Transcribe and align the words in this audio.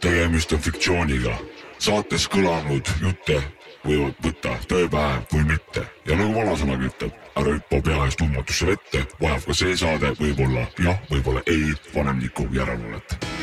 Tegemist 0.00 0.52
on 0.52 0.58
fiktsiooniga. 0.58 1.36
saates 1.78 2.24
kõlanud 2.32 2.88
jutte 3.02 3.42
võivad 3.84 4.14
võtta 4.24 4.56
tõepähe 4.68 5.20
või 5.32 5.44
mitte 5.52 5.84
ja 6.06 6.16
nagu 6.16 6.32
vanasõnagi 6.34 6.90
ütleb, 6.90 7.18
ära 7.36 7.56
hüppa 7.58 7.80
pea 7.84 8.04
ees 8.06 8.16
tundmatusse 8.16 8.70
vette, 8.72 9.06
vajab 9.20 9.46
ka 9.46 9.58
see 9.60 9.76
saade 9.76 10.12
võib-olla 10.20 10.66
jah, 10.82 11.00
võib-olla 11.10 11.44
ei 11.46 11.74
vanemliku 11.94 12.48
järelevalvet. 12.52 13.35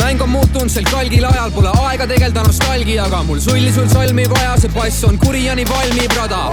Mäng 0.00 0.22
on 0.22 0.28
muutunud 0.28 0.70
sel 0.70 0.84
kalgil 0.90 1.24
ajal, 1.24 1.50
pole 1.54 1.70
aega 1.86 2.06
tegeleda 2.06 2.42
nostalgiaga, 2.46 3.22
mul 3.28 3.40
sulli 3.40 3.72
sul 3.72 3.86
sõlmi 3.90 4.26
vaja, 4.30 4.56
see 4.60 4.72
pass 4.74 5.04
on 5.08 5.18
kuri 5.20 5.44
ja 5.46 5.54
nii 5.56 5.66
valmib 5.68 6.16
rada. 6.18 6.50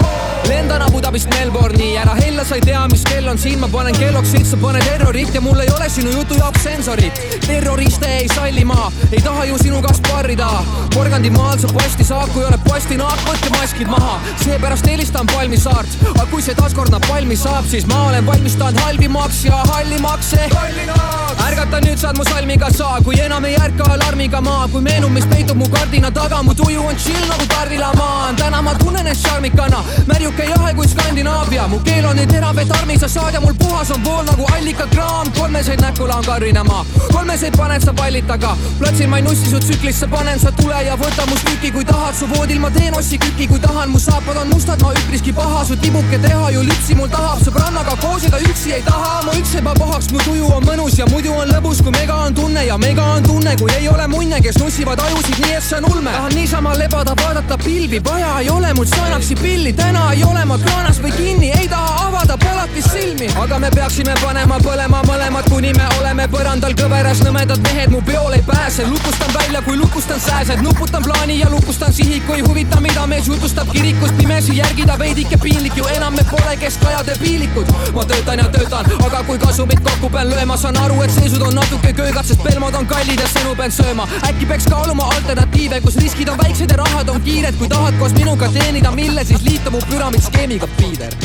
lendan 0.48 0.82
Abu 0.86 1.02
Dhabist 1.02 1.30
Melbourne'i, 1.34 1.94
ära 1.98 2.16
hella, 2.20 2.44
sa 2.46 2.56
ei 2.60 2.62
tea, 2.62 2.82
mis 2.92 3.04
kell 3.08 3.28
on 3.32 3.38
siin, 3.38 3.60
ma 3.60 3.70
panen 3.72 3.96
kelloks 3.98 4.32
siit, 4.32 4.46
sa 4.48 4.60
paned 4.62 4.86
terrorit 4.88 5.34
ja 5.36 5.42
mul 5.42 5.60
ei 5.64 5.72
ole 5.76 5.90
sinu 5.90 6.12
jutu 6.12 6.38
jaoks 6.40 6.64
sensorit. 6.64 7.20
terroriste 7.48 8.12
ei 8.20 8.28
salli 8.36 8.66
ma, 8.66 8.92
ei 9.12 9.22
taha 9.24 9.46
ju 9.50 9.58
sinuga 9.64 9.94
sparrida. 9.98 10.52
Porgandi 10.96 11.30
maal 11.34 11.60
sa 11.60 11.72
posti 11.74 12.04
saad, 12.04 12.30
kui 12.36 12.46
oled 12.46 12.64
postinaak, 12.68 13.26
võtke 13.28 13.52
maskid 13.58 13.92
maha, 13.92 14.20
seepärast 14.44 14.88
helistan 14.88 15.28
Palmisaart. 15.34 16.00
aga 16.14 16.30
kui 16.32 16.42
see 16.42 16.56
taaskord 16.56 16.92
nad 16.92 17.08
valmis 17.10 17.44
saab, 17.44 17.68
siis 17.68 17.88
ma 17.88 18.08
olen 18.10 18.26
valmistanud 18.26 18.80
halvimaks 18.86 19.46
ja 19.50 19.64
hallimaks 19.74 20.34
ehk 20.46 21.23
ärgata 21.48 21.80
nüüd 21.84 22.00
saad 22.00 22.18
mu 22.18 22.24
salmiga 22.24 22.70
saa, 22.72 23.00
kui 23.04 23.20
enam 23.20 23.46
ei 23.46 23.56
ärka 23.60 23.86
alarmiga 23.94 24.42
maa, 24.42 24.68
kui 24.72 24.82
meenub, 24.82 25.12
mis 25.12 25.26
peitub 25.32 25.58
mu 25.58 25.68
kardina 25.74 26.12
taga, 26.12 26.42
mu 26.44 26.54
tuju 26.56 26.84
on 26.90 26.96
chill 26.96 27.26
nagu 27.30 27.46
tarvilamaan. 27.54 28.36
täna 28.36 28.62
ma 28.62 28.74
tunnen 28.80 29.08
end 29.08 29.18
šarmikana, 29.18 29.80
märjuke 30.08 30.46
jahe 30.50 30.74
kui 30.78 30.88
Skandinaavia, 30.88 31.68
mu 31.68 31.80
keel 31.88 32.06
on 32.06 32.16
nii 32.16 32.28
terav, 32.32 32.60
et 32.64 32.72
armi 32.78 32.98
sa 33.00 33.08
saad 33.08 33.34
ja 33.34 33.42
mul 33.42 33.54
puhas 33.60 33.92
on 33.92 34.04
vool 34.06 34.24
nagu 34.30 34.48
allikakraam. 34.56 35.32
kolmeseid 35.40 35.82
näkku 35.82 36.08
laon 36.08 36.24
karrinama, 36.26 36.86
kolmeseid 37.12 37.58
paned 37.58 37.84
sa 37.86 37.94
pallid 37.94 38.28
taga, 38.28 38.56
platsil 38.80 39.10
ma 39.10 39.18
ei 39.18 39.28
nussi 39.28 39.50
su 39.50 39.60
tsüklisse, 39.60 40.08
panen 40.08 40.40
sa 40.40 40.52
tule 40.52 40.84
ja 40.88 40.96
võta 40.96 41.28
mu 41.30 41.38
stüki, 41.44 41.72
kui 41.72 41.86
tahad, 41.86 42.16
su 42.16 42.28
voodil 42.36 42.60
ma 42.60 42.72
teen 42.72 42.96
ossi 42.96 43.18
küki, 43.18 43.48
kui 43.48 43.60
tahan, 43.60 43.90
mu 43.90 44.00
saapad 44.00 44.38
on 44.38 44.50
mustad, 44.54 44.82
ma 44.82 44.94
üpriski 45.02 45.34
paha, 45.34 45.66
su 45.66 45.76
tibuke 45.76 46.20
teha 46.28 46.52
ju 46.56 46.64
lüpsi 46.70 46.96
mul 46.96 47.10
tahab, 47.10 47.44
sõbrannaga 47.44 47.98
koos 48.02 48.28
ega 48.30 48.40
üksi 48.50 48.78
ei 48.80 48.84
taha, 48.88 49.22
mu 49.26 49.36
üks 49.42 49.56
ebapuhaks, 49.60 50.12
mu 50.14 50.24
tuju 50.24 50.52
on 50.56 50.66
mõnus 50.72 50.98
ja 51.00 51.06
muidu 51.12 51.33
on 51.38 51.52
lõbus, 51.52 51.82
kui 51.84 51.92
mega 51.92 52.16
on 52.28 52.36
tunne 52.36 52.66
ja 52.66 52.78
mega 52.78 53.04
on 53.16 53.24
tunne, 53.24 53.56
kui 53.60 53.72
ei 53.78 53.88
ole 53.90 54.08
munne, 54.08 54.40
kes 54.42 54.58
nussivad 54.62 55.00
ajusid 55.00 55.40
nii, 55.44 55.56
et 55.58 55.64
see 55.64 55.78
on 55.78 55.90
ulme. 55.92 56.12
tahan 56.12 56.36
niisama 56.36 56.74
lebada, 56.78 57.16
vaadata 57.22 57.58
pilvi, 57.64 58.02
vaja 58.04 58.40
ei 58.40 58.50
ole 58.50 58.74
mul 58.74 58.86
Xanaxi 58.86 59.36
pilli, 59.36 59.74
täna 59.74 60.12
ei 60.14 60.24
ole 60.24 60.46
ma 60.46 60.58
kraanas 60.58 61.02
või 61.04 61.12
kinni, 61.18 61.52
ei 61.60 61.68
taha 61.68 62.08
avada 62.08 62.38
palatis 62.38 62.90
silmi, 62.92 63.28
aga 63.44 63.60
me 63.60 63.70
peaksime 63.76 64.16
panema 64.22 64.60
põlema 64.64 65.02
mõlemad, 65.08 65.50
kuni 65.50 65.74
me 65.78 65.88
oleme 66.00 66.28
põrandal 66.32 66.76
kõveras, 66.80 67.24
nõmedad 67.26 67.62
mehed 67.68 67.92
mu 67.94 68.02
peole 68.06 68.40
ei 68.40 68.46
pääse, 68.48 68.88
lukustan 68.88 69.34
välja, 69.40 69.62
kui 69.62 69.78
lukustan 69.78 70.20
sääsed, 70.20 70.62
nuputan 70.64 71.04
plaani 71.04 71.40
ja 71.40 71.50
lukustan 71.50 71.94
sihiku, 71.94 72.34
ei 72.34 72.46
huvita, 72.48 72.82
mida 72.82 73.08
mees 73.08 73.28
jutustab 73.28 73.72
kirikus, 73.72 74.12
pimesi 74.18 74.58
järgida 74.58 75.00
veidike 75.00 75.38
piinlik 75.38 75.78
ju 75.78 75.88
enam 75.96 76.16
me 76.16 76.26
pole 76.32 76.58
keskajade 76.58 77.18
piilikud. 77.20 77.68
ma 77.94 78.06
töötan 78.06 78.40
ja 78.40 78.50
töötan, 78.50 78.86
aga 79.06 79.24
kui 79.24 79.38
kasumit 79.40 79.80
kokku 79.84 80.10
pean 80.10 80.30
lööma, 80.30 80.58
saan 80.58 80.78
aru, 80.78 81.02
et 81.02 81.12
seisud 81.24 81.42
on 81.42 81.56
natuke 81.56 81.94
köögad, 81.96 82.26
sest 82.28 82.42
pelmod 82.44 82.76
on 82.76 82.88
kallid 82.88 83.22
ja 83.22 83.28
sõnu 83.32 83.54
pean 83.56 83.72
sööma. 83.72 84.06
äkki 84.28 84.48
peaks 84.50 84.66
kaaluma 84.72 85.06
alternatiive, 85.16 85.80
kus 85.86 85.96
riskid 86.02 86.32
on 86.32 86.40
väiksed 86.42 86.72
ja 86.74 86.80
rahad 86.82 87.12
on 87.14 87.22
kiired, 87.24 87.56
kui 87.60 87.70
tahad 87.72 87.96
koos 88.00 88.16
minuga 88.18 88.50
teenida 88.52 88.92
mille, 88.92 89.24
siis 89.30 89.46
liitu 89.46 89.72
mu 89.72 89.80
püramiidskeemiga, 89.92 90.68
Piider. 90.80 91.16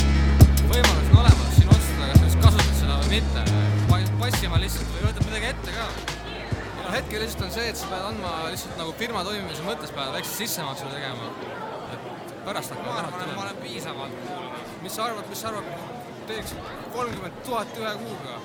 võimalus 0.70 1.08
on 1.10 1.18
olemas 1.22 1.56
siin 1.56 1.72
otsustada, 1.74 2.12
kas 2.20 2.36
sa 2.36 2.44
kasutad 2.44 2.78
seda 2.82 3.00
või 3.00 3.10
mitte. 3.16 3.44
passima 4.20 4.62
lihtsalt 4.62 4.94
või 4.94 5.04
võtad 5.08 5.26
midagi 5.26 5.50
ette 5.50 5.76
ka. 5.80 5.88
no 6.84 6.94
hetkel 6.94 7.22
lihtsalt 7.24 7.44
on 7.48 7.52
see, 7.58 7.66
et 7.72 7.82
sa 7.82 7.90
pead 7.90 8.08
andma 8.12 8.36
lihtsalt 8.52 8.78
nagu 8.84 8.94
firma 9.02 9.26
toimimise 9.26 9.66
mõttes 9.66 9.94
pead 9.98 10.14
väikse 10.14 10.34
sissemaksu 10.44 10.94
tegema. 10.94 11.34
et 11.96 12.34
pärast 12.46 12.76
hakkavad 12.76 13.02
rahad 13.02 13.18
tulema. 13.18 13.34
ma 13.34 13.46
olen 13.48 13.60
piisavalt 13.66 14.22
kuulnud. 14.22 14.72
mis 14.86 14.94
sa 14.94 15.10
arvad, 15.10 15.28
mis 15.34 15.42
sa 15.42 15.48
arvad, 15.48 15.76
teeks 16.30 16.54
kolmkümmend 16.94 17.46
tuhat 17.50 17.78
ühe 17.82 17.94
kuuga? 18.06 18.40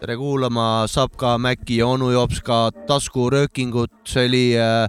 Tere 0.00 0.16
kuulama 0.16 0.86
Sapka, 0.88 1.34
Mäki 1.38 1.80
ja 1.80 1.86
onu 1.92 2.08
Jops 2.14 2.40
ka 2.44 2.70
taskuröökingut, 2.88 3.92
see 4.08 4.24
oli 4.28 4.44
äh, 4.56 4.86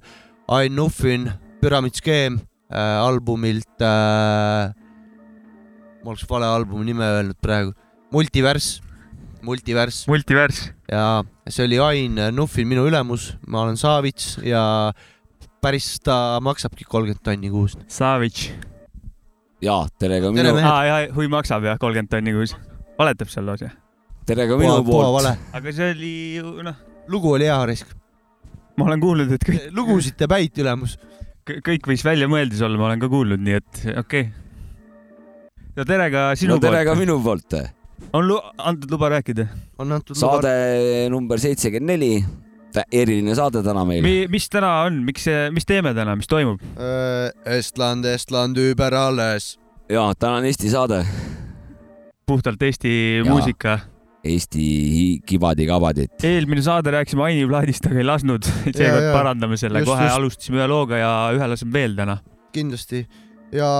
Ain 0.55 0.75
Nuffin, 0.75 1.27
Püramiidskeem 1.59 2.37
äh, 2.71 3.01
albumilt 3.03 3.83
äh,, 3.83 4.71
ma 6.01 6.13
oleks 6.13 6.23
vale 6.29 6.47
albumi 6.47 6.87
nime 6.87 7.09
öelnud 7.17 7.39
praegu, 7.43 7.75
Multivers, 8.15 8.77
Multivers 9.43 10.05
multivers. 10.07 10.63
ja 10.87 11.23
see 11.49 11.67
oli 11.67 11.81
Ain 11.83 12.23
Nuffin, 12.37 12.69
minu 12.71 12.87
ülemus, 12.87 13.33
ma 13.47 13.65
olen 13.65 13.79
Savits 13.79 14.37
ja 14.47 14.63
päris 15.61 15.97
ta 15.99 16.39
maksabki 16.41 16.87
kolmkümmend 16.87 17.23
tonni 17.27 17.51
kuus. 17.51 17.75
Savage. 17.91 18.55
jaa, 19.61 19.83
tere 19.99 20.23
ka 20.23 20.31
minu, 20.31 20.55
aa 20.55 20.81
jaa, 20.87 21.05
hui 21.19 21.27
maksab 21.27 21.67
jah, 21.67 21.79
kolmkümmend 21.83 22.15
tonni 22.15 22.39
kuus. 22.39 22.55
valetab 22.95 23.27
seal 23.27 23.49
loos 23.51 23.67
jah? 23.67 23.75
Tere 24.27 24.47
ka 24.49 24.57
minu 24.59 24.81
poolt. 24.85 25.09
vale, 25.17 25.33
aga 25.57 25.73
see 25.75 25.89
oli 25.95 26.13
ju 26.37 26.53
noh, 26.65 26.77
lugu 27.11 27.33
oli 27.37 27.47
hea, 27.49 27.57
Risk. 27.69 27.95
ma 28.77 28.87
olen 28.89 29.01
kuulnud, 29.03 29.33
et 29.35 29.47
kõik, 29.47 29.65
lugusid 29.75 30.17
teeb 30.19 30.35
häid 30.35 30.61
ülemus. 30.63 30.97
kõik 31.49 31.89
võis 31.89 32.05
välja 32.05 32.29
mõeldis 32.31 32.61
olla, 32.65 32.79
ma 32.79 32.91
olen 32.91 33.01
ka 33.01 33.09
kuulnud, 33.11 33.41
nii 33.41 33.57
et 33.57 33.81
okei 33.97 33.97
okay.. 34.03 35.65
no 35.77 35.87
tere 35.89 36.11
ka 36.13 36.29
sinu 36.39 36.57
no 36.57 36.63
tere 36.63 36.83
ka 36.85 36.93
poolt. 36.93 37.03
minu 37.03 37.17
poolt. 37.23 37.57
on 38.13 38.29
lu- 38.29 38.43
antud 38.57 38.93
luba 38.93 39.11
rääkida? 39.17 39.47
on 39.81 39.97
antud 39.97 40.17
saade 40.17 40.53
number 41.13 41.41
seitsekümmend 41.41 41.95
neli, 41.95 42.13
eriline 42.93 43.35
saade 43.35 43.63
täna 43.65 43.83
meil. 43.87 44.05
Mi, 44.05 44.27
mis 44.31 44.47
täna 44.51 44.83
on, 44.85 45.01
miks, 45.07 45.25
mis 45.51 45.67
teeme 45.67 45.95
täna, 45.97 46.15
mis 46.15 46.29
toimub? 46.29 46.61
Äh, 46.77 47.57
Estland, 47.57 48.05
Estland 48.07 48.61
über 48.61 48.95
alles. 48.95 49.57
jaa, 49.91 50.13
täna 50.15 50.39
on 50.39 50.47
Eesti 50.47 50.69
saade, 50.71 51.01
puhtalt 52.29 52.61
Eesti 52.61 52.93
Jaa. 53.25 53.33
muusika. 53.33 53.79
Eesti 54.21 54.65
kibadi-kabadit. 55.25 56.21
eelmine 56.29 56.61
saade 56.61 56.91
rääkisime 56.93 57.23
Aini 57.25 57.47
plaadist, 57.49 57.87
aga 57.89 57.97
ei 57.97 58.05
lasknud. 58.05 58.45
seekord 58.67 59.07
parandame 59.15 59.57
selle, 59.57 59.81
kohe 59.87 60.05
just. 60.05 60.17
alustasime 60.19 60.61
ühe 60.61 60.67
looga 60.69 60.99
ja 61.01 61.11
ühe 61.33 61.47
laseme 61.49 61.73
veel 61.73 61.95
täna. 61.97 62.19
kindlasti 62.53 63.01
ja 63.55 63.71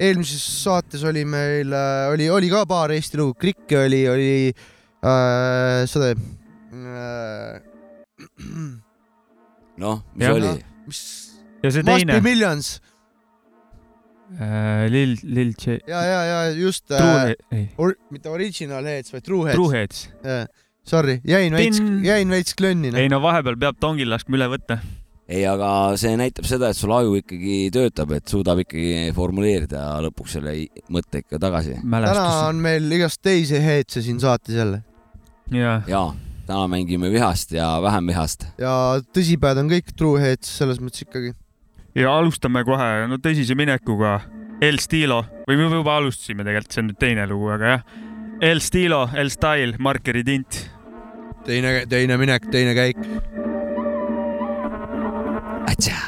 eelmises 0.00 0.42
saates 0.62 1.04
oli 1.08 1.24
meil, 1.28 1.72
oli, 2.12 2.30
oli 2.32 2.50
ka 2.52 2.64
paar 2.68 2.94
Eesti 2.96 3.20
lugu, 3.20 3.36
Krikke 3.40 3.82
oli, 3.84 4.02
oli 4.08 4.32
äh, 4.48 5.84
seda 5.90 6.12
äh, 6.14 7.60
noh, 9.84 10.02
mis 10.14 10.26
Jah. 10.26 10.36
oli? 10.36 10.52
mis, 10.88 11.00
ja 11.62 11.72
see 11.72 11.84
Must 11.84 11.92
teine 11.92 12.18
be, 12.18 12.24
Millions 12.24 12.76
Lil, 14.90 15.16
Lil 15.22 15.52
J, 15.54 15.78
ja, 15.86 16.02
ja, 16.02 16.20
ja 16.26 16.38
just 16.50 16.90
äh, 16.90 16.98
True, 16.98 17.34
ei, 17.54 17.68
or,, 17.78 17.94
mitte 18.10 18.30
Original 18.30 18.84
Heads, 18.84 19.12
vaid 19.14 19.24
True 19.26 19.46
Heads. 19.46 19.56
Trueheads. 19.56 20.06
Sorry, 20.86 21.20
jäin 21.26 21.54
veits 21.54 21.80
jäin 22.02 22.30
veits 22.30 22.54
klönni. 22.58 22.92
ei 22.94 23.10
no 23.10 23.18
vahepeal 23.22 23.58
peab 23.58 23.78
tongil 23.82 24.10
laskma 24.10 24.38
üle 24.38 24.48
võtta. 24.50 24.78
ei, 25.26 25.42
aga 25.46 25.70
see 25.98 26.14
näitab 26.18 26.46
seda, 26.46 26.70
et 26.70 26.78
sul 26.78 26.94
aju 26.94 27.16
ikkagi 27.20 27.70
töötab, 27.74 28.12
et 28.18 28.26
suudab 28.30 28.62
ikkagi 28.62 29.14
formuleerida 29.14 29.86
lõpuks 30.06 30.36
selle 30.38 30.58
mõtte 30.90 31.24
ikka 31.24 31.40
tagasi. 31.42 31.80
täna 31.82 32.28
on 32.48 32.62
meil 32.62 32.86
igast 32.98 33.22
teisi 33.22 33.62
Heads'e 33.62 34.04
siin 34.06 34.22
saates 34.22 34.54
jälle 34.58 34.82
jaa, 35.54 35.80
jaa, 35.90 36.14
täna 36.46 36.68
mängime 36.70 37.10
vihast 37.10 37.52
ja 37.54 37.76
vähem 37.82 38.12
vihast. 38.12 38.46
ja 38.58 39.00
tõsipead 39.14 39.58
on 39.62 39.70
kõik 39.70 39.90
True 39.96 40.22
Heads 40.22 40.54
selles 40.58 40.82
mõttes 40.82 41.06
ikkagi 41.06 41.34
ja 41.96 42.12
alustame 42.18 42.62
kohe 42.66 43.06
no 43.10 43.18
tõsise 43.22 43.56
minekuga. 43.58 44.20
El 44.62 44.80
Stilo 44.80 45.22
või 45.48 45.58
me 45.60 45.68
juba 45.68 45.98
alustasime 46.00 46.44
tegelikult, 46.46 46.72
see 46.72 46.82
on 46.82 46.90
nüüd 46.90 47.00
teine 47.00 47.26
lugu, 47.28 47.50
aga 47.52 47.74
jah. 47.74 47.86
El 48.46 48.60
Stilo, 48.64 49.06
El 49.16 49.32
Style, 49.32 49.76
markeri 49.80 50.24
tint. 50.24 50.60
teine, 51.46 51.86
teine 51.88 52.16
minek, 52.20 52.50
teine 52.52 52.74
käik. 52.76 53.00
Atsa. 55.66 56.05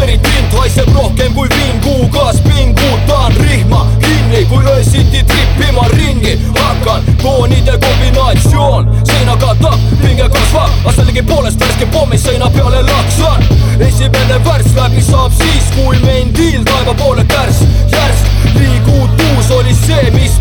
kerid 0.00 0.20
mind 0.24 0.52
haiseb 0.58 0.88
rohkem 0.94 1.34
kui 1.34 1.48
vingugas 1.52 2.40
pingutan 2.44 3.34
rihma 3.40 3.86
kinni, 4.00 4.44
kui 4.48 4.64
öösiti 4.64 5.22
trippima 5.24 5.84
ringi 5.92 6.38
hakkan. 6.58 7.02
toonide 7.22 7.78
kombinatsioon 7.84 8.88
seina 9.04 9.36
katab, 9.36 9.78
pinge 10.02 10.28
kasvab, 10.28 10.70
aga 10.84 10.92
sellegipoolest 10.96 11.60
värske 11.60 11.86
pommi 11.92 12.18
seina 12.18 12.50
peale 12.50 12.82
laksan. 12.82 13.44
esimene 13.88 14.40
värss 14.44 14.74
läbi 14.76 15.02
saab 15.02 15.32
siis, 15.32 15.68
kui 15.76 15.98
mendil 16.04 16.64
taeva 16.64 16.94
poole 16.94 17.24
kärss, 17.24 17.64
järsk, 17.92 18.24
liigutus 18.58 19.50
oli 19.58 19.74
see, 19.74 20.10
mis 20.16 20.40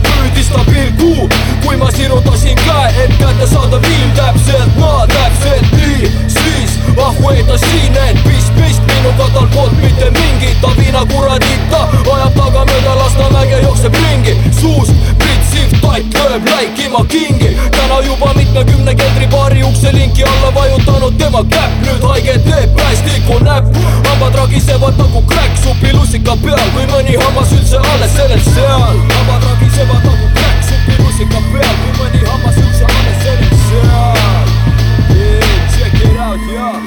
püüdis 0.49 0.53
ta 0.53 0.63
pilgu, 0.71 1.29
kui 1.65 1.77
ma 1.77 1.89
sirutasin 1.91 2.55
käe, 2.55 3.03
et 3.03 3.11
kätte 3.17 3.47
saada 3.47 3.79
viim 3.81 4.11
täpselt 4.15 4.77
naa, 4.77 5.05
täpselt 5.07 5.71
nii, 5.77 6.11
siis 6.27 6.77
ahhuetasin, 6.97 7.97
et 8.09 8.23
pist, 8.23 8.53
pist 8.55 8.81
minuga 8.87 9.29
tal 9.33 9.47
polnud 9.53 9.77
mitte 9.81 10.09
mingit, 10.11 10.57
ta 10.61 10.71
viina 10.77 11.05
kuradita, 11.11 11.87
ajab 12.13 12.33
tagamööda 12.37 12.95
Lasnamäge, 12.95 13.61
jookseb 13.63 13.95
ringi, 13.95 14.35
suust 14.59 14.93
pritsiv 15.19 15.75
tatt 15.81 16.17
lööb 16.17 16.49
läikima 16.49 17.03
kingi, 17.11 17.53
täna 17.75 18.01
juba 18.05 18.33
mitmekümne 18.37 18.95
keldri 18.95 19.27
baari 19.31 19.63
ukse 19.63 19.93
linki 19.93 20.23
alla 20.23 20.53
vajutanud 20.55 21.17
tema 21.21 21.43
käpp, 21.53 21.77
nüüd 21.85 22.09
haige 22.09 22.39
teeb 22.47 22.75
päästiku 22.79 23.39
näpp, 23.45 23.79
hambad 24.09 24.41
ragisevad 24.43 24.97
nagu 24.97 25.23
kräkk 25.29 25.63
supi 25.63 25.93
lussika 25.93 26.37
peal, 26.43 26.65
kui 26.73 26.89
mõni 26.93 27.17
hammas 27.21 27.53
üldse 27.57 27.81
alles 27.93 28.17
sellel 28.17 28.45
seal, 28.53 28.85
hambad 28.89 29.49
ragisevad 29.51 30.05
nagu 30.05 30.38
kräkk 31.19 31.27
supi 31.27 31.27
lussika 31.27 31.39
peal, 31.51 31.75
kui 31.83 31.91
mõni 31.99 32.21
hammas 32.27 32.57
üldse 32.57 32.85
alles 32.85 33.17
sellel 33.23 33.55
seal 33.67 34.47
yeah,, 35.17 35.69
check 35.75 35.95
it 36.05 36.17
out, 36.17 36.39
jaa 36.53 36.79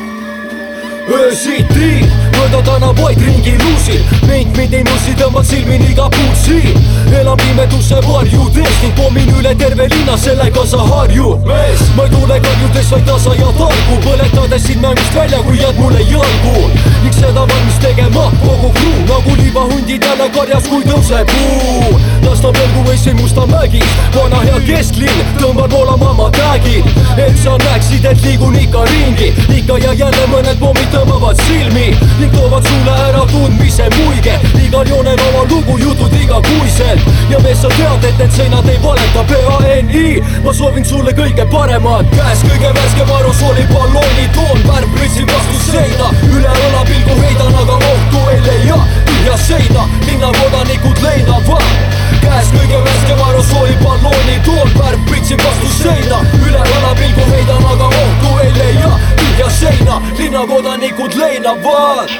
öösiti 1.12 2.21
mööda 2.42 2.62
tänavaid 2.62 3.20
ringi 3.22 3.54
luusin. 3.62 4.02
Meid, 4.26 4.50
mind 4.56 4.74
ei 4.74 4.84
nussi, 4.86 5.14
tõmbad 5.18 5.46
silmini 5.46 5.90
iga 5.92 6.08
puud 6.12 6.38
siin 6.42 6.78
elan 7.18 7.38
pimeduse 7.38 8.00
varjudes 8.06 8.78
ning 8.82 8.94
pommin 8.98 9.30
üle 9.38 9.54
terve 9.58 9.86
linna, 9.92 10.16
sellega 10.18 10.64
sa 10.66 10.82
harjud. 10.88 11.44
Mees, 11.46 11.84
ma 11.96 12.06
ei 12.08 12.14
tule 12.14 12.38
karjudes, 12.46 12.90
vaid 12.94 13.06
tasa 13.08 13.36
ja 13.38 13.50
targu, 13.58 13.98
põletades 14.06 14.66
sind 14.66 14.82
mängust 14.82 15.18
välja, 15.18 15.42
kui 15.46 15.60
jääd 15.60 15.78
mulle 15.78 16.02
jalgu. 16.08 16.66
Ning 17.04 17.14
seda 17.18 17.46
valmis 17.46 17.78
tegema 17.84 18.30
kogu 18.42 18.72
kruu 18.78 19.06
nagu 19.10 19.38
libahundid 19.42 20.10
jälle 20.10 20.30
karjas, 20.34 20.68
kui 20.70 20.86
tõuseb 20.88 21.36
kuu 21.36 22.00
lasta 22.32 22.52
pelgu 22.58 22.82
võissin 22.86 23.18
Musta 23.20 23.44
mägis, 23.46 23.90
vana 24.14 24.40
hea 24.42 24.58
kesklinn, 24.66 25.18
tõmban 25.38 25.70
voolama 25.70 26.12
ma 26.16 26.28
tagid, 26.34 26.86
et 27.20 27.36
sa 27.38 27.54
näeksid, 27.60 28.06
et 28.08 28.24
liigun 28.24 28.56
ikka 28.58 28.82
ringi, 28.88 29.28
ikka 29.58 29.78
ja 29.82 29.92
jälle 30.00 30.24
mõned 30.32 30.58
pommid 30.62 30.88
tõmbavad 30.94 31.38
silmi. 31.46 31.92
Ning 32.18 32.31
toovad 32.34 32.66
sulle 32.66 32.96
ära 33.08 33.22
tundmise 33.30 33.88
muige, 33.96 34.34
igal 34.64 34.88
joonel 34.88 35.20
oma 35.28 35.44
lugu, 35.50 35.78
jutud 35.78 36.14
igakuiselt 36.16 37.06
ja 37.30 37.40
mees, 37.44 37.60
sa 37.62 37.70
tead, 37.76 38.06
et 38.08 38.18
need 38.20 38.34
seinad 38.36 38.68
ei 38.72 38.80
valeta, 38.82 39.24
PANI, 39.30 40.06
ma 40.44 40.54
soovin 40.56 40.86
sulle 40.88 41.14
kõige 41.16 41.46
paremat, 41.52 42.10
käes 42.16 42.44
kõige 42.48 42.74
värskem 42.78 43.14
aerosooli 43.16 43.66
ballooni 43.72 44.28
toon, 44.36 44.66
värv 44.68 44.98
pritsib 44.98 45.32
vastu 45.32 45.64
seina, 45.70 46.12
üle 46.32 46.58
õla 46.68 46.84
pilgu 46.90 47.18
heidan, 47.22 47.56
aga 47.64 47.80
ohtu 47.92 48.26
ei 48.34 48.44
leia, 48.48 48.78
tühja 49.08 49.40
seina, 49.46 49.88
linnakodanikud 50.08 51.04
leinavad 51.06 51.91
käes 52.22 52.50
kõige 52.54 52.80
värskem 52.86 53.22
aerosooli 53.26 53.76
ballooni 53.82 54.38
toon, 54.46 54.72
värv 54.78 55.06
pritsib 55.10 55.42
vastu 55.44 55.70
seina, 55.76 56.22
üle 56.40 56.62
õla 56.62 56.92
pilgu 57.00 57.28
heidan, 57.30 57.64
aga 57.74 57.90
ohtu 58.02 58.34
ei 58.44 58.52
leia, 58.58 58.92
tühja 59.20 59.50
seina, 59.58 60.00
linnakodanikud 60.18 61.18
leinavad 61.18 62.16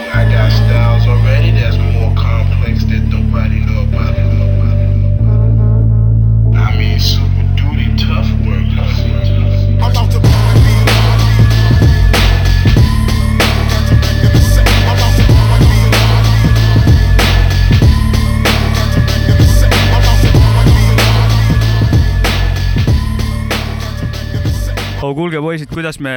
oh 25.02 25.14
kuulge 25.18 25.40
poisid, 25.42 25.70
kuidas 25.72 25.98
me 26.02 26.12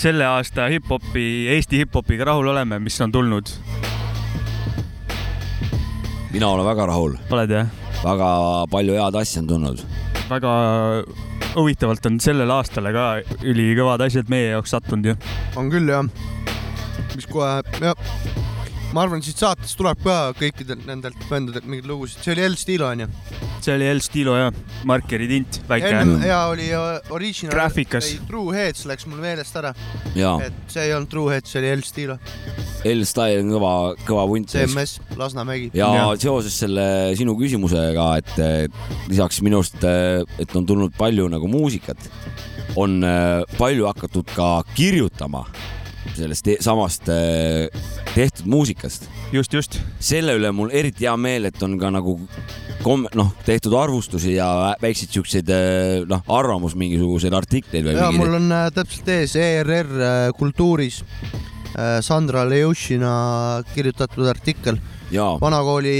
selle 0.00 0.24
aasta 0.24 0.68
hip-hopi, 0.72 1.26
Eesti 1.52 1.82
hip-hopiga 1.82 2.24
rahul 2.30 2.48
oleme, 2.54 2.78
mis 2.80 2.96
on 3.04 3.12
tulnud? 3.12 3.52
mina 6.32 6.48
olen 6.48 6.66
väga 6.66 6.86
rahul, 6.88 7.18
oled 7.32 7.52
jah? 7.52 7.68
väga 8.00 8.30
palju 8.72 8.96
head 8.96 9.20
asja 9.20 9.42
on 9.42 9.50
tulnud. 9.52 9.84
väga 10.30 10.54
huvitavalt 11.56 12.08
on 12.08 12.18
sellele 12.20 12.56
aastale 12.56 12.92
ka 12.96 13.06
ülikõvad 13.44 14.04
asjad 14.08 14.32
meie 14.32 14.54
jaoks 14.54 14.72
sattunud 14.76 15.12
ju. 15.12 15.16
on 15.60 15.68
küll 15.72 15.92
jah, 15.92 16.08
mis 17.12 17.28
kohe 17.28 17.60
jah, 17.80 18.08
ma 18.94 19.02
arvan, 19.02 19.22
siit 19.24 19.40
saatest 19.40 19.76
tuleb 19.78 20.00
ka 20.04 20.16
kõikidelt 20.38 20.86
nendelt 20.88 21.26
bändidelt 21.30 21.66
mingeid 21.68 21.88
lugusid, 21.90 22.22
see 22.24 22.34
oli 22.36 22.44
El 22.46 22.56
Stilo 22.60 22.90
onju. 22.92 23.08
see 23.64 23.74
oli 23.74 23.88
El 23.90 24.02
Stilo 24.04 24.36
ja 24.38 24.50
Markeri 24.86 25.28
tint, 25.30 25.60
väike. 25.68 25.92
ja 26.26 26.40
oli 26.52 26.68
uh, 26.76 27.14
Original, 27.14 27.54
Graafikas. 27.54 28.12
ei 28.12 28.20
True 28.28 28.54
Heads 28.56 28.86
läks 28.86 29.08
mul 29.10 29.20
meelest 29.24 29.58
ära, 29.58 29.74
ja 30.14 30.36
et 30.46 30.58
see 30.72 30.86
ei 30.86 30.94
olnud 30.96 31.10
True 31.12 31.34
Heads, 31.34 31.52
see 31.52 31.62
oli 31.62 31.72
El 31.74 31.84
Stilo, 31.86 32.18
L-Style 32.86 33.42
on 33.42 33.50
kõva, 33.50 33.72
kõva 34.06 34.26
punt. 34.30 34.52
CMS, 34.52 35.00
Lasnamägi. 35.18 35.70
ja 35.74 35.90
seoses 36.22 36.54
selle 36.62 36.86
sinu 37.18 37.34
küsimusega, 37.38 38.10
et 38.20 39.08
lisaks 39.10 39.42
minu 39.42 39.62
arust, 39.62 39.82
et 39.82 40.58
on 40.58 40.68
tulnud 40.68 40.94
palju 40.98 41.26
nagu 41.32 41.50
muusikat, 41.50 42.10
on 42.76 43.00
eh, 43.06 43.56
palju 43.56 43.88
hakatud 43.88 44.30
ka 44.36 44.60
kirjutama 44.76 45.46
sellest 46.16 46.44
te 46.46 46.56
samast 46.62 47.08
eh, 47.12 47.66
tehtud 48.14 48.46
muusikast. 48.52 49.08
just, 49.32 49.52
just. 49.52 49.80
selle 49.98 50.36
üle 50.38 50.52
mul 50.54 50.70
eriti 50.72 51.04
hea 51.06 51.16
meel, 51.16 51.48
et 51.50 51.62
on 51.62 51.78
ka 51.80 51.90
nagu 51.90 52.18
kom-, 52.84 53.08
noh, 53.18 53.32
tehtud 53.46 53.74
arvustusi 53.74 54.36
ja 54.36 54.46
vä- 54.62 54.76
väikseid 54.82 55.10
siukseid 55.16 55.48
eh, 55.50 56.04
noh, 56.08 56.22
arvamus 56.28 56.76
mingisuguseid 56.78 57.34
artikleid 57.34 57.84
või 57.88 57.96
ja 57.96 58.10
mul 58.12 58.30
mingeid. 58.30 58.38
on 58.42 58.52
äh, 58.60 58.68
täpselt 58.76 59.08
ees 59.16 59.36
ERR 59.40 59.90
äh, 59.96 60.18
Kultuuris 60.38 61.02
äh, 61.02 61.98
Sandra 62.06 62.44
Leušina 62.48 63.62
kirjutatud 63.74 64.28
artikkel, 64.30 64.78
vanakooli 65.40 65.96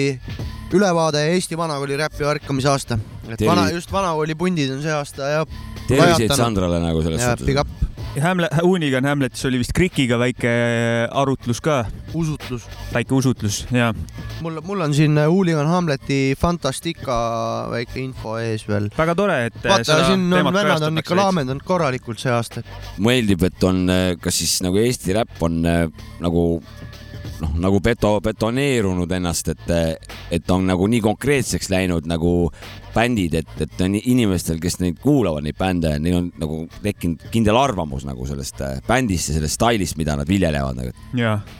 ülevaade 0.76 1.20
Eesti 1.32 1.56
vanakooli 1.58 1.96
räpi 1.96 2.24
ärkamisaasta. 2.26 2.98
et 3.28 3.38
Tervi- 3.40 3.48
vana, 3.50 3.70
just 3.70 3.92
vanakooli 3.92 4.34
pundid 4.34 4.70
on 4.74 4.82
see 4.82 4.92
aasta 4.92 5.28
ja 5.30 5.44
terviseid. 5.88 6.32
Sandrale 6.36 6.80
nagu 6.82 7.02
selles 7.02 7.22
ja 7.22 7.36
suhtes. 7.36 7.46
up, 8.16 8.22
Hamlet, 8.22 8.52
Hoonigan 8.62 9.04
Hamletis 9.04 9.44
oli 9.48 9.60
vist 9.60 9.72
Krikiga 9.76 10.18
väike 10.20 10.50
arutlus 11.10 11.60
ka, 11.64 11.84
usutlus. 12.14 12.66
väike 12.92 13.14
usutlus 13.14 13.64
ja 13.74 13.92
mul, 14.44 14.60
mul 14.64 14.84
on 14.86 14.94
siin 14.94 15.18
äh, 15.18 15.28
Hooligan 15.28 15.66
Hamleti 15.66 16.36
Fantastica 16.38 17.16
väike 17.70 18.00
info 18.00 18.36
ees 18.40 18.66
veel. 18.68 18.88
väga 18.96 19.16
tore, 19.18 19.38
et 19.50 19.58
vaata, 19.62 19.84
seda 19.84 20.08
siin 20.10 20.26
on 20.32 20.52
vennad 20.54 20.88
on 20.88 21.02
ikka 21.02 21.18
laamendanud 21.18 21.66
korralikult 21.66 22.22
see 22.22 22.32
aasta. 22.32 22.64
meeldib, 22.98 23.46
et 23.48 23.68
on, 23.68 23.86
kas 24.20 24.42
siis 24.42 24.58
nagu 24.64 24.80
Eesti 24.80 25.16
räpp 25.16 25.42
on 25.46 25.62
äh, 25.66 25.86
nagu 26.24 26.46
noh, 27.42 27.54
nagu 27.66 27.80
beto-, 27.84 28.18
betoneerunud 28.24 29.12
ennast, 29.18 29.52
et, 29.54 29.70
et 30.32 30.50
on 30.50 30.66
nagu 30.68 30.88
nii 30.90 31.02
konkreetseks 31.04 31.70
läinud 31.72 32.08
nagu 32.08 32.32
bändid, 32.96 33.34
et, 33.36 33.50
et 33.60 33.82
on 33.84 33.96
inimestel, 33.98 34.60
kes 34.62 34.78
neid 34.80 35.00
kuulavad, 35.02 35.44
neid 35.44 35.58
bände, 35.58 35.92
neil 36.00 36.16
on 36.20 36.28
nagu 36.40 36.62
tekkinud 36.84 37.26
kindel 37.32 37.58
arvamus 37.60 38.06
nagu 38.08 38.24
sellest 38.28 38.62
äh, 38.64 38.78
bändist 38.86 39.30
ja 39.30 39.36
sellest 39.36 39.58
stailist, 39.58 39.98
mida 40.00 40.16
nad 40.16 40.28
viljelevad 40.28 40.78
nagu, 40.80 40.94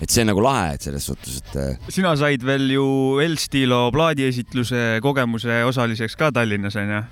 et 0.01 0.13
see 0.13 0.25
on 0.25 0.33
nagu 0.33 0.45
lahe, 0.45 0.77
et 0.77 0.87
selles 0.89 1.09
suhtes, 1.11 1.43
et 1.43 1.59
äh, 1.61 1.91
sina 1.93 2.15
said 2.17 2.45
veel 2.47 2.71
ju 2.73 2.87
El 3.25 3.37
Stilo 3.41 3.83
plaadiesitluse 3.95 5.03
kogemuse 5.05 5.61
osaliseks 5.69 6.17
ka 6.17 6.33
Tallinnas 6.37 6.79
onju, 6.81 7.03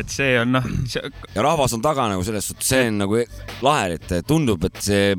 et 0.00 0.12
see 0.12 0.32
on 0.40 0.56
noh, 0.56 0.72
ja 0.94 1.44
rahvas 1.44 1.76
on 1.76 1.84
taga 1.84 2.08
nagu 2.14 2.24
selles 2.26 2.48
suhtes, 2.50 2.72
see 2.72 2.88
on 2.88 3.04
nagu 3.04 3.20
lahe, 3.66 3.98
et 4.00 4.16
tundub, 4.28 4.64
et 4.70 4.84
see 4.84 5.14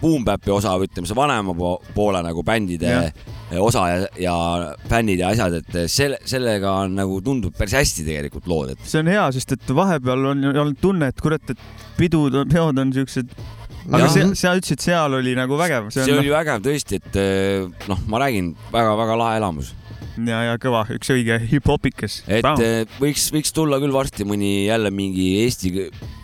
Boom-Bapi 0.00 0.52
osa 0.54 0.72
ütleme, 0.80 1.08
see 1.08 1.16
vanema 1.18 1.54
po 1.56 1.74
poole 1.94 2.22
nagu 2.24 2.42
bändide 2.46 2.90
Jah. 2.90 3.60
osa 3.60 3.82
ja, 3.90 3.98
ja 4.16 4.34
fännid 4.88 5.20
ja 5.20 5.32
asjad, 5.34 5.58
et 5.60 5.78
selle, 5.92 6.18
sellega 6.28 6.72
on 6.86 6.94
nagu 6.96 7.20
tundub 7.24 7.56
päris 7.58 7.76
hästi 7.76 8.06
tegelikult 8.08 8.48
lood, 8.50 8.74
et 8.74 8.84
see 8.88 9.02
on 9.02 9.10
hea, 9.12 9.26
sest 9.36 9.56
et 9.58 9.72
vahepeal 9.76 10.30
on 10.32 10.44
olnud 10.52 10.78
tunne, 10.80 11.10
et 11.12 11.20
kurat, 11.20 11.52
et 11.52 11.64
pidud, 11.98 12.38
peod 12.52 12.80
on 12.80 12.94
siuksed, 12.96 13.34
aga 13.90 14.08
see, 14.12 14.30
sa 14.38 14.54
ütlesid, 14.56 14.80
seal 14.84 15.18
oli 15.20 15.34
nagu 15.38 15.58
vägev, 15.60 15.90
see 15.92 16.06
see 16.08 16.16
oli 16.16 16.32
vägev 16.32 16.64
tõesti, 16.64 17.00
et 17.02 17.20
noh, 17.90 18.00
ma 18.08 18.22
räägin 18.24 18.54
väga-väga 18.72 19.20
lahe 19.20 19.40
elamus, 19.42 19.74
ja, 20.28 20.40
ja 20.50 20.56
kõva, 20.60 20.84
üks 20.94 21.10
õige 21.14 21.38
hip-hopikas. 21.50 22.20
et 22.28 22.46
eh, 22.64 22.82
võiks, 23.00 23.28
võiks 23.34 23.54
tulla 23.56 23.80
küll 23.82 23.94
varsti 23.94 24.26
mõni 24.28 24.66
jälle 24.66 24.92
mingi 24.94 25.28
Eesti 25.44 25.72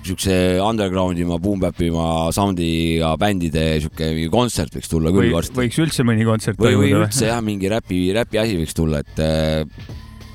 siukse 0.06 0.36
underground 0.62 1.18
ima, 1.20 1.38
boom-bap'ima 1.42 2.30
sound'iga 2.34 3.14
bändide 3.20 3.66
siuke 3.84 4.12
mingi 4.14 4.30
kontsert 4.32 4.76
võiks 4.76 4.90
tulla 4.92 5.12
küll 5.14 5.28
või 5.28 5.36
varsti. 5.38 5.58
võiks 5.58 5.80
üldse 5.82 6.06
mõni 6.06 6.26
kontsert 6.28 6.60
või, 6.60 6.76
või 6.78 6.92
üldse 6.96 7.30
jah, 7.30 7.42
mingi 7.44 7.70
räpi, 7.72 8.02
räpi 8.16 8.42
asi 8.42 8.60
võiks 8.60 8.76
tulla, 8.76 9.02
et 9.04 9.22
eh, 9.22 9.88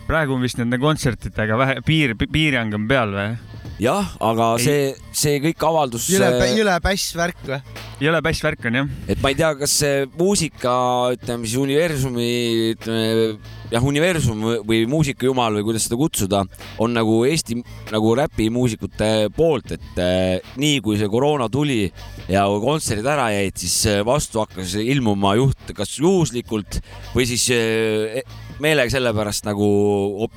praegu 0.09 0.35
on 0.35 0.43
vist 0.43 0.59
nende 0.59 0.81
kontsertidega 0.81 1.59
vähe 1.59 1.79
piir, 1.87 2.17
piirang 2.19 2.75
on 2.77 2.89
peal 2.89 3.15
või? 3.15 3.31
jah, 3.81 4.13
aga 4.21 4.53
Ei. 4.59 4.65
see, 4.65 5.10
see 5.11 5.39
kõik 5.43 5.63
avaldus, 5.67 6.07
jõle, 6.11 6.29
jõle 6.55 6.75
päss 6.83 7.15
värk 7.17 7.41
või? 7.47 7.59
jõle 8.01 8.21
päss 8.25 8.43
värk 8.43 8.67
on 8.69 8.77
jah. 8.79 8.91
et 9.11 9.23
ma 9.23 9.31
ei 9.31 9.37
tea, 9.39 9.51
kas 9.59 9.73
see 9.83 10.05
muusika, 10.17 10.73
ütleme 11.17 11.47
siis 11.47 11.59
universumi, 11.61 12.29
ütleme 12.75 13.35
jah, 13.71 13.87
universum 13.87 14.45
või 14.67 14.83
muusikajumal 14.89 15.59
või 15.59 15.67
kuidas 15.67 15.87
seda 15.87 15.99
kutsuda, 15.99 16.43
on 16.81 16.95
nagu 16.95 17.21
Eesti 17.27 17.59
nagu 17.91 18.13
räpimuusikute 18.19 19.11
poolt, 19.35 19.75
et 19.77 20.01
eh, 20.01 20.53
nii 20.61 20.79
kui 20.85 20.99
see 20.99 21.11
koroona 21.11 21.49
tuli 21.51 21.83
ja 22.31 22.45
kontserdid 22.63 23.09
ära 23.11 23.31
jäid, 23.35 23.57
siis 23.61 23.77
eh, 23.91 24.05
vastu 24.07 24.43
hakkas 24.43 24.77
ilmuma 24.81 25.35
juht 25.39 25.75
kas 25.75 25.97
juhuslikult 25.99 26.81
või 27.15 27.27
siis 27.29 27.49
eh, 27.55 28.23
meelega 28.61 28.91
sellepärast 28.93 29.47
nagu 29.47 29.67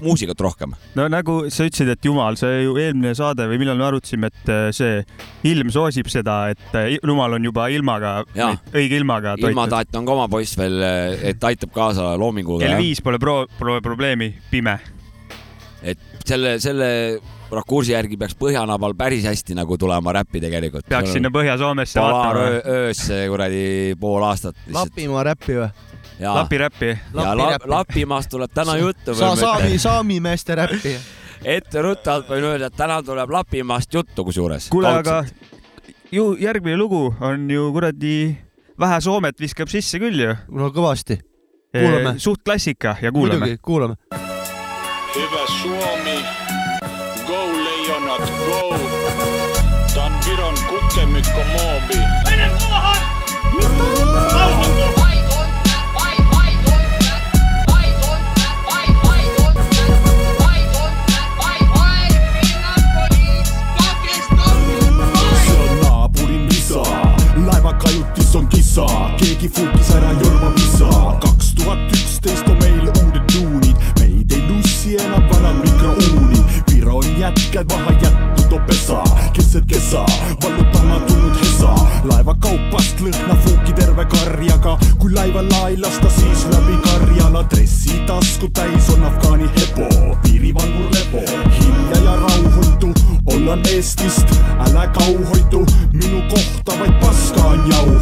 muusikat 0.01 0.41
rohkem. 0.41 0.75
no 0.97 1.07
nagu 1.13 1.45
sa 1.53 1.67
ütlesid, 1.69 1.91
et 1.93 2.07
jumal, 2.07 2.39
see 2.41 2.65
ju 2.65 2.77
eelmine 2.81 3.15
saade 3.17 3.47
või 3.51 3.61
millal 3.63 3.81
me 3.81 3.89
arutasime, 3.89 4.31
et 4.33 4.53
äh, 4.53 4.64
see 4.73 5.03
ilm 5.51 5.71
soosib 5.75 6.09
seda, 6.13 6.51
et 6.55 6.99
jumal 7.03 7.37
on 7.37 7.45
juba 7.45 7.69
ilmaga, 7.75 8.23
õige 8.73 8.99
ilmaga 9.01 9.37
toitnud. 9.37 9.51
ilmataat 9.51 9.97
on 10.01 10.07
ka 10.07 10.13
oma 10.17 10.29
poiss 10.33 10.57
veel, 10.59 10.81
et 11.23 11.45
aitab 11.45 11.73
kaasa 11.75 12.15
loominguga. 12.21 12.65
kell 12.67 12.81
viis 12.81 13.03
pole 13.05 13.19
pro-, 13.19 13.47
pole 13.59 13.81
probleemi, 13.85 14.33
pime. 14.51 14.79
et 15.83 15.99
selle, 16.25 16.59
selle 16.63 16.91
rakursi 17.55 17.93
järgi 17.93 18.17
peaks 18.21 18.37
Põhjanabal 18.39 18.95
päris 18.99 19.27
hästi 19.29 19.57
nagu 19.59 19.77
tulema 19.79 20.15
räppi 20.17 20.41
tegelikult. 20.43 20.87
peaks 20.89 21.13
sinna 21.13 21.31
Põhja-Soomesse 21.35 22.01
vaatama. 22.01 22.47
öö- 22.47 22.63
öös 22.77 23.03
see 23.09 23.29
kuradi 23.29 23.67
pool 24.01 24.23
aastat. 24.23 24.57
Lapimaa 24.73 25.25
räppi 25.31 25.59
või? 25.61 25.69
ja, 26.21 26.35
Lapi 26.35 26.59
räppi. 26.59 26.95
ja. 27.15 27.59
Lapimaast 27.67 28.31
tuleb 28.31 28.51
täna 28.55 28.77
juttu. 28.77 29.15
sa 29.15 29.35
saami, 29.37 29.79
saami 29.79 30.21
meeste 30.21 30.55
räppi. 30.55 30.97
etteruttavalt 31.45 32.29
võin 32.29 32.45
öelda, 32.49 32.71
et 32.71 32.77
täna 32.77 33.03
tuleb 33.05 33.31
Lapimaast 33.31 33.95
juttu 33.95 34.25
kusjuures. 34.25 34.69
kuule, 34.73 34.89
aga 34.89 35.25
ju 36.13 36.37
järgmine 36.41 36.77
lugu 36.77 37.15
on 37.21 37.51
ju 37.51 37.71
kuradi 37.73 38.37
vähe 38.81 39.01
Soomet 39.01 39.41
viskab 39.41 39.69
sisse 39.69 39.99
küll 39.99 40.21
ju. 40.21 40.35
no 40.49 40.71
kõvasti, 40.71 41.21
Kuulame. 41.75 42.19
suht 42.19 42.43
klassika 42.45 42.97
ja 43.03 43.13
kuulame. 43.13 43.39
muidugi, 43.39 43.59
kuulame. 43.63 43.95
Hyvä 45.15 45.47
Suomi, 45.63 46.19
go 47.27 47.41
leijonat, 47.65 48.33
go. 48.47 48.79
Tän 49.95 50.13
Viron 50.27 50.55
kukkemikko 50.69 51.45
moobi. 51.53 51.95
se 54.35 55.04
kajuttis 68.35 68.37
on 68.37 68.47
kisaa, 68.49 69.11
keegi 69.17 69.49
fuukis 69.49 69.91
ära 69.95 70.13
jorma 70.13 70.53
visaa. 70.55 71.19
2011 71.21 72.51
on 72.51 72.59
meil 72.59 72.89
uudet 72.89 73.35
duunid, 73.35 73.77
meid 73.99 74.33
ei 74.33 74.43
nussi 74.49 74.97
enam 74.97 75.23
vanad 75.31 75.57
mikrouunid. 75.63 76.45
Viron 76.71 77.05
jätked 77.19 77.71
maha 77.71 77.93
jätnud 78.03 78.53
on 78.53 78.63
pesa, 78.67 79.05
keset 79.33 79.65
kesa, 79.67 80.05
vallutama 80.43 81.01
tulnud 81.07 81.37
hesa. 81.41 81.75
laeva 82.05 82.35
kaupast 82.35 83.01
lõhna 83.01 83.37
fuuki 83.45 83.73
terve 83.73 84.05
karjaga, 84.05 84.79
kui 84.99 85.13
laiva 85.13 85.43
lai 85.43 85.77
lasta, 85.77 86.11
siis 86.11 86.47
läbi 86.53 86.79
karjala. 86.83 87.45
dressi 87.51 88.03
tasku 88.07 88.49
täis 88.49 88.91
on 88.91 89.05
Afgaani 89.05 89.49
hepo, 89.57 90.17
piirivalvur 90.23 90.91
lepo, 90.93 91.23
hilja 91.61 92.05
ja 92.05 92.17
rauhoitu 92.17 92.95
ollaan 93.27 93.61
Eestist, 93.69 94.27
älä 94.59 94.87
kauhoitu, 94.87 95.67
minu 95.93 96.23
kohta 96.29 96.79
vaid 96.79 96.93
paska 97.01 97.45
on 97.45 97.71
jauhoitu. 97.71 97.94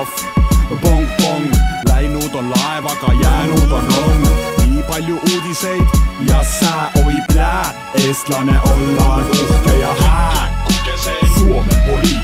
pahv-pahv, 0.00 0.80
pong-pong, 0.80 1.52
läinud 1.88 2.34
on 2.34 2.50
laevaga, 2.50 3.12
jäänud 3.22 3.72
on 3.72 3.84
rong, 3.96 4.26
nii 4.66 4.82
palju 4.82 5.16
uudiseid 5.16 5.86
ja 6.28 6.44
sää, 6.60 6.90
oi 7.06 7.14
plää, 7.32 7.74
eestlane 7.94 8.60
ollaan 8.60 9.24
uhke 9.30 9.76
ja 9.78 9.94
hää, 9.94 10.64
Kukesee, 10.64 11.20
Suomen 11.38 11.82
poliisi, 11.86 12.19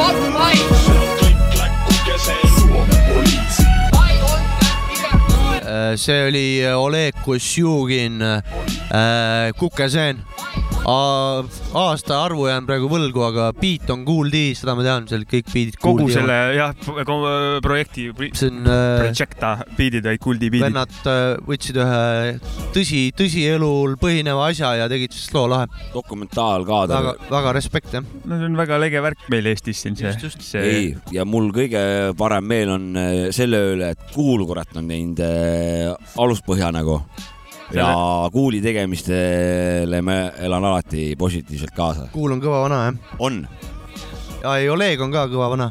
On 0.00 0.06
top 0.06 0.32
mind, 0.32 0.58
se 2.18 2.32
on 2.32 2.86
why 3.92 4.16
don't 4.20 4.44
that 4.60 4.76
here 4.88 5.12
lawyer? 5.28 5.96
see 5.96 6.22
oli 6.26 6.66
Oleg 6.66 7.14
Kosjugin 7.24 8.22
äh, 8.22 8.42
Kukeseen. 10.80 11.76
aastaarvu 11.76 12.46
jään 12.48 12.66
praegu 12.66 12.88
võlgu, 12.90 13.22
aga 13.26 13.50
beat 13.56 13.90
on 13.92 14.04
Kool 14.08 14.30
D, 14.32 14.40
seda 14.58 14.74
ma 14.78 14.84
tean, 14.84 15.06
seal 15.10 15.26
kõik 15.28 15.48
beat'id. 15.52 15.78
kogu 15.80 16.08
selle 16.12 16.36
jah, 16.56 16.72
projekti, 17.62 18.08
see 18.32 18.50
on 18.50 18.64
äh,, 18.64 19.04
Projecta 19.04 19.52
biidid 19.76 20.08
olid 20.08 20.22
Kuldi 20.24 20.50
biidid. 20.52 20.66
vennad 20.68 20.94
äh, 21.10 21.36
võtsid 21.46 21.80
ühe 21.80 22.02
tõsi, 22.74 23.02
tõsielul 23.16 23.96
põhineva 24.00 24.48
asja 24.50 24.72
ja 24.80 24.88
tegid 24.90 25.14
sellest 25.14 25.36
loo 25.36 25.46
lahe. 25.52 25.68
dokumentaalkaader 25.94 26.96
väga, 26.96 27.30
väga 27.36 27.54
respekt 27.56 27.98
jah. 27.98 28.06
no 28.24 28.40
see 28.40 28.50
on 28.50 28.60
väga 28.60 28.80
lege 28.82 29.04
värk 29.04 29.26
meil 29.32 29.50
Eestis 29.52 29.84
siin 29.84 29.98
see, 30.00 30.14
see 30.38 30.64
ei, 30.64 30.86
ja 31.14 31.26
mul 31.28 31.50
kõige 31.54 31.82
parem 32.18 32.48
meel 32.50 32.72
on 32.76 32.88
äh, 32.96 33.18
selle 33.36 33.62
üle, 33.74 33.92
et 33.94 34.08
Kuul 34.14 34.46
kurat 34.48 34.72
on 34.80 34.88
teinud 34.90 35.20
äh, 35.24 35.92
aluspõhja 36.20 36.72
nagu. 36.74 37.02
Ja 37.74 38.28
Kuuli 38.32 38.60
tegemistele 38.64 40.02
ma 40.02 40.18
elan 40.42 40.64
alati 40.64 41.14
positiivselt 41.18 41.74
kaasa. 41.76 42.08
Kuul 42.12 42.36
on 42.36 42.42
kõva 42.42 42.64
vana 42.66 42.82
jah. 42.86 43.16
on. 43.18 43.42
ja 44.42 44.56
ei, 44.58 44.68
Oleg 44.72 45.00
on 45.00 45.12
ka 45.14 45.26
kõva 45.30 45.50
vana. 45.54 45.70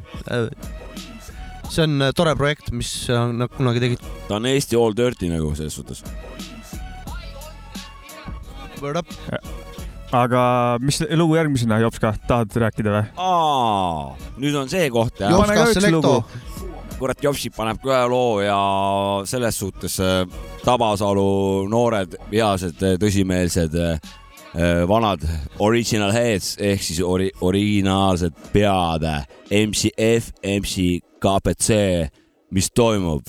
see 1.70 1.86
on 1.86 2.02
äh, 2.02 2.14
tore 2.16 2.36
projekt, 2.40 2.72
mis 2.72 2.92
äh, 3.12 3.32
nad 3.36 3.52
kunagi 3.56 3.84
tegid. 3.84 4.06
ta 4.28 4.40
on 4.40 4.50
Eesti 4.50 4.80
all 4.80 4.96
dirty 4.98 5.32
nagu 5.32 5.54
selles 5.58 5.76
suhtes. 5.76 6.04
Word 8.80 9.02
up. 9.02 9.10
aga 10.16 10.42
mis 10.82 11.02
lugu 11.12 11.36
järgmisena, 11.38 11.82
Jopska, 11.84 12.14
tahad 12.28 12.56
rääkida 12.64 12.96
või? 12.96 13.04
nüüd 14.40 14.56
on 14.56 14.72
see 14.72 14.88
koht 14.94 15.20
jah. 15.20 15.36
Pane 15.36 15.58
ka 15.58 15.68
üks 15.74 15.92
lugu. 15.92 16.16
kurat, 17.00 17.24
Jopsi 17.24 17.50
paneb 17.56 17.80
ka 17.84 18.04
loo 18.12 18.42
ja 18.44 18.60
selles 19.30 19.60
suhtes 19.60 20.00
äh, 20.04 20.24
Tabasalu 20.66 21.68
noored, 21.72 22.18
vihased, 22.32 22.82
tõsimeelsed 23.00 23.76
äh, 23.80 24.00
vanad 24.90 25.24
original 25.64 26.12
heads 26.12 26.58
ehk 26.60 26.84
siis 26.84 27.00
ori-, 27.06 27.32
originaalsed 27.46 28.36
pead, 28.54 29.06
MCF, 29.50 30.34
MC 30.60 31.00
KPC, 31.24 31.78
mis 32.52 32.72
toimub? 32.76 33.24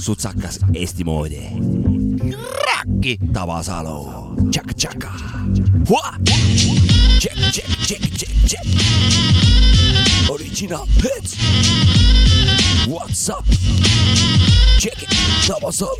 Sutsakas 0.00 0.58
Eesti 0.74 1.04
moodi. 1.04 1.44
Raki, 2.66 3.18
Tabasalu, 3.34 3.98
tšaka-tšaka. 4.50 5.14
Check, 7.20 7.36
check, 7.52 7.68
check, 7.86 8.02
check, 8.16 8.32
check. 8.48 9.49
Original 10.30 10.86
hits. 10.86 11.36
What's 12.86 13.28
up? 13.28 13.44
Check 14.78 15.02
it, 15.02 15.08
Tabasalu. 15.44 15.96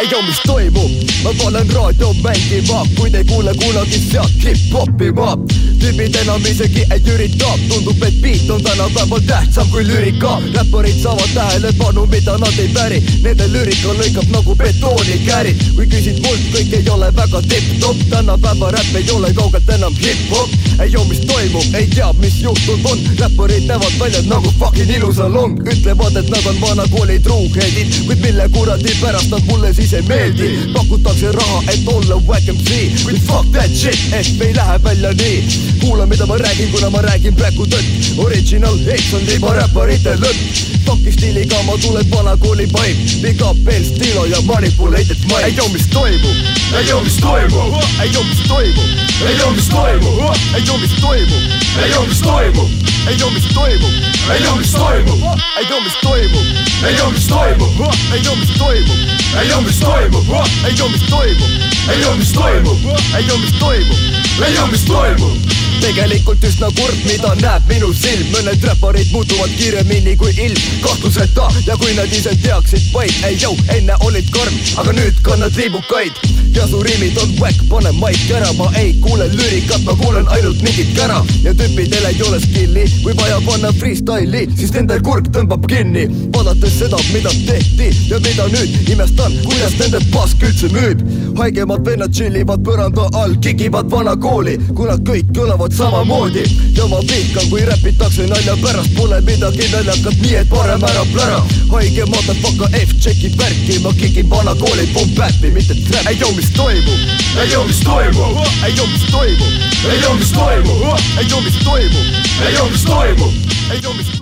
ei 0.00 0.08
tea, 0.08 0.22
mis 0.22 0.40
toimub, 0.44 0.90
ma 1.22 1.30
panen 1.38 1.70
raadio 1.72 2.12
mängima, 2.20 2.82
kui 2.96 3.10
te 3.10 3.18
ei 3.18 3.24
kuule 3.24 3.54
kunagi 3.54 4.00
sealt 4.10 4.44
hip-hopi 4.44 5.12
ma. 5.16 5.36
Tüübid 5.84 6.14
enam 6.16 6.44
isegi 6.48 6.82
ei 6.94 7.02
ürita, 7.12 7.50
tundub, 7.68 8.02
et 8.06 8.14
beat 8.22 8.50
on 8.50 8.62
tänapäeval 8.64 9.20
tähtsam 9.28 9.68
kui 9.68 9.84
lüürika. 9.84 10.40
räpparid 10.54 11.00
saavad 11.02 11.30
tähelepanu, 11.34 12.06
mida 12.06 12.38
nad 12.38 12.58
ei 12.58 12.68
päri, 12.72 13.00
nende 13.22 13.48
lüürika 13.52 13.92
lõikab 13.98 14.30
nagu 14.32 14.54
betoonikäärid. 14.56 15.60
kui 15.76 15.86
küsid 15.86 16.22
mult, 16.24 16.46
kõik 16.54 16.72
ei 16.78 16.88
ole 16.90 17.10
väga 17.16 17.42
tipp-topp, 17.50 18.00
tänapäeva 18.10 18.70
räpp 18.70 18.96
ei 18.96 19.10
ole 19.16 19.32
kaugelt 19.34 19.68
enam 19.76 19.94
hip-hop. 20.00 20.48
ei 20.80 20.90
tea, 20.90 21.04
mis 21.08 21.20
toimub, 21.28 21.74
ei 21.74 21.86
tea, 21.86 22.12
mis 22.22 22.40
juhtunud 22.42 22.90
on, 22.92 23.04
räpparid 23.20 23.68
näevad 23.68 23.98
välja 24.00 24.22
nagu 24.30 24.54
fucking 24.58 24.90
ilusalong, 24.96 25.60
ütlevad, 25.68 26.16
et 26.16 26.30
nad 26.30 26.46
on 26.46 26.60
vana 26.60 26.88
kooli 26.96 27.18
truuheadid, 27.20 28.00
kuid 28.06 28.24
mille 28.24 28.48
kuradi 28.56 28.96
pärast 29.02 29.30
nad 29.30 29.44
mulle 29.52 29.74
siis 29.74 29.92
ei 29.92 30.02
meeldi. 30.08 30.48
pakutakse 30.72 31.32
raha, 31.32 31.62
et 31.68 31.88
olla 31.88 32.16
wack 32.26 32.48
MC, 32.48 33.04
kuid 33.04 33.20
fuck 33.28 33.52
that 33.52 33.76
shit, 33.76 34.00
ehk 34.12 34.40
ei 34.40 34.54
lähe 34.56 34.82
välja 34.84 35.12
nii. 35.12 35.73
kuula, 35.80 36.06
mida 36.06 36.26
ma 36.26 36.36
räägin, 36.38 36.70
kuna 36.72 36.90
ma 36.90 37.00
räägin 37.02 37.34
praegu 37.34 37.66
tõtt. 37.66 38.18
Original 38.18 38.76
hits 38.86 39.14
on 39.14 39.24
libaräpparite 39.26 40.16
lõpp. 40.20 40.62
Fuck'i 40.84 41.12
stiiliga 41.12 41.62
ma 41.64 41.76
tulen 41.80 42.10
vana 42.10 42.36
kooli 42.36 42.66
paip, 42.72 42.96
Big 43.22 43.40
up 43.42 43.68
El 43.68 43.84
Stilo 43.84 44.24
ja 44.26 44.40
manipulated 44.44 45.16
mic. 45.24 45.44
ei 45.44 45.52
tea, 45.56 45.68
mis 45.72 45.86
toimub, 45.88 46.36
ei 46.76 46.84
tea, 46.84 46.98
mis 47.00 47.16
toimub, 47.22 47.74
ei 47.96 48.10
tea, 48.10 48.22
mis 48.28 48.42
toimub, 48.48 48.90
ei 49.24 49.36
tea, 49.36 49.50
mis 49.54 49.68
toimub, 49.70 50.18
ei 50.54 50.64
tea, 50.64 50.78
mis 50.78 50.94
toimub, 51.00 51.40
ei 51.80 51.90
tea, 51.90 52.00
mis 52.04 52.20
toimub, 52.20 52.74
ei 53.00 53.18
tea, 53.18 53.30
mis 53.34 53.48
toimub, 53.54 53.94
ei 54.36 54.46
tea, 54.46 54.60
mis 54.60 54.76
toimub, 54.76 55.24
ei 55.54 55.64
tea, 55.80 55.90
mis 55.90 56.04
toimub, 56.04 56.50
ei 56.84 56.94
tea, 56.94 57.10
mis 57.10 57.26
toimub, 57.32 57.88
ei 58.14 58.20
tea, 58.20 58.36
mis 58.36 58.50
toimub, 58.52 59.00
ei 59.34 59.48
tea, 59.48 59.56
mis 59.64 59.78
toimub, 59.80 60.22
ei 60.64 60.74
tea, 60.74 60.88
mis 60.92 61.02
toimub, 61.08 61.52
ei 61.88 62.00
tea, 62.00 62.14
mis 62.14 62.32
toimub, 62.32 62.78
ei 63.16 63.24
tea, 63.24 63.36
mis 63.38 63.58
toimub, 63.58 63.98
ei 64.44 64.52
tea, 64.54 64.66
mis 64.66 64.84
toimub 64.84 65.63
tegelikult 65.80 66.44
üsna 66.48 66.68
kurb, 66.78 67.00
mida 67.04 67.34
näeb 67.40 67.68
minu 67.68 67.90
silm, 67.96 68.30
mõned 68.32 68.64
räpparid 68.68 69.10
muutuvad 69.12 69.52
kiiremini 69.58 70.16
kui 70.20 70.32
ilm, 70.46 70.60
kahtluseta 70.84 71.50
ja 71.66 71.76
kui 71.80 71.92
nad 71.98 72.12
ise 72.12 72.32
teaksid 72.42 72.88
vaid, 72.94 73.14
ei 73.28 73.36
jõu, 73.40 73.56
enne 73.76 73.96
olid 74.06 74.30
karm, 74.34 74.56
aga 74.80 74.96
nüüd 74.96 75.20
kannad 75.26 75.56
liibukaid. 75.60 76.24
ja 76.54 76.66
su 76.70 76.82
riimid 76.82 77.16
on 77.18 77.30
whack, 77.40 77.58
pane 77.68 77.90
maik 77.98 78.30
ära, 78.30 78.52
ma 78.58 78.68
ei 78.78 78.94
kuule 79.02 79.26
lüürikat, 79.32 79.82
ma 79.84 79.94
kuulen 79.98 80.28
ainult 80.28 80.60
mingit 80.62 80.92
kära. 80.94 81.24
Ja 81.42 81.54
tüüpidel 81.54 82.06
ei 82.06 82.22
ole 82.22 82.38
skill'i, 82.40 82.84
kui 83.02 83.16
vaja 83.18 83.40
panna 83.46 83.72
freestyle'i, 83.80 84.46
siis 84.56 84.70
nende 84.76 85.00
kurk 85.02 85.28
tõmbab 85.34 85.66
kinni. 85.66 86.06
vaadates 86.36 86.78
seda, 86.78 87.00
mida 87.12 87.32
tehti 87.46 87.90
ja 88.10 88.20
mida 88.20 88.46
nüüd 88.52 88.90
imestan, 88.94 89.34
kuidas 89.44 89.74
nende 89.80 90.00
pask 90.12 90.42
üldse 90.42 90.70
müüb. 90.76 91.02
haigemad 91.38 91.86
vennad 91.86 92.14
tšillivad 92.14 92.62
põranda 92.62 93.08
all, 93.18 93.34
kikivad 93.42 93.90
vana 93.90 94.16
kooli, 94.16 94.58
kuna 94.74 94.94
kõik 95.10 95.34
kõlavad 95.54 95.74
samamoodi. 95.76 96.42
Ja 96.74 96.86
ma 96.90 96.98
vihkan, 97.06 97.46
kui 97.50 97.62
räpitakse 97.62 98.26
nalja 98.26 98.56
pärast, 98.62 98.90
pole 98.96 99.20
midagi 99.22 99.68
naljakat, 99.70 100.16
nii 100.22 100.34
et 100.40 100.48
parem 100.50 100.82
ära 100.82 101.04
plära. 101.12 101.42
haige 101.70 102.04
motherfucker 102.06 102.68
F 102.74 102.94
tšekib 102.98 103.38
värki, 103.38 103.78
ma 103.82 103.92
kigin 103.92 104.28
vana 104.30 104.54
kooli 104.54 104.86
pump-äppi, 104.94 105.52
mitte 105.54 105.74
trap. 105.86 106.06
ei 106.08 106.16
tea, 106.16 106.32
mis 106.36 106.50
toimub, 106.50 107.00
ei 107.40 107.48
tea, 107.48 107.62
mis 107.66 107.80
toimub, 107.86 108.38
ei 108.66 108.72
tea, 108.72 108.86
mis 108.86 109.06
toimub, 109.10 109.54
ei 109.90 109.98
tea, 110.00 110.14
mis 110.14 110.32
toimub, 110.32 110.82
ei 111.18 111.26
tea, 111.28 111.40
mis 111.40 111.58
toimub, 111.64 112.06
ei 112.46 112.54
tea, 112.54 112.64
mis 112.70 112.84
toimub, 112.84 113.34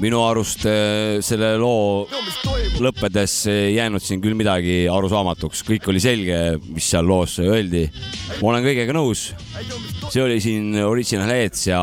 minu 0.03 0.21
arust 0.27 0.65
äh, 0.67 1.19
selle 1.25 1.55
loo 1.61 2.07
lõppedes 2.83 3.35
ei 3.51 3.77
jäänud 3.77 4.03
siin 4.03 4.23
küll 4.23 4.37
midagi 4.39 4.85
arusaamatuks, 4.91 5.63
kõik 5.67 5.87
oli 5.93 6.03
selge, 6.03 6.39
mis 6.73 6.89
seal 6.93 7.07
loos 7.07 7.39
öeldi. 7.43 7.87
ma 8.41 8.53
olen 8.53 8.65
kõigega 8.67 8.97
nõus. 8.97 9.31
see 10.09 10.23
oli 10.23 10.41
siin 10.43 10.77
Original 10.85 11.31
Heads 11.31 11.67
ja 11.69 11.83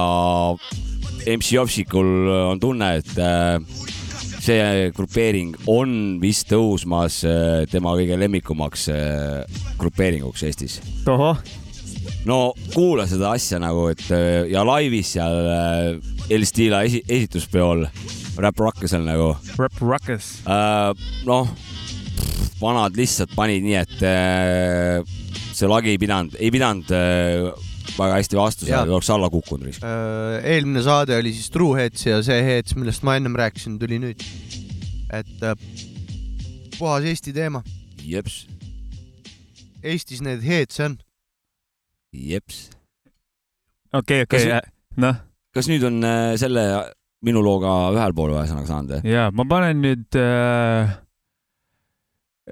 MC 1.27 1.53
Jopsikul 1.53 2.29
on 2.49 2.59
tunne, 2.59 2.93
et 3.01 3.17
äh, 3.19 3.59
see 4.39 4.89
grupeering 4.95 5.55
on 5.69 6.19
vist 6.21 6.49
tõusmas 6.51 7.21
äh, 7.27 7.65
tema 7.71 7.95
kõige 7.99 8.17
lemmikumaks 8.19 8.87
äh, 8.93 9.63
grupeeringuks 9.79 10.45
Eestis 10.47 10.79
tohoh, 11.05 11.37
no 12.27 12.53
kuula 12.73 13.05
seda 13.09 13.33
asja 13.37 13.59
nagu, 13.61 13.87
et 13.91 14.03
äh, 14.11 14.49
ja 14.51 14.63
laivis 14.67 15.13
seal 15.15 15.37
äh, 15.53 16.33
El 16.33 16.45
Stila 16.47 16.83
esi 16.87 17.01
esituspeol 17.07 17.85
Rap 18.39 18.59
Rockesel 18.59 19.05
nagu 19.07 19.31
Rap 19.59 19.79
Rockes. 19.81 20.39
äh,. 20.47 20.91
noh, 21.27 21.49
vanad 22.59 22.97
lihtsalt 22.99 23.33
panid 23.35 23.65
nii, 23.65 23.79
et 23.79 24.05
äh, 24.05 25.17
see 25.55 25.69
lagi 25.69 25.93
ei 25.93 26.01
pidanud, 26.01 26.35
ei 26.39 26.51
pidanud 26.53 26.91
äh, 26.95 27.49
väga 27.95 28.19
hästi 28.19 28.37
vastu 28.39 28.67
saada, 28.67 28.93
oleks 28.93 29.09
alla 29.15 29.31
kukkunud. 29.33 29.79
Äh, 29.79 30.37
eelmine 30.55 30.83
saade 30.85 31.17
oli 31.19 31.33
siis 31.35 31.49
True 31.53 31.79
Heads 31.79 32.05
ja 32.07 32.21
see 32.25 32.39
Heads, 32.45 32.75
millest 32.79 33.03
ma 33.07 33.17
ennem 33.19 33.35
rääkisin, 33.39 33.79
tuli 33.81 33.99
nüüd. 34.03 34.23
et 35.09 35.41
puhas 36.77 37.03
Eesti 37.09 37.33
teema. 37.33 37.63
jeps, 38.03 38.43
Eestis 39.83 40.21
need 40.21 40.43
Heads 40.43 40.79
on. 40.83 40.99
jeps. 42.13 42.69
okei, 43.93 44.23
okei 44.25 44.45
noh, 44.99 45.19
kas 45.55 45.69
nüüd 45.71 45.83
on 45.87 46.01
äh, 46.05 46.33
selle 46.41 46.63
minu 47.25 47.41
looga 47.43 47.91
ühel 47.95 48.13
pool 48.15 48.33
ühesõnaga 48.37 48.67
saanud 48.69 48.95
või? 48.97 49.11
ja 49.13 49.27
ma 49.35 49.45
panen 49.49 49.81
nüüd 49.83 50.17
äh, 50.19 50.93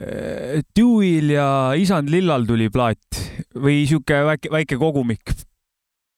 äh, 0.01 0.61
Dewey'l 0.77 1.31
ja 1.35 1.47
Isand 1.79 2.11
Lillal 2.13 2.45
tuli 2.49 2.69
plaat 2.73 3.21
või 3.57 3.85
sihuke 3.87 4.21
väike, 4.27 4.51
väike 4.53 4.77
kogumik 4.81 5.33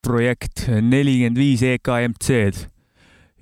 projekt, 0.04 0.66
nelikümmend 0.68 1.36
viis 1.38 1.62
EKMC-d 1.74 2.66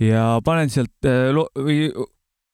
ja 0.09 0.39
panen 0.45 0.71
sealt 0.73 1.07
äh, 1.07 1.31
lo- 1.35 1.51
või 1.57 1.89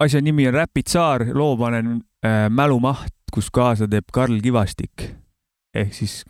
asja 0.05 0.21
nimi 0.25 0.47
on 0.51 0.57
Rapid 0.59 0.91
Saar, 0.91 1.25
loo 1.37 1.55
panen 1.61 1.99
äh, 2.25 2.47
Mälumaht, 2.53 3.13
kus 3.33 3.49
kaasa 3.55 3.89
teeb 3.91 4.11
Karl 4.15 4.41
Kivastik 4.45 5.09
ehk 5.75 5.95
siis 5.97 6.21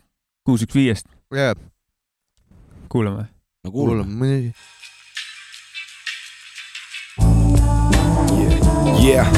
kuus, 0.44 0.62
üks, 0.62 0.74
viiest 0.76 1.06
yeah.. 1.32 1.56
kuulame. 2.88 3.24
no 3.64 3.70
kuulame, 3.70 4.04
kuulame.. 4.04 4.14
muidugi. 4.14 4.52
Yeah. 9.04 9.28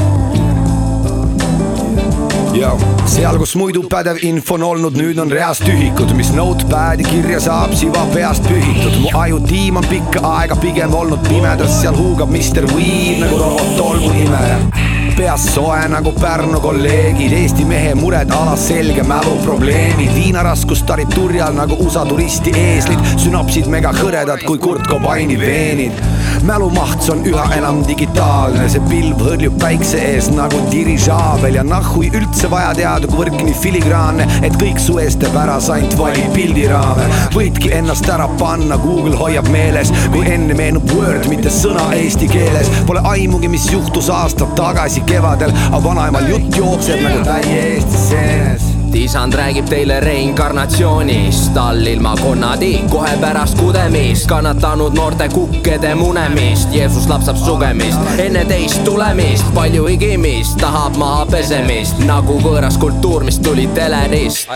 ja 2.55 2.73
seal, 3.07 3.39
kus 3.39 3.55
muidu 3.59 3.85
pädev 3.91 4.19
info 4.27 4.55
on 4.59 4.67
olnud, 4.67 4.99
nüüd 4.99 5.19
on 5.23 5.31
reas 5.31 5.63
tühikud, 5.63 6.11
mis 6.19 6.33
notepad'i 6.35 7.07
kirja 7.07 7.41
saab, 7.47 7.75
siva 7.79 8.03
peast 8.15 8.47
pühitud. 8.51 8.99
mu 9.05 9.15
ajutiim 9.15 9.79
on 9.79 9.87
pikka 9.91 10.27
aega 10.35 10.59
pigem 10.59 10.95
olnud 10.95 11.23
pimedas, 11.29 11.81
seal 11.83 11.95
huugab 11.99 12.35
Mr. 12.35 12.67
Weed 12.75 13.23
nagu 13.23 13.43
robot 13.45 13.75
tolmu 13.79 14.15
imeja 14.27 14.96
peas 15.17 15.55
soe 15.55 15.89
nagu 15.89 16.13
Pärnu 16.13 16.61
kolleegid, 16.61 17.33
Eesti 17.33 17.65
mehe 17.65 17.95
mured 17.97 18.31
alas 18.37 18.67
selge 18.69 19.03
mäluprobleemid, 19.07 20.11
viinaraskus 20.15 20.83
tarib 20.89 21.13
turjal 21.15 21.55
nagu 21.57 21.77
USA 21.81 22.03
turisti 22.09 22.53
eeslid, 22.57 23.01
sünapsid 23.23 23.71
mega 23.73 23.93
hõredad 23.97 24.45
kui 24.45 24.61
Kurt 24.61 24.85
Cobaini 24.91 25.39
veenid. 25.41 26.05
mälumahts 26.47 27.09
on 27.11 27.23
üha 27.27 27.47
enam 27.57 27.81
digitaalne, 27.89 28.69
see 28.69 28.83
pilv 28.91 29.23
hõljub 29.25 29.57
päikse 29.61 30.03
ees 30.13 30.29
nagu 30.35 30.61
dirižaabel 30.71 31.57
ja 31.59 31.65
nahhui 31.65 32.11
üldse 32.13 32.51
vaja 32.53 32.75
teada, 32.77 33.09
kui 33.09 33.25
võrk 33.25 33.41
nii 33.41 33.57
filigraanne, 33.63 34.29
et 34.43 34.59
kõik 34.61 34.79
su 34.83 34.99
eest 35.01 35.23
teeb 35.23 35.37
ära, 35.41 35.57
sa 35.61 35.79
ainult 35.79 35.97
valid 35.99 36.29
pildiraame. 36.37 37.09
võidki 37.35 37.73
ennast 37.79 38.09
ära 38.13 38.29
panna, 38.39 38.77
Google 38.85 39.17
hoiab 39.17 39.49
meeles, 39.49 39.93
kui 40.13 40.29
enne 40.29 40.55
meenub 40.55 40.93
Word, 40.93 41.27
mitte 41.33 41.51
sõna 41.51 41.89
eesti 41.97 42.29
keeles. 42.29 42.71
Pole 42.87 43.01
aimugi, 43.17 43.49
mis 43.49 43.71
juhtus 43.73 44.11
aastad 44.13 44.53
tagasi 44.59 45.06
kevadel, 45.09 45.55
aga 45.71 45.83
vanaemal 45.89 46.31
jutt 46.31 46.57
jookseb 46.63 47.03
nagu 47.05 47.23
täiesti 47.27 48.09
seenes 48.09 48.76
isand 48.97 49.35
räägib 49.35 49.65
teile 49.69 50.01
reinkarnatsioonist 50.01 51.57
all 51.57 51.87
ilma 51.87 52.15
konnadi, 52.17 52.81
kohe 52.91 53.17
pärast 53.21 53.59
kudemist 53.59 54.27
kannatanud 54.27 54.95
noorte 54.95 55.29
kukkede 55.29 55.95
munemist. 55.95 56.69
Jeesus 56.75 57.09
lapsab 57.09 57.37
sugemist 57.37 58.01
enne 58.19 58.45
teist 58.45 58.85
tulemist, 58.85 59.45
palju 59.55 59.87
higimist, 59.87 60.57
tahab 60.61 60.97
maha 60.97 61.27
pesemist 61.31 61.99
nagu 62.07 62.39
võõras 62.45 62.79
kultuur, 62.81 63.25
mis 63.25 63.39
tuli 63.39 63.67
telerist. 63.75 64.49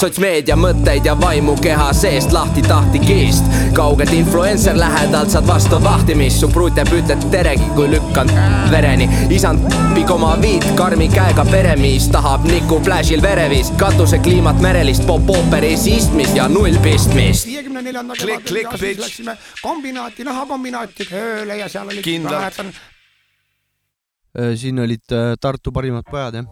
sotsmeedia 0.00 0.56
mõtteid 0.56 1.06
ja 1.06 1.14
vaimu 1.20 1.56
keha 1.62 1.92
seest 1.92 2.32
lahti 2.32 2.62
tahti 2.62 2.98
kiist. 2.98 3.44
kaugelt 3.74 4.12
influencer 4.12 4.78
lähedalt 4.78 5.30
saad 5.30 5.46
vastu 5.46 5.82
vahtimist, 5.84 6.40
su 6.40 6.48
pruut 6.48 6.76
jääb 6.76 6.92
ütled 6.92 7.30
teregi, 7.30 7.70
kui 7.74 7.90
lükkan 7.90 8.30
vereni. 8.70 9.08
isand 9.30 9.72
pig 9.94 10.10
oma 10.10 10.36
viit 10.42 10.66
karmi 10.74 11.08
käega 11.08 11.44
peremiis, 11.50 12.08
tahab 12.08 12.44
niku 12.44 12.80
flash'il 12.84 13.22
vereviis 13.22 13.70
katuse 13.84 14.16
kliimat 14.24 14.56
merelist 14.64 15.04
pop-ooperis 15.04 15.82
istmist 15.92 16.32
ja 16.36 16.46
null 16.48 16.72
pistmist. 16.80 17.44
viiekümne 17.44 17.82
neljanda 17.84 18.14
bitch. 18.16 19.00
läksime 19.00 19.34
kombinaati, 19.60 20.24
nahakombinaati 20.24 21.04
tööle 21.10 21.58
ja 21.58 21.68
seal 21.68 21.92
oli. 21.92 22.00
Kindlalt. 22.06 22.62
Äh, 22.64 24.54
siin 24.56 24.80
olid 24.80 25.12
äh, 25.12 25.34
Tartu 25.36 25.72
parimad 25.76 26.08
pojad 26.08 26.40
jah, 26.40 26.48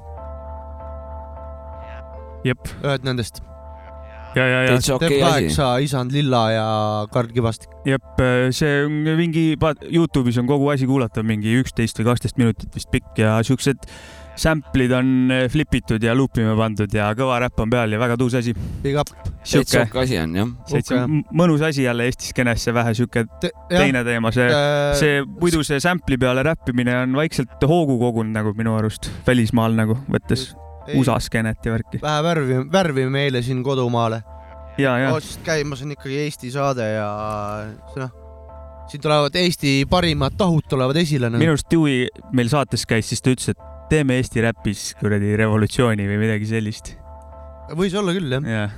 jep, 2.45 2.69
ühed 2.85 3.09
nendest. 3.09 3.41
ja, 4.37 4.45
ja, 4.45 4.63
ja 4.69 4.79
kaheksa, 5.01 5.79
Isand 5.81 6.13
Lilla 6.13 6.51
ja 6.53 6.71
Karl 7.13 7.33
Kivastik. 7.33 7.73
jep, 7.89 8.21
see 8.53 8.85
on 8.85 8.93
mingi, 9.17 9.57
Youtube'is 9.89 10.37
on 10.37 10.53
kogu 10.53 10.69
asi 10.75 10.85
kuulatav, 10.91 11.25
mingi 11.25 11.57
üksteist 11.65 11.97
või 11.97 12.13
kaksteist 12.13 12.37
minutit 12.37 12.77
vist 12.77 12.93
pikk 12.93 13.25
ja 13.25 13.39
siuksed 13.41 13.89
sample'id 14.43 14.93
on 14.97 15.09
eh, 15.33 15.45
flipitud 15.53 16.03
ja 16.03 16.15
loopima 16.19 16.55
pandud 16.59 16.93
ja 16.95 17.11
kõva 17.19 17.39
räpp 17.45 17.63
on 17.63 17.71
peal 17.73 17.95
ja 17.95 18.01
väga 18.03 18.17
tuus 18.21 18.35
asi. 18.39 18.55
Big 18.83 18.99
up. 18.99 19.11
sihuke, 19.43 19.85
asi 20.03 20.19
on 20.23 20.37
jah. 20.37 20.51
m- 21.03 21.25
mõnus 21.39 21.63
asi 21.67 21.87
jälle 21.87 22.07
Eesti 22.11 22.31
skeenesse, 22.31 22.75
vähe 22.75 22.95
sihuke 22.95 23.25
teine 23.71 24.05
teema, 24.07 24.31
see, 24.35 24.49
Äh, 24.53 24.95
see 24.99 25.21
muidu 25.27 25.63
see 25.67 25.81
sample'i 25.83 26.19
peale 26.21 26.45
räppimine 26.47 26.95
on 27.03 27.17
vaikselt 27.19 27.63
hoogu 27.69 27.99
kogunud 28.01 28.35
nagu 28.35 28.53
minu 28.59 28.77
arust 28.79 29.09
välismaal 29.27 29.75
nagu 29.79 29.97
võttes 30.11 30.51
USA 30.97 31.19
skeenet 31.23 31.65
ja 31.65 31.75
värki. 31.77 32.01
vähe 32.03 32.23
värvi, 32.27 32.59
värvi 32.73 33.07
meile 33.11 33.43
siin 33.43 33.63
kodumaale. 33.65 34.23
ja, 34.79 34.97
ja 34.99 35.13
otsast 35.15 35.43
käimas 35.47 35.83
on 35.83 35.95
ikkagi 35.95 36.19
Eesti 36.27 36.51
saade 36.55 36.89
ja 36.95 37.09
noh, 37.97 38.15
siin 38.91 39.03
tulevad 39.03 39.37
Eesti 39.39 39.83
parimad 39.91 40.37
tahud 40.39 40.67
tulevad 40.69 40.97
esile 41.01 41.31
nagu.. 41.31 41.43
minu 41.43 41.55
arust 41.55 41.71
Dewey 41.71 42.09
meil 42.33 42.51
saates 42.53 42.87
käis, 42.89 43.09
siis 43.13 43.23
ta 43.23 43.35
ütles, 43.35 43.55
et 43.55 43.72
teeme 43.93 44.17
Eesti 44.17 44.41
räpis 44.41 44.83
kuradi 44.97 45.35
revolutsiooni 45.37 46.07
või 46.09 46.17
midagi 46.23 46.47
sellist. 46.49 46.95
võis 47.77 47.93
olla 47.99 48.15
küll 48.17 48.33
jah. 48.33 48.47
jah, 48.49 48.77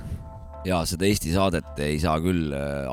ja 0.67 0.81
seda 0.89 1.07
Eesti 1.07 1.31
saadet 1.31 1.79
ei 1.85 1.95
saa 2.03 2.17
küll 2.23 2.51
äh, 2.55 2.89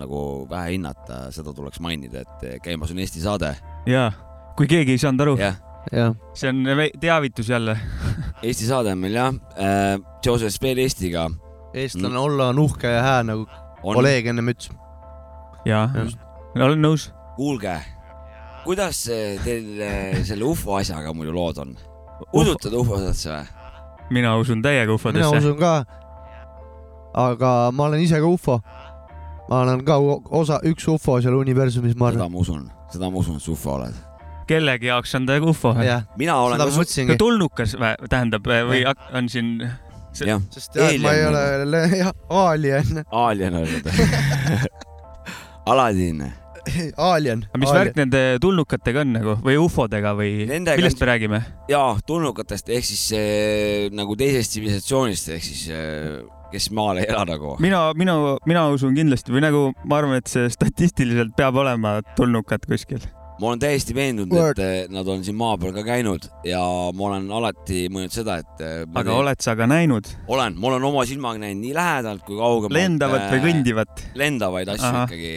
nagu 0.00 0.20
vähe 0.48 0.76
hinnata, 0.76 1.26
seda 1.34 1.52
tuleks 1.56 1.82
mainida, 1.84 2.24
et 2.24 2.46
äh, 2.48 2.56
käimas 2.64 2.94
on 2.94 3.02
Eesti 3.04 3.20
saade. 3.20 3.52
ja 3.88 4.08
kui 4.56 4.70
keegi 4.70 4.96
ei 4.96 5.02
saanud 5.02 5.26
aru, 5.26 5.36
see 6.32 6.48
on 6.48 6.64
teavitus 7.00 7.52
jälle. 7.52 7.76
Eesti 8.46 8.68
saade 8.68 8.94
on 8.96 9.02
meil 9.04 9.18
jah 9.18 9.34
äh,, 9.60 9.98
seoses 10.24 10.56
Speel 10.56 10.80
Eestiga 10.80 11.28
eestlane 11.76 12.18
olla 12.18 12.48
on 12.54 12.58
uhke 12.58 12.88
ja 12.88 13.02
hää 13.04 13.22
nagu 13.28 13.44
on, 13.82 13.94
kolleeg 13.94 14.32
ennem 14.32 14.48
ütles. 14.54 14.72
ja, 15.68 15.84
olen 16.56 16.80
nõus. 16.80 17.10
kuulge, 17.36 17.76
kuidas 18.66 19.04
teil 19.44 19.82
äh, 19.82 20.24
selle 20.26 20.46
ufo 20.46 20.76
asjaga 20.78 21.12
muidu 21.14 21.34
lood 21.34 21.60
on? 21.62 21.76
usutad 22.32 22.74
ufodesse 22.74 23.30
või? 23.30 23.44
mina 24.10 24.34
usun 24.40 24.62
täiega 24.64 24.86
mina 24.86 24.98
ufodesse. 24.98 25.38
usun 25.38 25.58
ka. 25.60 25.72
aga 27.26 27.52
ma 27.72 27.88
olen 27.90 28.02
ise 28.02 28.20
ka 28.22 28.26
ufo. 28.30 28.60
ma 29.50 29.62
olen 29.62 29.84
ka 29.86 29.98
osa, 30.40 30.60
üks 30.66 30.88
ufo 30.90 31.20
seal 31.22 31.38
universumis, 31.38 31.96
ma 31.96 32.10
seda 32.10 32.24
arvan. 32.26 32.34
ma 32.34 32.44
usun, 32.44 32.68
seda 32.92 33.10
ma 33.10 33.22
usun, 33.22 33.40
et 33.40 33.46
sa 33.46 33.52
ufo 33.54 33.74
oled. 33.78 33.98
kellegi 34.50 34.90
jaoks 34.90 35.14
on 35.18 35.26
ta 35.26 35.40
ufo. 35.42 35.74
mina 36.18 36.38
olen 36.42 36.58
seda 36.58 36.70
ka 36.70 36.78
mõtlesingi. 36.80 37.18
tulnukas 37.22 37.76
vä- 37.80 37.98
tähendab 38.08 38.46
või 38.46 38.82
on 39.12 39.28
siin, 39.28 39.52
jah, 40.24 40.42
sest 40.50 40.76
et 40.76 40.98
ma 41.02 41.14
ei 41.14 41.26
ole 41.28 41.44
Alien 41.66 42.00
jah, 42.02 42.12
Alien, 42.30 43.04
Alien 43.10 43.62
oled. 43.62 43.92
Aladin, 45.66 46.20
Alien. 47.10 47.44
aga 47.50 47.60
mis 47.62 47.72
värk 47.74 47.96
nende 47.98 48.22
tulnukatega 48.42 49.02
on 49.04 49.12
nagu 49.16 49.36
või 49.44 49.56
ufodega 49.62 50.14
või 50.18 50.46
Nendega 50.50 50.80
millest 50.80 50.98
on- 51.00 51.06
me 51.06 51.10
räägime? 51.12 51.42
jaa, 51.72 51.92
tulnukatest 52.06 52.68
ehk 52.74 52.84
siis 52.88 53.04
äh, 53.16 53.90
nagu 53.94 54.16
teisest 54.18 54.54
tsivilisatsioonist 54.56 55.28
ehk 55.36 55.44
siis 55.46 55.66
äh, 55.70 56.24
kes 56.52 56.70
maal 56.74 57.00
ei 57.02 57.06
ela 57.10 57.24
nagu. 57.28 57.56
mina, 57.62 57.90
mina, 57.98 58.14
mina 58.46 58.68
usun 58.74 58.94
kindlasti 58.96 59.34
või 59.34 59.42
nagu 59.46 59.62
ma 59.84 59.98
arvan, 60.00 60.20
et 60.20 60.30
see 60.30 60.46
statistiliselt 60.52 61.34
peab 61.38 61.56
olema 61.58 61.98
tulnukad 62.16 62.66
kuskil. 62.70 63.02
Ma 63.40 63.50
olen 63.50 63.60
täiesti 63.60 63.94
veendunud, 63.96 64.32
et 64.32 64.60
äh, 64.64 64.74
nad 64.92 65.08
on 65.12 65.24
siin 65.24 65.36
maa 65.36 65.56
peal 65.60 65.74
ka 65.76 65.82
käinud 65.84 66.24
ja 66.46 66.60
ma 66.96 67.08
olen 67.10 67.26
alati 67.36 67.86
mõelnud 67.92 68.14
seda, 68.14 68.38
et 68.40 68.62
ma 68.88 69.02
aga 69.02 69.10
teen- 69.10 69.20
oled 69.20 69.44
sa 69.44 69.54
ka 69.58 69.68
näinud 69.68 70.08
olen, 70.32 70.56
ma 70.60 70.70
olen 70.70 70.86
oma 70.88 71.04
silmaga 71.08 71.42
näinud 71.42 71.60
nii 71.64 71.74
lähedalt 71.76 72.24
kui 72.26 72.38
kaugemalt. 72.38 72.76
lendavat 72.76 73.26
või? 73.34 73.42
kõndivat? 73.44 74.04
lendavaid 74.16 74.72
asju 74.72 74.88
Ahah. 74.88 75.04
ikkagi, 75.10 75.34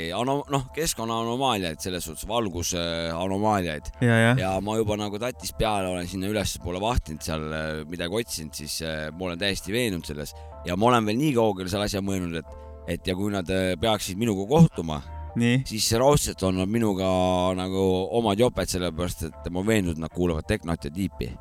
noh, 0.55 0.65
keskkonna 0.75 1.19
anomaaliaid 1.25 1.83
selles 1.83 2.07
suhtes, 2.07 2.27
valguse 2.29 2.85
anomaaliaid 3.15 3.91
ja, 4.05 4.21
ja, 4.23 4.33
ja 4.45 4.55
ma 4.63 4.77
juba 4.79 4.99
nagu 4.99 5.19
tatis 5.19 5.51
peale 5.59 5.91
olen 5.91 6.07
sinna 6.07 6.31
ülespoole 6.31 6.79
vahtinud 6.83 7.25
seal 7.25 7.45
midagi 7.91 8.23
otsinud, 8.23 8.55
siis 8.55 8.79
ma 9.11 9.29
olen 9.29 9.43
täiesti 9.43 9.75
veendunud 9.75 10.07
selles 10.07 10.35
ja 10.65 10.79
ma 10.79 10.93
olen 10.93 11.07
veel 11.09 11.19
nii 11.19 11.35
kaugele 11.35 11.71
selle 11.71 11.91
asja 11.91 12.03
mõelnud, 12.05 12.39
et, 12.39 12.59
et 12.95 13.07
ja 13.11 13.15
kui 13.17 13.31
nad 13.33 13.47
peaksid 13.81 14.19
minuga 14.19 14.47
kohtuma, 14.47 15.01
nii. 15.35 15.61
siis 15.69 15.91
raudselt 15.99 16.43
on 16.43 16.59
nad 16.61 16.71
minuga 16.71 17.09
nagu 17.57 17.83
omad 18.19 18.39
joped, 18.39 18.71
sellepärast 18.71 19.27
et 19.29 19.49
ma 19.51 19.61
olen 19.61 19.69
veendunud, 19.73 20.01
nad 20.01 20.13
kuulavad 20.13 20.47
Teknot 20.49 20.89
ja 20.89 20.91
Deepi. 20.95 21.31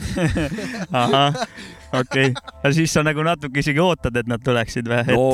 ahah, 0.96 1.34
okei. 1.92 2.30
aga 2.32 2.72
siis 2.72 2.92
sa 2.94 3.02
nagu 3.04 3.22
natuke 3.26 3.60
isegi 3.60 3.82
ootad, 3.82 4.16
et 4.16 4.30
nad 4.30 4.40
tuleksid 4.44 4.88
või? 4.88 5.02
no 5.10 5.26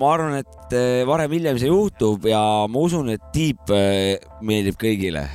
ma 0.00 0.12
arvan, 0.14 0.38
et 0.40 0.76
äh, 0.76 1.02
varem-hiljem 1.08 1.58
see 1.60 1.70
juhtub 1.72 2.26
ja 2.28 2.40
ma 2.70 2.84
usun, 2.86 3.10
et 3.14 3.24
Deep 3.34 3.72
äh, 3.74 4.16
meeldib 4.44 4.78
kõigile. 4.80 5.26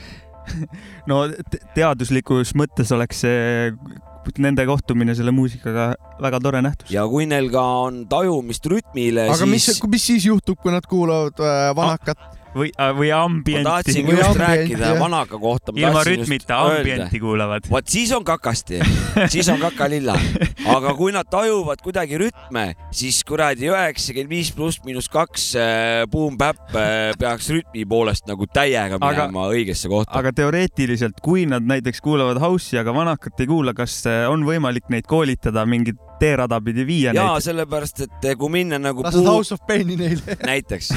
no 1.10 1.24
te- 1.52 1.62
teaduslikus 1.76 2.56
mõttes 2.58 2.92
oleks 2.96 3.24
see 3.26 3.72
nende 4.42 4.66
kohtumine 4.70 5.16
selle 5.18 5.34
muusikaga 5.36 5.92
väga 6.22 6.40
tore 6.44 6.62
nähtus. 6.62 6.92
ja 6.94 7.06
kui 7.10 7.26
neil 7.30 7.50
ka 7.54 7.64
on 7.88 8.04
tajumist 8.12 8.68
rütmile, 8.72 9.28
aga 9.34 9.48
mis 9.50 9.66
siis, 9.70 9.82
mis 9.90 10.06
siis 10.12 10.28
juhtub, 10.30 10.60
kui 10.62 10.74
nad 10.74 10.86
kuulavad 10.90 11.42
äh, 11.42 11.72
vanakat? 11.78 12.41
või, 12.56 12.72
või 12.98 13.10
ma 13.12 13.22
ambienti 13.26 13.64
tahtsingi 13.68 14.12
Või 14.12 14.18
just 14.18 14.30
ambient, 14.30 14.48
rääkida 14.50 14.90
jah. 14.92 15.00
vanaka 15.00 15.40
kohta. 15.40 15.74
ilma 15.76 16.04
rütmita 16.08 16.60
ambienti 16.66 17.20
kuulavad. 17.20 17.70
vot 17.72 17.88
siis 17.88 18.12
on 18.16 18.24
kakasti, 18.28 18.80
siis 19.32 19.50
on 19.54 19.60
kakalilla, 19.62 20.16
aga 20.76 20.94
kui 20.98 21.14
nad 21.16 21.30
tajuvad 21.32 21.82
kuidagi 21.84 22.20
rütme, 22.26 22.66
siis 22.96 23.22
kuradi 23.28 23.70
üheksakümmend 23.72 24.32
viis 24.32 24.52
pluss 24.56 24.82
miinus 24.86 25.10
kaks 25.12 25.48
äh, 25.56 26.04
Boom-Bap 26.12 26.76
äh, 26.76 27.12
peaks 27.20 27.50
rütmi 27.54 27.86
poolest 27.90 28.28
nagu 28.30 28.48
täiega 28.52 29.00
Aga- 29.00 29.28
minema 29.28 29.48
õigesse 29.54 29.92
kohta. 29.92 30.12
aga 30.20 30.34
teoreetiliselt, 30.36 31.22
kui 31.24 31.46
nad 31.50 31.66
näiteks 31.68 32.02
kuulavad 32.04 32.42
house'i, 32.42 32.80
aga 32.82 32.94
vanakat 32.96 33.40
ei 33.40 33.48
kuula, 33.52 33.74
kas 33.78 34.02
äh, 34.10 34.26
on 34.32 34.46
võimalik 34.48 34.90
neid 34.94 35.08
koolitada 35.10 35.66
mingit 35.66 36.00
teerada 36.22 36.60
pidi 36.64 36.86
viia 36.88 37.14
jaa, 37.16 37.34
neid. 37.36 37.46
sellepärast, 37.48 38.04
et 38.06 38.28
kui 38.40 38.52
minna 38.54 38.78
nagu 38.82 39.04
lased 39.06 39.26
House 39.26 39.56
of 39.56 39.64
Paini 39.68 39.98
neile. 40.00 40.38
näiteks 40.52 40.92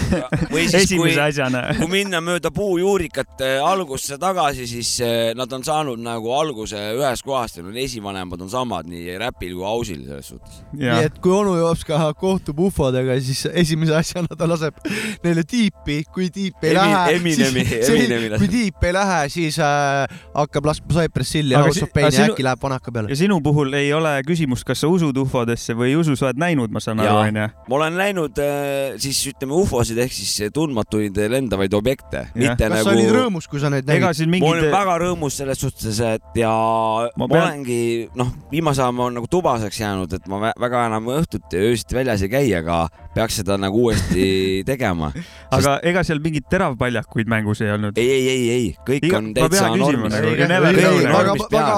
või 0.53 0.67
siis 0.73 0.93
kui 0.93 1.15
kui 1.81 1.91
minna 1.91 2.21
mööda 2.25 2.53
puujuurikate 2.55 3.55
algusse 3.65 4.19
tagasi, 4.21 4.67
siis 4.71 4.93
eh, 5.05 5.33
nad 5.37 5.53
on 5.57 5.65
saanud 5.67 6.01
nagu 6.05 6.33
alguse 6.37 6.81
ühest 6.99 7.25
kohast 7.27 7.59
ja 7.61 7.65
need 7.67 7.81
esivanemad 7.85 8.45
on 8.45 8.53
samad 8.53 8.89
nii 8.91 9.17
räpil 9.21 9.57
kui 9.59 9.67
ausil 9.69 10.03
selles 10.05 10.31
suhtes. 10.35 10.61
nii 10.77 11.07
et 11.09 11.19
kui 11.25 11.33
onu 11.35 11.57
Jopska 11.59 12.01
kohtub 12.21 12.61
ufodega, 12.69 13.17
siis 13.25 13.47
esimese 13.53 13.97
asjana 13.99 14.37
ta 14.39 14.49
laseb 14.51 14.79
neile 15.25 15.45
tiipi, 15.49 16.03
kui 16.15 16.29
tiip 16.35 16.65
ei 16.65 16.75
Emi- 16.75 16.79
lähe, 16.79 17.17
Eminemi- 17.19 17.67
Eminemi 17.81 18.31
laseb. 18.35 18.45
kui 18.45 18.53
tiip 18.53 18.85
ei 18.89 18.95
lähe, 18.97 19.21
siis 19.33 19.59
äh, 19.63 20.05
hakkab 20.35 20.69
laskma 20.71 21.01
Cypress 21.01 21.35
Hilli 21.39 21.57
ja 21.57 21.65
House 21.65 21.85
of 21.87 21.93
Paini 21.95 22.15
ja 22.19 22.29
äkki 22.29 22.45
läheb 22.47 22.63
vanaka 22.63 22.93
peale. 22.93 23.13
ja 23.13 23.17
sinu 23.19 23.41
puhul 23.45 23.73
ei 23.79 23.93
ole 23.97 24.17
küsimust, 24.27 24.67
kas 24.69 24.85
sa 24.85 24.91
usud 24.91 25.14
ufodesse 25.23 25.75
või 25.79 25.93
ei 25.93 25.97
usu, 26.01 26.17
sa 26.19 26.29
oled 26.31 26.39
näinud, 26.41 26.73
ma 26.75 26.81
saan 26.83 27.01
aru, 27.03 27.17
onju. 27.29 27.47
ma 27.69 27.77
olen 27.79 27.97
näinud 28.01 28.39
äh, 28.43 28.97
siis 29.03 29.21
ütleme 29.31 29.55
ufosid 29.59 29.99
ehk 30.05 30.13
siis 30.15 30.51
tundmatuid 30.55 31.17
lendavaid 31.31 31.75
objekte, 31.75 32.27
mitte 32.35 32.69
kas 32.69 32.75
nagu 32.77 32.85
sa 32.89 32.95
olid 32.95 33.13
rõõmus, 33.15 33.49
kui 33.51 33.61
sa 33.63 33.71
neid 33.73 33.87
nägid? 33.89 34.09
siin 34.19 34.31
ma 34.33 34.41
olin 34.41 34.61
mingid, 34.65 34.73
väga 34.75 34.97
rõõmus 35.05 35.39
selles 35.41 35.61
suhtes, 35.61 36.01
et 36.05 36.41
ja 36.41 36.51
ma, 36.51 37.25
ma 37.25 37.29
pean- 37.31 37.47
olengi 37.49 37.81
noh, 38.19 38.33
viimasel 38.53 38.85
ajal 38.87 38.97
ma 38.99 39.07
olen 39.09 39.19
nagu 39.21 39.31
tubaseks 39.31 39.81
jäänud, 39.81 40.13
et 40.19 40.29
ma 40.33 40.41
vä- 40.49 40.55
väga 40.67 40.85
enam 40.91 41.09
õhtuti 41.19 41.59
ja 41.61 41.71
öösiti 41.71 41.99
väljas 41.99 42.23
ei 42.27 42.33
käi, 42.33 42.47
aga 42.59 42.85
peaks 43.15 43.41
seda 43.43 43.57
nagu 43.61 43.85
uuesti 43.87 44.27
tegema. 44.71 45.13
aga 45.55 45.77
ega 45.87 46.03
seal 46.07 46.19
mingeid 46.25 46.47
teravpaljakuid 46.51 47.29
mängus 47.31 47.61
ei 47.65 47.71
olnud? 47.75 47.99
ei, 47.99 48.11
ei, 48.11 48.29
ei, 48.29 48.49
ei, 48.57 48.69
kõik 48.87 49.09
Iga- 49.11 49.19
on 49.21 49.31
ma 49.35 49.49
täitsa 49.49 49.71
normis 49.77 50.15
nagu,. 50.15 50.35
nagu. 50.49 51.15
väga, 51.15 51.35
väga 51.53 51.77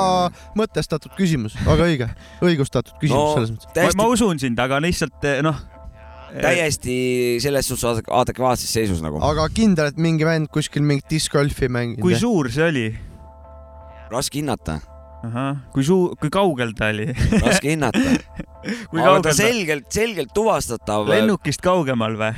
mõtestatud 0.59 1.13
küsimus, 1.19 1.57
väga 1.67 1.89
õige, 1.91 2.09
õigustatud 2.45 2.97
küsimus 3.01 3.15
No, 3.17 3.26
selles 3.35 3.55
mõttes. 3.55 3.69
ma, 3.69 3.75
täiesti 3.79 4.01
ma 4.01 4.09
usun 4.13 4.43
sind, 4.43 4.63
aga 4.63 4.81
lihtsalt 4.85 5.27
eh, 5.29 5.43
noh. 5.47 5.61
täiesti 6.37 6.97
selles 7.43 7.71
suhtes 7.71 7.87
adek- 7.91 8.11
adekvaatses 8.23 8.73
seisus 8.79 9.05
nagu. 9.05 9.21
aga 9.25 9.49
kindel, 9.55 9.93
et 9.93 10.03
mingi 10.03 10.29
vend 10.29 10.51
kuskil 10.53 10.85
mingit 10.87 11.09
discgolfi 11.11 11.71
mänginud. 11.73 12.03
kui 12.05 12.19
suur 12.19 12.51
see 12.53 12.67
oli? 12.67 12.89
raske 14.13 14.39
hinnata, 14.39 14.79
kui 15.75 15.87
suur, 15.87 16.15
kui 16.21 16.31
kaugel 16.33 16.75
ta 16.79 16.93
oli? 16.95 17.09
raske 17.43 17.73
hinnata. 17.75 18.03
kui 18.91 19.03
aga 19.03 19.23
ta 19.29 19.35
selgelt, 19.37 19.89
selgelt 19.95 20.35
tuvastatav. 20.35 21.09
lennukist 21.11 21.65
kaugemal 21.65 22.19
või? 22.19 22.35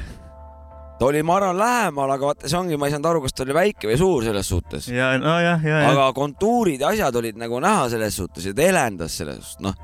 ta 0.98 1.06
oli, 1.06 1.22
ma 1.22 1.36
arvan, 1.38 1.58
lähemal, 1.58 2.10
aga 2.10 2.30
vaata, 2.32 2.48
see 2.50 2.58
ongi, 2.58 2.78
ma 2.78 2.88
ei 2.88 2.94
saanud 2.94 3.10
aru, 3.10 3.22
kas 3.24 3.36
ta 3.36 3.44
oli 3.44 3.54
väike 3.56 3.90
või 3.90 3.98
suur 4.00 4.24
selles 4.26 4.48
suhtes. 4.50 4.88
ja 4.90 5.12
nojah, 5.20 5.62
ja, 5.62 5.82
ja. 5.84 5.90
aga 5.92 6.08
kontuurid 6.16 6.82
ja 6.82 6.92
asjad 6.92 7.20
olid 7.20 7.38
nagu 7.38 7.60
näha 7.62 7.86
selles 7.92 8.18
suhtes 8.18 8.48
ja 8.50 8.54
ta 8.56 8.66
elendas 8.66 9.18
selles 9.20 9.38
suhtes, 9.38 9.60
noh. 9.64 9.76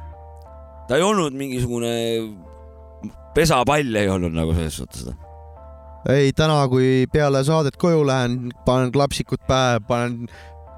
Ta 0.88 0.98
ei 0.98 1.02
olnud 1.02 1.36
mingisugune 1.36 1.92
pesapall 3.34 4.00
ei 4.00 4.08
olnud 4.08 4.34
nagu 4.34 4.54
selles 4.56 4.76
suhtes. 4.80 5.08
ei, 6.12 6.32
täna, 6.36 6.60
kui 6.68 7.06
peale 7.12 7.44
saadet 7.46 7.76
koju 7.80 8.04
lähen, 8.06 8.52
panen 8.66 8.92
klapsikud 8.94 9.42
pähe, 9.48 9.80
panen, 9.88 10.28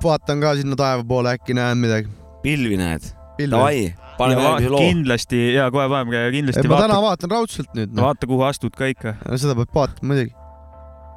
vaatan 0.02 0.42
ka 0.42 0.54
sinna 0.60 0.78
taeva 0.78 1.04
poole, 1.04 1.36
äkki 1.36 1.56
näen 1.58 1.78
midagi. 1.82 2.10
pilvi 2.42 2.78
näed? 2.80 3.12
Davai, 3.36 3.90
paneme 4.16 4.40
Ja 4.40 4.48
järgmise 4.48 4.70
loo. 4.72 4.80
kindlasti 4.80 5.40
ja 5.54 5.68
kohe 5.70 5.88
paneme 5.92 6.16
ja 6.16 6.32
kindlasti 6.32 6.68
ma 6.70 6.80
täna 6.80 6.96
vaata, 6.96 7.06
vaatan 7.06 7.34
raudselt 7.36 7.76
nüüd 7.76 7.92
no.. 7.92 8.06
vaata, 8.06 8.28
kuhu 8.30 8.46
astud 8.48 8.76
ka 8.76 8.88
ikka. 8.92 9.16
seda 9.36 9.56
peab 9.58 9.74
vaatama 9.76 10.12
muidugi. 10.12 10.32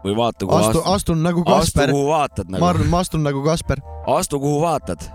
või 0.03 0.17
vaata, 0.17 0.45
kuhu 0.45 0.57
astu, 0.57 0.81
astud. 0.81 0.91
astun 0.95 1.23
nagu 1.23 1.45
astu, 1.45 1.53
Kasper. 1.53 1.93
kuhu 1.95 2.09
vaatad 2.09 2.49
ma 2.49 2.57
nagu. 2.57 2.69
arvan, 2.73 2.91
ma 2.91 3.03
astun 3.05 3.23
nagu 3.23 3.45
Kasper. 3.45 3.83
astu, 4.17 4.41
kuhu 4.43 4.59
vaatad. 4.65 5.07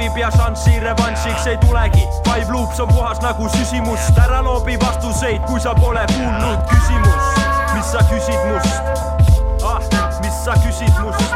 Napib 0.00 0.16
ja 0.16 0.30
šanssi 0.30 0.80
revanšiks 0.80 1.46
ei 1.46 1.56
tulegi. 1.58 2.08
Five 2.24 2.52
Loops 2.52 2.80
on 2.80 2.88
puhas 2.88 3.20
nagu 3.20 3.48
süsimust, 3.48 4.18
ära 4.18 4.40
loobi 4.42 4.78
vastuseid, 4.80 5.42
kui 5.46 5.60
sa 5.60 5.74
pole 5.74 6.00
kuulnud 6.14 6.62
küsimus, 6.70 7.40
mis 7.74 7.92
sa 7.92 8.00
küsid 8.08 8.40
must? 8.48 8.80
Ah,, 9.62 9.80
mis 10.22 10.44
sa 10.44 10.56
küsid 10.64 11.02
must? 11.04 11.34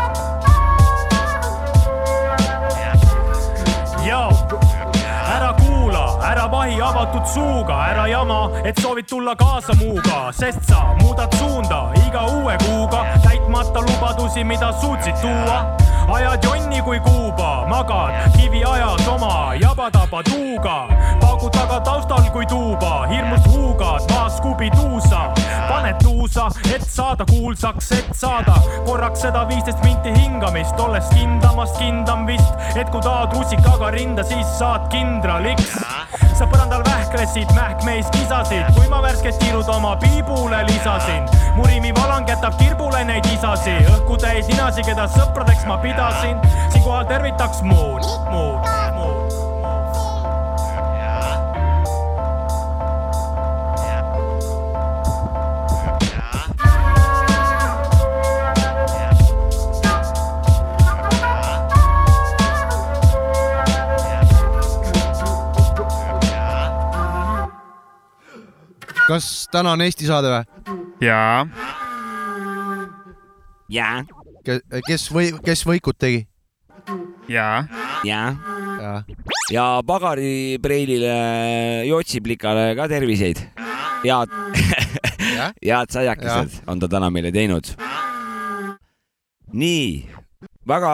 Ära 5.34 5.52
kuula, 5.58 6.18
ära 6.30 6.44
vahi 6.50 6.80
avatud 6.80 7.26
suuga, 7.26 7.78
ära 7.90 8.06
jama, 8.08 8.50
et 8.64 8.78
soovid 8.80 9.08
tulla 9.10 9.34
kaasa 9.36 9.74
muuga, 9.80 10.30
sest 10.32 10.62
sa 10.68 10.94
muudad 11.02 11.32
suunda 11.36 11.88
iga 12.06 12.24
uue 12.38 12.56
kuuga, 12.64 13.04
täitmata 13.24 13.80
lubadusi, 13.80 14.44
mida 14.44 14.72
suutsid 14.80 15.20
tuua. 15.20 15.93
Ajad 16.08 16.44
jonni 16.44 16.82
kui 16.82 17.00
kuuba, 17.00 17.66
magad 17.68 18.32
kiviajas 18.36 19.08
oma 19.08 19.54
jabadaba 19.60 20.22
tuuga, 20.22 20.76
paugu 21.20 21.50
taga 21.50 21.80
taustal 21.80 22.30
kui 22.32 22.46
tuuba, 22.46 23.06
hirmust 23.08 23.46
huugad 23.46 24.10
maas 24.12 24.36
Scooby-Doosa, 24.38 25.22
paned 25.68 25.96
tuusa, 26.02 26.48
et 26.74 26.82
saada 26.82 27.24
kuulsaks, 27.24 27.92
et 27.92 28.12
saada 28.12 28.56
korraks 28.86 29.24
seda 29.24 29.46
viisteist 29.48 29.84
minti 29.84 30.12
hingamist, 30.18 30.80
olles 30.80 31.08
kindlamast 31.14 31.78
kindlam 31.78 32.26
vist, 32.26 32.54
et 32.76 32.90
kui 32.90 33.00
taad 33.04 33.34
rusikaga 33.36 33.90
rinda, 33.94 34.24
siis 34.24 34.58
saad 34.58 34.88
kindraliks. 34.92 35.83
Põrandal 37.14 37.26
vähklesid, 37.26 37.54
mähkmeis 37.54 38.06
kisasid, 38.10 38.74
kui 38.74 38.88
ma 38.88 39.00
värsked 39.02 39.38
tiirud 39.38 39.68
oma 39.68 39.96
piibule 39.96 40.64
lisasin. 40.66 41.24
mu 41.56 41.64
riimivalang 41.66 42.28
jätab 42.28 42.54
kirbule 42.58 43.04
neid 43.04 43.24
isasi, 43.26 43.70
õhku 43.86 44.16
täis 44.18 44.48
inasi, 44.48 44.82
keda 44.82 45.06
sõpradeks 45.06 45.66
ma 45.66 45.78
pidasin. 45.78 46.36
siinkohal 46.72 47.04
tervitaks 47.06 47.62
muud, 47.62 48.02
muud, 48.30 48.66
kas 69.08 69.48
täna 69.52 69.74
on 69.76 69.84
Eesti 69.84 70.08
saade 70.08 70.32
või? 70.32 70.78
jaa. 71.04 71.46
jaa. 73.68 74.04
kes 74.88 75.08
või, 75.12 75.32
kes 75.44 75.66
võikut 75.68 75.98
tegi? 76.00 76.26
jaa. 77.28 77.64
jaa 78.04 78.54
ja.. 78.84 79.02
ja 79.52 79.66
pagaripreilile 79.86 81.14
Jootsiplikale 81.88 82.72
ka 82.78 82.88
terviseid. 82.90 83.40
head, 84.04 84.34
head 85.68 85.94
saiakesed 85.94 86.60
on 86.70 86.82
ta 86.82 86.90
täna 86.90 87.10
meile 87.14 87.32
teinud. 87.34 87.74
nii, 89.52 90.04
väga 90.68 90.90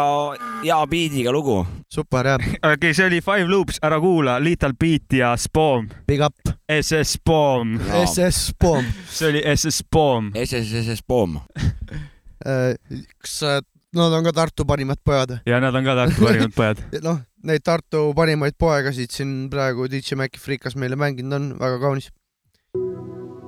hea 0.64 0.86
biidiga 0.86 1.32
lugu. 1.32 1.66
super 1.88 2.26
jah. 2.26 2.38
okei 2.40 2.74
okay,, 2.74 2.94
see 2.94 3.06
oli 3.06 3.20
Five 3.20 3.48
Loops, 3.48 3.78
ära 3.82 4.00
kuula, 4.00 4.38
Little 4.42 4.72
Beat 4.78 5.12
ja 5.12 5.36
Spawn. 5.36 5.88
Big 6.06 6.20
up. 6.20 6.34
SS 6.68 7.12
Spawn. 7.18 7.80
SS 8.04 8.46
Spawn. 8.46 8.84
see 9.16 9.28
oli 9.28 9.42
SS 9.56 9.82
Spawn. 9.84 10.32
SSSS 10.34 11.02
Pomm. 11.06 11.40
kas 13.20 13.42
äh, 13.42 13.58
nad 13.96 14.12
on 14.12 14.24
ka 14.24 14.32
Tartu 14.32 14.64
parimad 14.64 15.00
pojad? 15.04 15.40
ja 15.46 15.60
nad 15.60 15.74
on 15.74 15.84
ka 15.84 15.94
Tartu 15.98 16.24
parimad 16.24 16.54
pojad. 16.56 16.80
noh, 17.04 17.20
neid 17.44 17.64
Tartu 17.64 18.06
parimaid 18.16 18.56
poegasid 18.58 19.12
siin 19.12 19.34
praegu 19.52 19.88
DJ 19.90 20.16
Maci 20.16 20.40
Freekas 20.40 20.76
meile 20.76 20.96
mänginud 20.96 21.36
on, 21.36 21.50
väga 21.60 21.78
kaunis. 21.82 22.08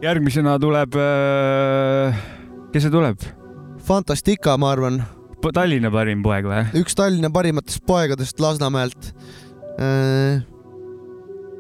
järgmisena 0.03 0.59
tuleb 0.61 0.99
äh,, 0.99 2.23
kes 2.75 2.89
see 2.89 2.93
tuleb? 2.93 3.25
Fantastica, 3.83 4.55
ma 4.61 4.71
arvan. 4.77 5.03
Tallinna 5.51 5.91
parim 5.91 6.23
poeg 6.23 6.47
või? 6.47 6.63
üks 6.83 6.95
Tallinna 6.95 7.31
parimatest 7.35 7.83
poegadest 7.89 8.39
Lasnamäelt. 8.41 9.11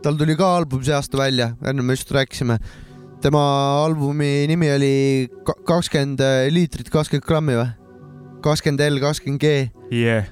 tal 0.02 0.16
tuli 0.18 0.36
ka 0.38 0.48
album 0.58 0.82
see 0.84 0.94
aasta 0.94 1.18
välja, 1.18 1.52
enne 1.66 1.82
me 1.82 1.94
just 1.96 2.10
rääkisime. 2.14 2.58
tema 3.22 3.42
albumi 3.84 4.46
nimi 4.50 4.70
oli 4.74 4.94
ka- 5.46 5.58
kakskümmend 5.64 6.22
liitrit, 6.50 6.90
kakskümmend 6.90 7.26
grammi 7.26 7.54
või? 7.58 7.68
kakskümmend 8.42 8.80
L, 8.90 8.98
kakskümmend 9.00 9.40
G. 9.40 9.70
Yeah. 9.92 10.26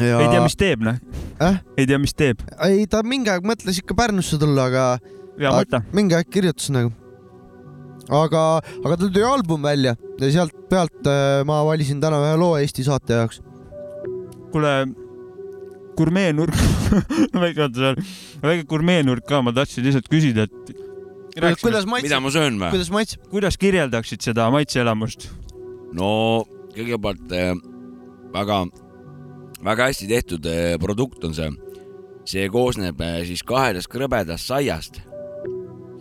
Ja- 0.00 0.20
ei 0.20 0.28
tea, 0.28 0.42
mis 0.44 0.56
teeb, 0.56 0.80
noh 0.84 0.96
äh?. 1.40 1.60
ei 1.76 1.86
tea, 1.86 1.98
mis 1.98 2.12
teeb. 2.14 2.40
ei, 2.64 2.86
ta 2.86 3.02
mingi 3.02 3.30
aeg 3.32 3.44
mõtles 3.44 3.78
ikka 3.80 3.94
Pärnusse 3.96 4.36
tulla, 4.40 4.66
aga. 4.68 4.98
Hea 5.38 5.50
mõte. 5.52 5.82
mingi 5.92 6.14
aeg 6.16 6.28
kirjutas 6.32 6.68
nagu. 6.72 6.92
aga, 8.12 8.42
aga 8.84 8.96
tal 8.96 9.10
tuli 9.10 9.24
album 9.26 9.66
välja 9.66 9.96
ja 10.20 10.30
sealt 10.38 10.54
pealt 10.70 11.10
äh, 11.10 11.42
ma 11.48 11.62
valisin 11.66 12.00
täna 12.02 12.20
ühe 12.22 12.38
loo 12.40 12.54
Eesti 12.60 12.86
saate 12.86 13.20
jaoks. 13.20 13.42
kuule, 14.52 14.72
gurmeenurk, 15.96 16.56
väike 17.42 17.66
oota 17.66 17.82
seal, 17.82 18.02
väike 18.44 18.66
gurmeenurk 18.70 19.26
ka, 19.28 19.42
ma 19.42 19.54
tahtsin 19.56 19.84
lihtsalt 19.86 20.10
küsida, 20.12 20.46
et. 20.46 20.76
kuidas 21.62 21.88
maitseb? 21.88 22.10
mida 22.10 22.20
ma 22.20 22.32
söön 22.34 22.60
või? 22.60 22.74
kuidas 22.76 22.92
maitseb? 22.94 23.26
kuidas 23.32 23.58
kirjeldaksid 23.60 24.28
seda 24.30 24.50
maitseelamust? 24.54 25.30
no 25.96 26.10
kõigepealt 26.76 27.32
äh, 27.32 27.54
väga, 28.34 28.60
väga 29.64 29.88
hästi 29.90 30.08
tehtud 30.10 30.48
äh, 30.50 30.76
produkt 30.82 31.24
on 31.24 31.34
see. 31.36 31.50
see 32.26 32.48
koosneb 32.52 33.00
äh, 33.00 33.20
siis 33.28 33.44
kahedast 33.46 33.88
krõbedast 33.88 34.50
saiast. 34.50 35.00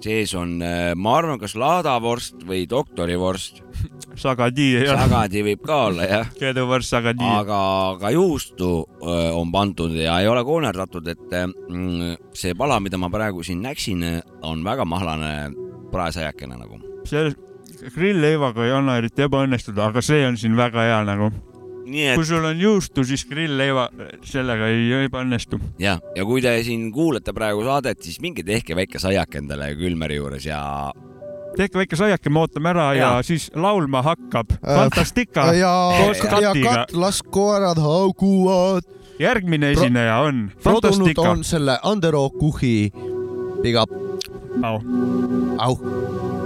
Sees 0.03 0.33
on, 0.37 0.57
ma 0.97 1.13
arvan, 1.17 1.39
kas 1.41 1.55
laadavorst 1.59 2.43
või 2.47 2.65
doktorivorst. 2.69 3.61
sagadi 4.15 4.69
ei 4.79 4.87
ole. 4.87 4.97
sagadi 5.01 5.41
võib 5.43 5.63
ka 5.67 5.79
olla 5.89 6.05
jah. 6.07 6.29
keeduvorst, 6.39 6.93
sagadi. 6.93 7.25
aga, 7.27 7.57
aga 7.95 8.11
juustu 8.15 8.69
öö, 9.03 9.31
on 9.35 9.51
pandud 9.51 9.91
ja 9.99 10.19
ei 10.23 10.29
ole 10.31 10.43
koonerdatud, 10.47 11.07
et 11.11 11.35
mm, 11.35 12.29
see 12.35 12.55
pala, 12.55 12.79
mida 12.79 12.99
ma 13.01 13.09
praegu 13.11 13.43
siin 13.43 13.63
näksin, 13.65 14.05
on 14.47 14.63
väga 14.63 14.85
mahlane 14.87 15.33
praesaiakene 15.91 16.59
nagu. 16.59 16.79
see 17.05 17.33
grill-leivaga 17.95 18.65
ei 18.65 18.73
anna 18.75 18.97
eriti 19.01 19.25
ebaõnnestuda, 19.25 19.91
aga 19.91 20.03
see 20.05 20.23
on 20.27 20.39
siin 20.39 20.55
väga 20.57 20.87
hea 20.87 21.01
nagu. 21.07 21.31
Kui 21.85 22.25
sul 22.25 22.45
on 22.45 22.59
juustu, 22.59 23.05
siis 23.07 23.25
grill-leiva, 23.29 23.87
sellega 24.25 24.69
ei 24.73 25.05
ebaõnnestu. 25.05 25.59
ja, 25.79 25.97
ja 26.15 26.25
kui 26.27 26.43
te 26.43 26.55
siin 26.65 26.91
kuulate 26.93 27.33
praegu 27.33 27.65
saadet, 27.65 28.01
siis 28.05 28.19
minge 28.23 28.43
tehke 28.43 28.77
väike 28.77 29.01
saiak 29.01 29.35
endale 29.41 29.71
külmeri 29.79 30.19
juures 30.19 30.47
ja 30.49 30.61
tehke 31.55 31.79
väike 31.79 31.99
saiake, 31.99 32.31
me 32.31 32.43
ootame 32.43 32.71
ära 32.73 32.87
ja, 32.95 33.09
ja 33.17 33.25
siis 33.25 33.47
laulma 33.55 34.01
hakkab 34.05 34.55
Fantastica 34.61 35.51
ja, 35.55 35.73
koos 36.01 36.23
ja 36.23 36.31
Katiga. 36.31 36.73
katlas 36.81 37.21
koerad 37.23 37.79
hauguvad. 37.81 38.87
järgmine 39.19 39.71
esineja 39.71 40.19
on 40.27 40.49
produnud 40.63 41.13
Fantastica. 41.13 41.29
on 41.29 41.43
selle 41.43 41.79
Andero 41.83 42.29
Kuhi. 42.29 42.91
Big 43.61 43.75
up. 43.81 43.91
au. 44.63 44.81
au. 45.57 46.44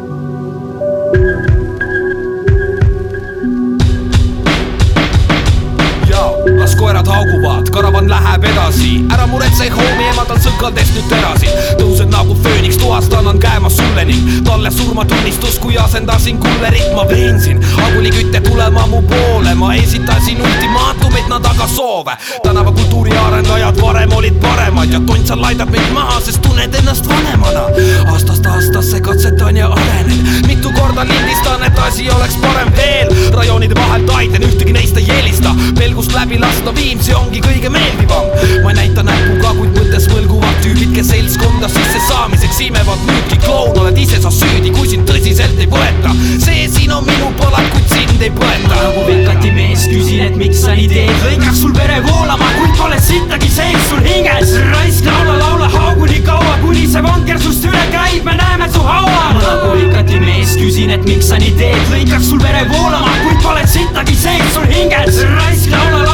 Ja 6.20 6.39
las 6.60 6.76
koerad 6.76 7.08
hauguvad, 7.08 7.70
karavan 7.72 8.10
läheb 8.10 8.44
edasi, 8.44 9.06
ära 9.14 9.28
muretse, 9.28 9.70
homie, 9.72 10.10
emadal 10.12 10.40
sõkaldest 10.44 10.96
nüüd 10.98 11.08
terasid. 11.12 11.52
tõusen 11.80 12.10
nagu 12.12 12.36
fööniks 12.44 12.78
toast, 12.78 13.14
annan 13.14 13.40
käema 13.40 13.70
sulle 13.70 14.06
ning 14.06 14.44
talle 14.44 14.72
surmatunnistus, 14.72 15.60
kui 15.60 15.78
asendasin 15.78 16.38
kullerit, 16.38 16.90
ma 16.96 17.06
veensin 17.10 17.62
agulikütte 17.86 18.42
tulema 18.42 18.86
mu 18.88 19.02
poole, 19.02 19.54
ma 19.56 19.74
esitasin 19.76 20.42
ultimaatumeid, 20.42 21.30
nad 21.30 21.46
aga 21.46 21.68
soove. 21.68 22.18
tänavakultuuri 22.44 23.18
arendajad 23.18 23.82
varem 23.82 24.14
olid 24.14 24.40
paremad 24.42 24.92
ja 24.94 25.00
Tontsal 25.08 25.42
laidab 25.42 25.70
meid 25.70 25.94
maha, 25.94 26.20
sest 26.22 26.42
tunned 26.42 26.76
ennast 26.76 27.08
vanemana. 27.10 27.64
aastast 28.12 28.46
aastasse 28.46 29.02
katsetan 29.02 29.58
ja 29.58 29.68
arenen, 29.68 30.44
mitu 30.48 30.72
korda 30.72 31.08
lindistan, 31.08 31.64
et 31.64 31.80
asi 31.80 32.10
oleks 32.10 32.36
parem 32.36 32.74
veel. 32.76 33.16
rajoonide 33.34 33.76
vahel 33.76 34.04
taiden, 34.04 34.44
ühtegi 34.44 34.74
neist 34.74 34.98
ei 34.98 35.12
eelista, 35.12 35.56
pelgust 35.80 36.14
läbi 36.14 36.40
lasta 36.50 36.74
Viimsi 36.76 37.14
ongi 37.14 37.42
kõige 37.44 37.70
meeldivam. 37.70 38.26
ma 38.64 38.72
ei 38.72 38.78
näita 38.78 39.04
näpuga, 39.06 39.52
kuid 39.58 39.76
mõttes 39.78 40.08
mõlguvad 40.10 40.56
tüübid, 40.64 40.94
kes 40.96 41.12
seltskonda 41.12 41.70
sisse 41.70 42.02
saamiseks 42.08 42.60
imevad 42.66 43.04
müüki. 43.08 43.38
kloun, 43.44 43.78
oled 43.82 43.98
ise 43.98 44.22
sa 44.22 44.32
süüdi, 44.34 44.72
kui 44.74 44.90
sind 44.90 45.06
tõsiselt 45.10 45.60
ei 45.62 45.70
võeta. 45.70 46.14
see 46.46 46.68
siin 46.74 46.92
on 46.96 47.06
minu 47.06 47.30
palak, 47.38 47.70
kuid 47.74 47.94
sind 47.94 48.22
ei 48.26 48.32
põeta. 48.34 48.74
nagu 48.74 49.06
Vekati 49.10 49.52
mees, 49.52 49.86
küsin, 49.92 50.26
et 50.26 50.36
miks 50.42 50.64
sa 50.66 50.74
nii 50.74 50.88
teed, 50.90 51.14
lõikaks 51.26 51.62
sul 51.62 51.74
vere 51.78 52.02
voolama, 52.08 52.50
kuid 52.58 52.76
pole 52.82 53.00
sittagi 53.10 53.50
sees 53.58 53.90
sul 53.90 54.02
hinges. 54.10 54.56
raisk 54.74 55.06
laula, 55.06 55.38
laula 55.44 55.70
haugu 55.76 56.10
nii 56.10 56.24
kaua, 56.26 56.58
kuni 56.66 56.88
see 56.88 57.06
vanker 57.06 57.40
sust 57.46 57.66
üle 57.70 57.86
käib, 57.94 58.24
me 58.26 58.38
näeme 58.42 58.72
su 58.74 58.82
haual. 58.82 59.34
ma 59.38 59.42
nagu 59.46 59.76
Vekati 59.78 60.20
mees, 60.26 60.58
küsin, 60.58 60.96
et 60.98 61.06
miks 61.06 61.30
sa 61.30 61.38
nii 61.38 61.54
teed, 61.62 61.82
lõikaks 61.94 62.32
sul 62.34 62.42
vere 62.42 62.66
voolama, 62.74 63.14
kuid 63.26 63.44
pole 63.46 63.68
sittagi 63.68 64.18
sees 64.26 64.54
sul 64.58 64.66
hinges. 64.74 65.22
raisk 65.38 65.70
laula, 65.78 65.98
laula 65.98 66.09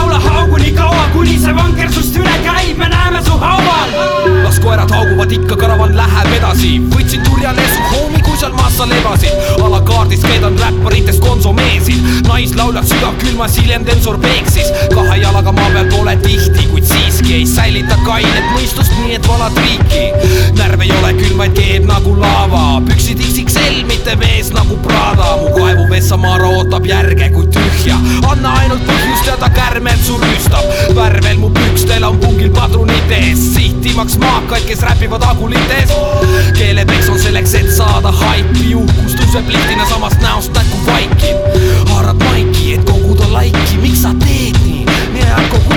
see 1.45 1.53
vanker 1.53 1.89
sust 1.93 2.15
üle 2.17 2.33
käib, 2.41 2.77
me 2.79 2.87
näeme 2.89 3.21
su 3.25 3.35
haual. 3.37 3.91
las 4.43 4.57
koerad 4.59 4.89
hauguvad 4.91 5.31
ikka, 5.35 5.55
karavan 5.61 5.93
läheb 5.97 6.31
edasi. 6.37 6.71
võtsin 6.93 7.21
turjale 7.27 7.65
su 7.73 7.83
homie, 7.91 8.21
kui 8.25 8.37
seal 8.41 8.53
maas 8.57 8.77
sa 8.79 8.87
lebasid. 8.89 9.35
alakaardis 9.65 10.23
keedan 10.25 10.57
räpparitest 10.61 11.21
konsomeesid. 11.21 12.01
naislauljad 12.27 12.87
sügavkülmas, 12.89 13.57
hiljem 13.59 13.85
teen 13.85 14.01
sorbeeksis. 14.01 14.71
kahe 14.93 15.19
jalaga 15.21 15.51
maa 15.51 15.69
peal 15.75 15.91
pole 15.93 16.15
tihti, 16.25 16.65
kuid 16.71 16.89
siiski 16.93 17.33
ei 17.39 17.45
säilita 17.45 17.97
kainet 18.05 18.49
mõistust, 18.55 18.97
nii 19.03 19.19
et 19.19 19.27
valad 19.27 19.61
riiki. 19.61 20.05
närv 20.57 20.81
ei 20.81 20.91
ole 20.97 21.13
külm, 21.21 21.37
vaid 21.43 21.53
keeb 21.59 21.85
nagu 21.91 22.15
laava. 22.21 22.81
püksid 22.89 23.21
XXL, 23.21 23.83
mitte 23.91 24.15
mees 24.23 24.49
nagu 24.57 24.79
Prada. 24.87 25.35
mu 25.43 25.53
kaevuvessa 25.59 26.17
Mara 26.17 26.49
ootab 26.57 26.85
järge 26.89 27.29
kui 27.37 27.45
tühja. 27.85 27.97
anna 28.31 28.53
ainult 28.59 28.83
põhjust 28.87 29.27
ja 29.29 29.37
ta 29.37 29.49
kärmelt 29.49 30.03
su 30.05 30.17
rüüstab. 30.17 30.65
värvel 30.95 31.37
mu 31.37 31.49
pükstel 31.53 32.03
on 32.03 32.17
pungil 32.19 32.51
padrunid 32.53 33.11
ees, 33.11 33.41
sihtimaks 33.53 34.17
maakaid, 34.21 34.65
kes 34.67 34.81
räpivad 34.81 35.23
agulites. 35.29 35.93
keelepeks 36.57 37.09
on 37.09 37.19
selleks, 37.19 37.53
et 37.53 37.71
saada 37.77 38.11
haipi, 38.11 38.75
uhkus 38.75 39.17
tõuseb 39.19 39.51
lihtina 39.51 39.85
samast 39.89 40.21
näost 40.21 40.53
näkku 40.53 40.85
vaikib. 40.85 41.59
haarad 41.91 42.23
maiki, 42.23 42.73
et 42.73 42.85
koguda 42.89 43.31
laiki, 43.31 43.81
miks 43.81 44.01
sa 44.01 44.15
teed 44.25 44.57
nii? 44.65 44.85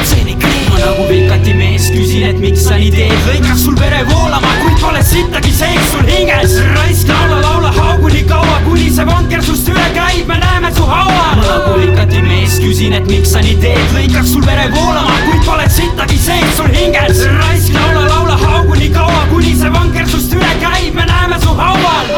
seni 0.05 0.35
kreemi. 0.35 0.49
ma 0.49 0.58
nagu 0.79 1.05
Vekati 1.09 1.55
mees, 1.55 1.89
küsin, 1.93 2.25
et 2.29 2.39
miks 2.43 2.65
sa 2.69 2.77
nii 2.79 2.91
teed, 2.95 3.15
lõikaks 3.27 3.65
sul 3.65 3.77
vere 3.79 4.01
voolama, 4.09 4.51
kuid 4.63 4.79
pole 4.83 5.03
sittagi 5.07 5.53
sees 5.55 5.91
sul 5.93 6.05
hinges. 6.09 6.57
raisk 6.77 7.11
laula, 7.11 7.41
laula 7.43 7.73
haugu 7.77 8.11
nii 8.13 8.25
kaua, 8.29 8.59
kuni 8.67 8.89
see 8.95 9.07
vanker 9.09 9.43
sust 9.45 9.69
üle 9.73 9.87
käib, 9.97 10.27
me 10.31 10.39
näeme 10.43 10.71
su 10.77 10.87
haual. 10.87 11.37
ma 11.39 11.47
nagu 11.47 11.75
Vekati 11.81 12.23
mees, 12.27 12.59
küsin, 12.63 12.97
et 12.99 13.07
miks 13.11 13.35
sa 13.35 13.43
nii 13.45 13.57
teed, 13.63 13.95
lõikaks 13.97 14.33
sul 14.35 14.47
vere 14.47 14.69
voolama, 14.75 15.19
kuid 15.27 15.45
pole 15.49 15.69
sittagi 15.79 16.19
sees 16.29 16.57
sul 16.57 16.71
hinges. 16.75 17.25
raisk 17.43 17.75
laula, 17.77 18.07
laula 18.09 18.39
haugu 18.45 18.79
nii 18.79 18.93
kaua, 18.95 19.23
kuni 19.33 19.55
see 19.59 19.75
vanker 19.75 20.09
sust 20.15 20.35
üle 20.39 20.55
käib, 20.63 20.95
me 20.95 21.07
näeme 21.11 21.41
su 21.45 21.55
haual. 21.63 22.13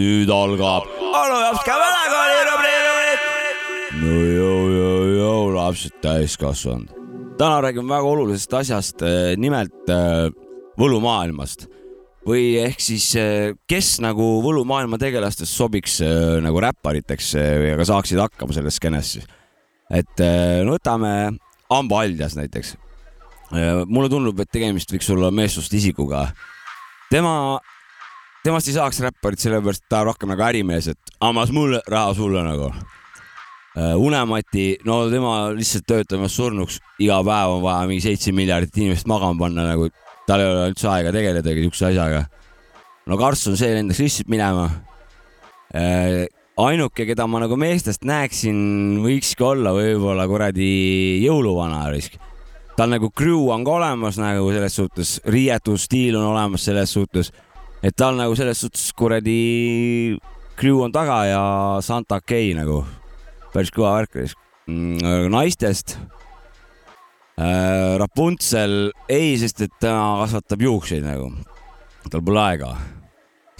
nüüd 0.00 0.30
algab. 0.32 0.86
onu 1.10 1.40
jaoks 1.44 1.64
ka 1.66 1.80
lapsed 5.70 6.00
täiskasvanud. 6.02 6.90
täna 7.38 7.60
räägime 7.62 7.88
väga 7.88 8.08
olulisest 8.08 8.54
asjast, 8.54 9.02
nimelt 9.38 9.90
äh, 9.90 10.26
võlumaailmast 10.80 11.68
või 12.26 12.58
ehk 12.60 12.82
siis, 12.82 13.06
kes 13.70 13.94
nagu 14.04 14.24
võlumaailma 14.44 14.98
tegelastest 15.00 15.54
sobiks 15.56 16.00
nagu 16.44 16.60
räppariteks 16.60 17.30
ja 17.38 17.78
ka 17.78 17.86
saaksid 17.88 18.20
hakkama 18.20 18.52
selles 18.52 18.76
skeenes 18.76 19.12
siis. 19.14 19.30
et 19.88 20.20
no 20.66 20.74
võtame 20.74 21.12
Amba 21.70 22.02
Aljas 22.02 22.36
näiteks. 22.36 22.74
mulle 23.86 24.10
tundub, 24.12 24.40
et 24.40 24.52
tegemist 24.52 24.92
võiks 24.92 25.08
olla 25.14 25.30
meessoost 25.30 25.72
isikuga. 25.72 26.26
tema, 27.10 27.58
temast 28.44 28.68
ei 28.68 28.76
saaks 28.76 29.00
räpparit 29.00 29.40
sellepärast, 29.40 29.88
ta 29.88 30.02
on 30.02 30.12
rohkem 30.12 30.28
nagu 30.28 30.44
ärimees, 30.44 30.88
et 30.88 31.16
annas 31.20 31.50
mulle, 31.50 31.80
raha 31.88 32.14
sulle 32.14 32.44
nagu 32.44 32.72
Unemati, 33.76 34.80
no 34.82 35.04
tema 35.12 35.52
lihtsalt 35.54 35.84
töötab 35.86 36.18
ennast 36.18 36.40
surnuks, 36.40 36.80
iga 36.98 37.20
päev 37.22 37.52
on 37.54 37.60
vaja 37.62 37.86
mingi 37.86 38.02
seitse 38.02 38.32
miljardit 38.34 38.74
inimest 38.80 39.06
magama 39.06 39.44
panna 39.44 39.68
nagu, 39.68 39.86
tal 40.26 40.42
ei 40.42 40.48
ole 40.50 40.64
üldse 40.72 40.88
aega 40.90 41.12
tegeledagi 41.14 41.62
siukse 41.68 41.86
asjaga. 41.92 42.24
no 43.06 43.18
Karlsson, 43.18 43.54
see 43.56 43.70
lendas 43.76 44.02
lihtsalt 44.02 44.28
minema. 44.28 44.66
ainuke, 46.58 47.06
keda 47.06 47.28
ma 47.30 47.44
nagu 47.44 47.54
meestest 47.56 48.02
näeksin, 48.02 48.58
võikski 49.06 49.46
olla 49.46 49.70
võib-olla 49.76 50.26
kuradi 50.26 51.22
jõuluvana 51.22 51.86
risk. 51.94 52.18
tal 52.76 52.90
nagu 52.90 53.12
crew 53.14 53.52
on 53.54 53.62
ka 53.64 53.70
olemas 53.78 54.18
nagu 54.18 54.50
selles 54.50 54.74
suhtes, 54.74 55.20
riietusstiil 55.30 56.18
on 56.18 56.32
olemas 56.34 56.64
selles 56.66 56.90
suhtes, 56.90 57.30
et 57.84 57.94
tal 57.94 58.18
nagu 58.18 58.34
selles 58.34 58.66
suhtes 58.66 58.90
kuradi 58.98 60.18
crew 60.58 60.82
on 60.82 60.90
taga 60.90 61.24
ja 61.30 61.44
Santa 61.80 62.18
K 62.20 62.50
nagu 62.58 62.82
päris 63.54 63.72
kõva 63.74 63.96
värk 63.98 64.16
risk. 64.20 64.38
naistest 65.30 65.96
äh, 67.40 67.96
Rapuntsel 67.98 68.92
ei, 69.10 69.34
sest 69.40 69.64
et 69.66 69.74
tema 69.82 70.20
kasvatab 70.22 70.62
juukseid 70.66 71.04
nagu, 71.06 71.30
tal 72.10 72.22
pole 72.26 72.42
aega. 72.42 72.74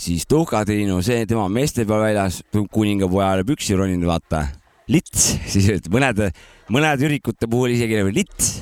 siis 0.01 0.27
Tuhka-Triinu, 0.31 1.01
see 1.05 1.27
tema 1.29 1.49
meeste 1.53 1.85
peal 1.89 2.05
väljas, 2.05 2.41
kuningapojale 2.73 3.45
püksi 3.49 3.77
roninud, 3.77 4.07
vaata. 4.09 4.47
lits, 4.91 5.33
siis 5.53 5.69
et 5.77 5.89
mõned, 5.93 6.23
mõned 6.71 7.07
ürikute 7.09 7.51
puhul 7.51 7.75
isegi 7.77 7.99
nagu 7.99 8.15
lits. 8.15 8.61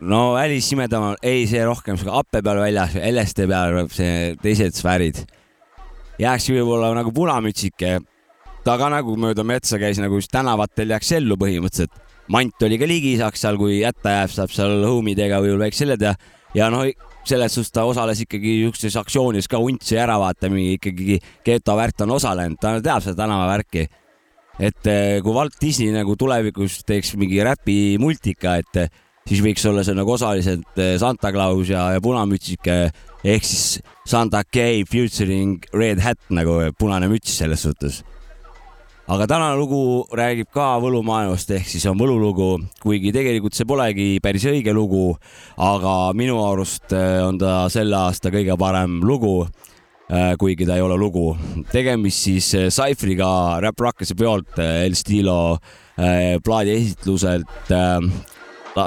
no 0.00 0.20
Alice 0.36 0.68
Simedamal, 0.68 1.16
ei, 1.22 1.46
see 1.48 1.64
rohkem 1.64 1.96
happe 2.08 2.42
peal 2.42 2.60
väljas, 2.60 2.96
LSD 3.00 3.48
peal, 3.48 3.80
see 3.92 4.36
teised 4.42 4.76
sfäärid. 4.76 5.24
jääks 6.20 6.50
võib-olla 6.52 6.94
nagu 6.96 7.12
punamütsike 7.12 7.98
ta 8.66 8.74
ka 8.80 8.88
nagu 8.90 9.14
mööda 9.20 9.44
metsa 9.46 9.78
käis 9.78 10.00
nagu 10.02 10.18
tänavatel 10.18 10.90
jääks 10.90 11.12
ellu 11.20 11.36
põhimõtteliselt. 11.38 12.02
mant 12.34 12.62
oli 12.66 12.78
ka 12.80 12.86
ligi, 12.90 13.12
saaks 13.20 13.44
seal, 13.44 13.58
kui 13.60 13.78
hätta 13.86 14.16
jääb, 14.16 14.32
saab 14.34 14.50
seal 14.50 14.80
homidega 14.82 15.38
võib-olla 15.38 15.68
väikse 15.68 15.84
selle 15.84 15.94
teha 16.00 16.16
ja 16.56 16.66
noh, 16.72 16.82
selles 17.26 17.54
suhtes 17.54 17.70
ta 17.74 17.84
osales 17.86 18.24
ikkagi 18.24 18.56
siukses 18.64 18.96
aktsioonis 18.98 19.46
ka 19.50 19.60
untsi 19.62 19.98
ära 20.02 20.16
vaata, 20.18 20.50
mingi 20.50 20.80
ikkagi 20.80 21.20
geto 21.46 21.76
värk 21.78 21.94
ta 21.94 22.08
on 22.08 22.16
osalenud, 22.16 22.58
ta 22.58 22.74
teab 22.82 23.04
seda 23.04 23.22
tänavavärki. 23.22 23.86
et 24.58 24.88
eh, 24.88 25.20
kui 25.22 25.34
Walt 25.36 25.60
Disney 25.60 25.92
nagu 25.92 26.16
tulevikus 26.16 26.80
teeks 26.88 27.14
mingi 27.20 27.42
räpi 27.44 27.98
multika, 28.02 28.56
et 28.56 28.82
eh, 28.82 28.90
siis 29.28 29.44
võiks 29.44 29.66
olla 29.68 29.84
see 29.86 29.94
nagu 29.94 30.10
osaliselt 30.10 30.82
eh, 30.82 30.96
Santa 30.98 31.30
Claus 31.30 31.70
ja, 31.70 31.92
ja 31.94 32.02
punamütsike 32.02 32.80
ehk 33.22 33.46
siis 33.46 33.78
Santa 34.08 34.42
K 34.42 34.82
featuring 34.90 35.70
Red 35.74 36.02
Hat 36.02 36.34
nagu 36.34 36.58
punane 36.78 37.06
müts 37.12 37.38
selles 37.38 37.62
suhtes 37.62 38.02
aga 39.06 39.26
tänane 39.30 39.54
lugu 39.54 40.06
räägib 40.18 40.48
ka 40.50 40.76
võlumaailmast 40.82 41.52
ehk 41.54 41.68
siis 41.70 41.84
on 41.86 41.98
võlulugu, 41.98 42.56
kuigi 42.82 43.12
tegelikult 43.14 43.54
see 43.54 43.68
polegi 43.68 44.06
päris 44.22 44.46
õige 44.50 44.74
lugu, 44.74 45.12
aga 45.62 46.10
minu 46.18 46.40
arust 46.42 46.90
eh, 46.96 47.20
on 47.22 47.38
ta 47.38 47.68
selle 47.70 47.94
aasta 48.00 48.32
kõige 48.34 48.58
parem 48.58 49.00
lugu. 49.06 49.46
kuigi 50.38 50.62
ta 50.62 50.76
ei 50.76 50.82
ole 50.86 50.94
lugu, 50.94 51.32
tegemist 51.72 52.28
siis 52.28 52.52
eh, 52.54 52.68
Cypher'iga 52.70 53.58
Rap 53.58 53.80
Rockese 53.82 54.14
peolt 54.14 54.58
eh, 54.62 54.84
El 54.86 54.94
Stilo 54.94 55.58
eh, 55.98 56.38
plaadi 56.38 56.76
esitluselt 56.76 57.72
eh, 57.74 58.06
ta, 58.74 58.84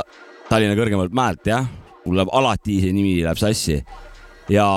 Tallinna 0.48 0.78
kõrgemalt 0.80 1.12
mäelt 1.12 1.52
jah, 1.52 1.68
mul 2.06 2.22
läheb 2.22 2.32
alati 2.40 2.78
see 2.80 2.96
nimi 2.96 3.18
läheb 3.20 3.36
sassi 3.42 3.82
ja 4.48 4.70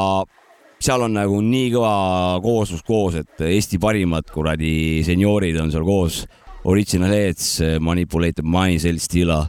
seal 0.82 1.04
on 1.06 1.14
nagu 1.14 1.38
nii 1.44 1.70
kõva 1.74 1.94
kooslus 2.42 2.82
koos, 2.86 3.16
et 3.20 3.44
Eesti 3.46 3.78
parimad 3.82 4.30
kuradi 4.32 5.02
senioorid 5.06 5.58
on 5.62 5.70
seal 5.74 5.86
koos. 5.86 6.22
Original 6.64 7.10
Heads, 7.10 7.56
Manipulated 7.82 8.46
Minds, 8.46 8.86
El 8.86 8.98
Stila. 9.02 9.44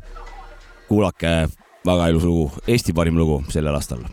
kuulake, 0.88 1.48
väga 1.86 2.10
ilus 2.12 2.24
lugu, 2.24 2.52
Eesti 2.68 2.94
parim 2.94 3.18
lugu 3.18 3.42
sellel 3.50 3.74
aastal. 3.76 4.06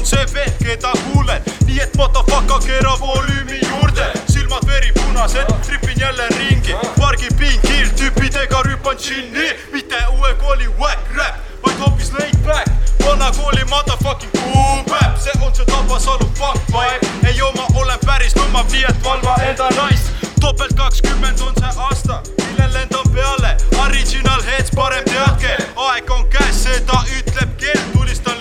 On 0.00 0.06
see 0.06 0.24
vend, 0.32 0.52
keda 0.64 0.92
kuuled, 1.04 1.48
nii 1.66 1.80
et 1.84 1.96
motherfucker 1.98 2.60
keera 2.64 2.92
volüümi 3.00 3.58
juurde, 3.60 4.06
silmad 4.32 4.64
veripunased, 4.66 5.50
tripin 5.66 6.00
jälle 6.00 6.28
ringi, 6.38 6.74
pargipingil 6.96 7.90
tüüpidega 7.98 8.62
rüpan 8.64 8.96
džinni, 8.96 9.50
mitte 9.72 10.00
uue 10.16 10.32
kooli 10.40 10.68
whack 10.80 11.12
rap, 11.16 11.36
vaid 11.64 11.76
hoopis 11.84 12.12
laid 12.16 12.38
back, 12.46 12.72
vana 13.04 13.28
kooli 13.36 13.64
motherfucking 13.68 14.32
boom 14.40 14.84
bap, 14.88 15.20
see 15.20 15.36
on 15.44 15.54
see 15.54 15.68
Tabasalu 15.68 16.30
funk 16.40 16.72
vibe, 16.72 17.28
ei 17.28 17.36
joo, 17.36 17.52
ma 17.56 17.68
olen 17.74 18.00
päris 18.06 18.36
lummav, 18.40 18.72
nii 18.72 18.88
et 18.88 19.04
valva 19.04 19.36
enda 19.50 19.68
naist, 19.76 20.12
topelt 20.40 20.76
kakskümmend 20.80 21.44
on 21.44 21.52
see 21.60 21.74
aasta, 21.76 22.22
millel 22.46 22.72
lendan 22.78 23.12
peale, 23.12 23.56
original 23.84 24.48
heads, 24.48 24.72
parem 24.72 25.04
teadke, 25.12 25.56
aeg 25.90 26.16
on 26.16 26.24
käes, 26.32 26.64
seda 26.64 27.04
ütleb 27.18 27.58
kell, 27.60 27.88
tulistan 27.92 28.39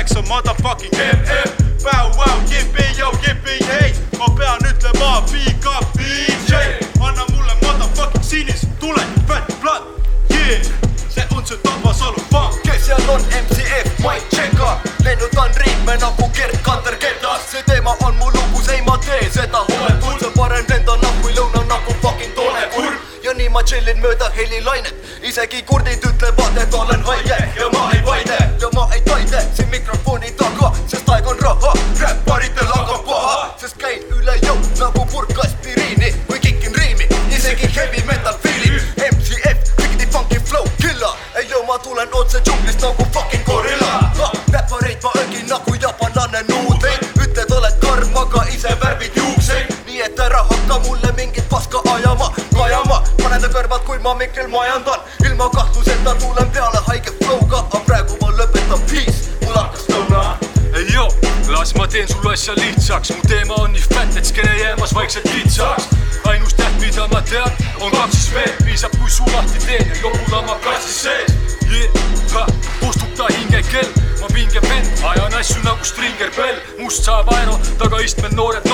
üheksa 0.00 0.22
motherfucking 0.28 0.92
mm, 0.96 1.84
Bow 1.84 2.08
wow, 2.16 2.40
jipi, 2.48 2.84
yo, 2.98 3.10
jipi, 3.22 3.64
hei, 3.64 3.94
ma 4.18 4.26
pean 4.36 4.60
ütlema 4.64 5.20
big 5.30 5.66
up 5.66 5.84
DJ, 5.96 6.52
anna 7.00 7.24
mulle 7.32 7.54
motherfucking 7.62 8.24
sinis, 8.24 8.66
tule, 8.80 9.02
fat 9.28 9.44
blood, 9.60 9.82
yeah, 10.30 10.62
see 11.08 11.24
on 11.36 11.44
see 11.44 11.56
Tabasalu 11.56 12.20
funk. 12.32 12.62
kes 12.62 12.86
seal 12.86 13.10
on? 13.10 13.20
MCF, 13.20 14.00
Mike 14.00 14.28
Tšenka, 14.30 14.80
lennutan 15.04 15.50
riime 15.56 15.96
nagu 16.00 16.30
Gerd 16.32 16.56
Kanter 16.62 16.96
ketas, 16.96 17.50
see 17.50 17.62
teema 17.62 17.96
on 18.04 18.16
mu 18.16 18.32
lugus, 18.32 18.68
ei 18.68 18.80
ma 18.86 18.96
tee 18.96 19.28
seda. 19.30 19.64
See 20.20 20.32
parem 20.36 20.64
lendan 20.68 21.00
nagu 21.00 21.28
lõuna 21.28 21.64
nagu 21.68 21.96
fucking 22.00 22.32
Toone 22.34 22.68
kurb 22.76 23.24
ja 23.24 23.36
nii 23.36 23.48
ma 23.48 23.62
tšillin 23.62 24.00
mööda 24.00 24.32
helilainet, 24.36 24.96
isegi 25.22 25.62
kurdid 25.68 26.04
ütlevad, 26.12 26.56
et 26.56 26.74
olen 26.74 27.04
haige 27.04 27.40
ja 27.60 27.72
ma 27.76 27.90
ei 27.96 28.04
vaide 28.04 28.39
sulle 62.36 62.52
asja 62.52 62.66
lihtsaks, 62.66 63.10
mu 63.10 63.22
teema 63.28 63.54
on 63.54 63.72
nii 63.72 63.82
fett, 63.82 64.16
et 64.16 64.24
skene 64.24 64.58
jäämas 64.58 64.94
vaikselt 64.94 65.24
kitsaks. 65.24 65.88
ainus 66.28 66.54
täht, 66.54 66.80
mida 66.80 67.08
ma 67.08 67.22
tean, 67.22 67.50
on 67.80 67.90
kaksis 67.90 68.34
V, 68.34 68.44
piisab, 68.64 68.92
kui 68.98 69.10
suu 69.10 69.26
lahti 69.34 69.58
teen 69.66 69.88
ja 69.88 69.94
jopula 70.02 70.42
ma 70.42 70.54
kassis 70.54 71.02
sees. 71.02 71.32
Yeah, 71.70 72.46
kustuta 72.80 73.26
hingekell, 73.34 73.90
ma 74.20 74.28
vinge 74.34 74.62
vend, 74.68 74.86
ajan 75.02 75.34
asju 75.34 75.62
nagu 75.64 75.84
Stringer 75.84 76.30
Bell, 76.36 76.60
must 76.78 77.04
saab 77.04 77.32
aero, 77.34 77.58
tagaistmel 77.78 78.34
noored 78.34 78.69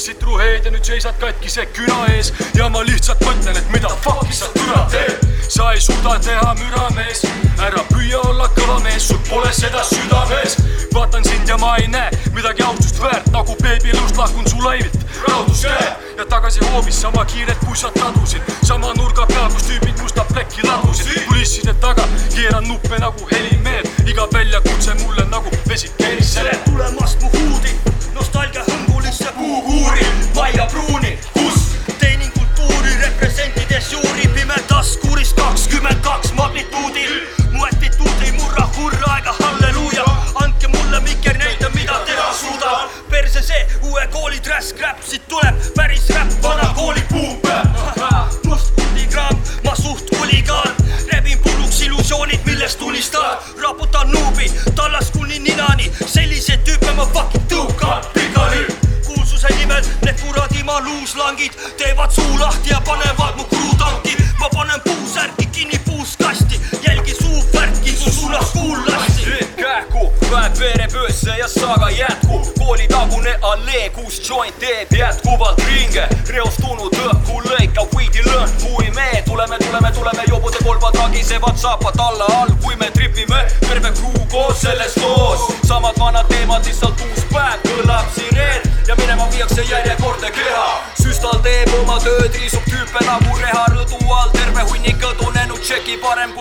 korstna. 0.00 0.10
dissid 0.10 0.18
truheed 0.18 0.64
ja 0.64 0.70
nüüd 0.70 0.84
seisad 0.84 1.16
katkise 1.20 1.66
küna 1.76 2.06
ees 2.14 2.32
ja 2.54 2.68
ma 2.68 2.80
lihtsalt 2.82 3.20
mõtlen, 3.20 3.56
et 3.56 3.70
mida 3.72 3.88
fuck'i 4.04 4.32
sa 4.32 4.46
türa 4.54 4.86
teed. 4.90 5.26
sa 5.48 5.72
ei 5.72 5.80
suuda 5.80 6.18
teha 6.24 6.54
müra, 6.54 6.88
mees, 6.96 7.22
ära 7.60 7.82
püüa 7.92 8.20
olla 8.28 8.48
kõva 8.56 8.80
mees, 8.82 9.08
sul 9.08 9.18
pole 9.28 9.52
seda 9.52 9.82
südames. 9.84 10.56
vaatan 10.94 11.24
sind 11.24 11.48
ja 11.48 11.58
ma 11.58 11.76
ei 11.76 11.88
näe 11.88 12.10
midagi 12.32 12.62
austust 12.62 13.02
väärt, 13.02 13.28
nagu 13.32 13.56
beebilõust 13.62 14.16
lahkun 14.16 14.48
su 14.48 14.56
laivilt, 14.64 14.96
raudus 15.28 15.62
käe 15.62 16.10
ja 16.16 16.24
tagasi 16.24 16.64
hoovis 16.64 17.00
sama 17.00 17.24
kiirelt, 17.24 17.58
kui 17.66 17.76
sa 17.76 17.90
tadusid. 17.90 18.42
sama 18.62 18.94
nurga 18.94 19.26
peal, 19.26 19.50
kus 19.52 19.68
tüübid 19.68 20.00
musta 20.00 20.24
plekki 20.32 20.66
ladusid, 20.66 21.24
kulisside 21.28 21.74
taga 21.74 22.08
keeran 22.34 22.64
nuppe 22.68 22.98
nagu 22.98 23.28
helimehed, 23.32 23.88
iga 24.06 24.28
väljakutse 24.32 24.94
mulle 25.04 25.24
nagu 25.30 25.50
vesi 25.68 25.92
kerisele. 25.98 26.56
tulemast 26.64 27.20
mu 27.20 27.28
huudi, 27.28 27.59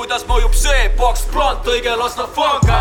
kuidas 0.10 0.26
mõjub 0.26 0.56
see 0.58 0.86
boks 0.98 1.28
plant, 1.30 1.68
õige 1.70 1.92
las 2.00 2.16
ta 2.18 2.24
fanga. 2.34 2.78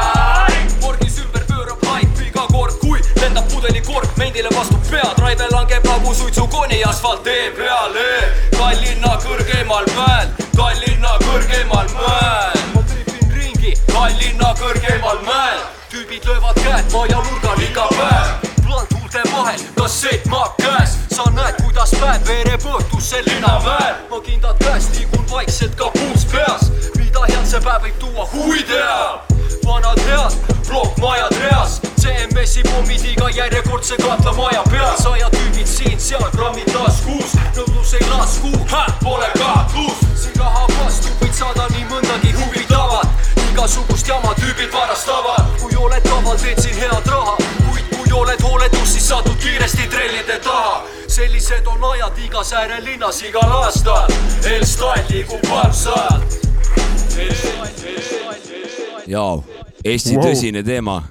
morgis 0.80 1.18
ümber 1.20 1.42
pöörab 1.50 1.82
haip 1.90 2.22
iga 2.24 2.46
kord, 2.48 2.78
kui 2.80 3.02
lendab 3.20 3.44
pudelikork 3.52 4.16
mendile 4.16 4.48
vastu 4.54 4.78
pead, 4.88 5.20
raive 5.20 5.50
langeb 5.52 5.84
nagu 5.84 6.14
suitsukoni 6.14 6.80
asfalttee 6.88 7.50
peale. 7.58 8.06
Tallinna 8.56 9.12
kõrgeimal 9.26 9.84
mäel, 9.98 10.32
Tallinna 10.56 11.12
kõrgeimal 11.26 11.92
mäel. 11.98 12.64
ma 12.72 12.86
tripin 12.94 13.36
ringi 13.36 13.76
Tallinna 13.92 14.54
kõrgeimal 14.64 15.20
mäel, 15.28 15.60
tüübid 15.92 16.24
löövad 16.24 16.64
käed 16.64 16.92
maja 16.96 17.22
nurgal 17.28 17.64
iga 17.68 17.88
päev. 17.92 18.52
plant 18.64 18.96
huulte 18.96 19.28
vahel, 19.36 19.60
kassett 19.76 20.24
maak 20.32 20.56
käes, 20.56 20.96
sa 21.12 21.28
näed, 21.36 21.60
kuidas 21.60 21.92
päev 22.00 22.24
veereb 22.24 22.70
õhtusse 22.72 23.20
linnamäel. 23.28 23.97
Huvi 28.32 28.62
teab. 28.62 29.20
vanad 29.66 30.00
head, 30.06 30.34
plokkmajad 30.68 31.34
reas, 31.40 31.80
CMS-i 32.00 32.62
pommid 32.62 33.04
iga 33.04 33.28
järjekordse 33.28 33.96
katlamaja 33.96 34.62
peal, 34.70 34.96
sajad 34.96 35.34
tüübid 35.36 35.68
siin-seal, 35.68 36.24
grammid 36.36 36.70
taskus, 36.72 37.34
nõudlus 37.56 37.92
ei 37.98 38.08
lasku, 38.08 38.52
pole 39.04 39.28
kahtlust, 39.36 40.06
siin 40.22 40.40
raha 40.40 40.64
vastu 40.72 41.12
võid 41.20 41.36
saada 41.36 41.68
nii 41.74 41.84
mõndagi 41.92 42.32
huvitavat, 42.38 43.30
igasugust 43.50 44.08
jama 44.08 44.32
tüübid 44.40 44.72
varastavad, 44.72 45.52
kui 45.60 45.76
oled 45.76 46.08
kaval, 46.08 46.40
teed 46.40 46.64
siin 46.64 46.80
head 46.80 47.12
raha, 47.12 47.36
kuid 47.68 47.92
kui 47.92 48.18
oled 48.22 48.44
hooletus, 48.48 48.96
siis 48.96 49.08
satud 49.12 49.36
kiiresti 49.44 49.88
trellide 49.92 50.40
taha. 50.48 50.82
sellised 51.08 51.66
on 51.66 51.84
ajad 51.92 52.18
igas 52.24 52.52
äärelinnas 52.52 53.22
igal 53.22 53.56
aastal, 53.62 54.12
Elstal 54.48 55.08
liigub 55.10 55.44
valvsalt. 55.50 56.47
jaa, 59.08 59.42
Eesti 59.84 60.16
Wow. 60.16 60.26
tõsine 60.26 60.62
teema. 60.66 61.02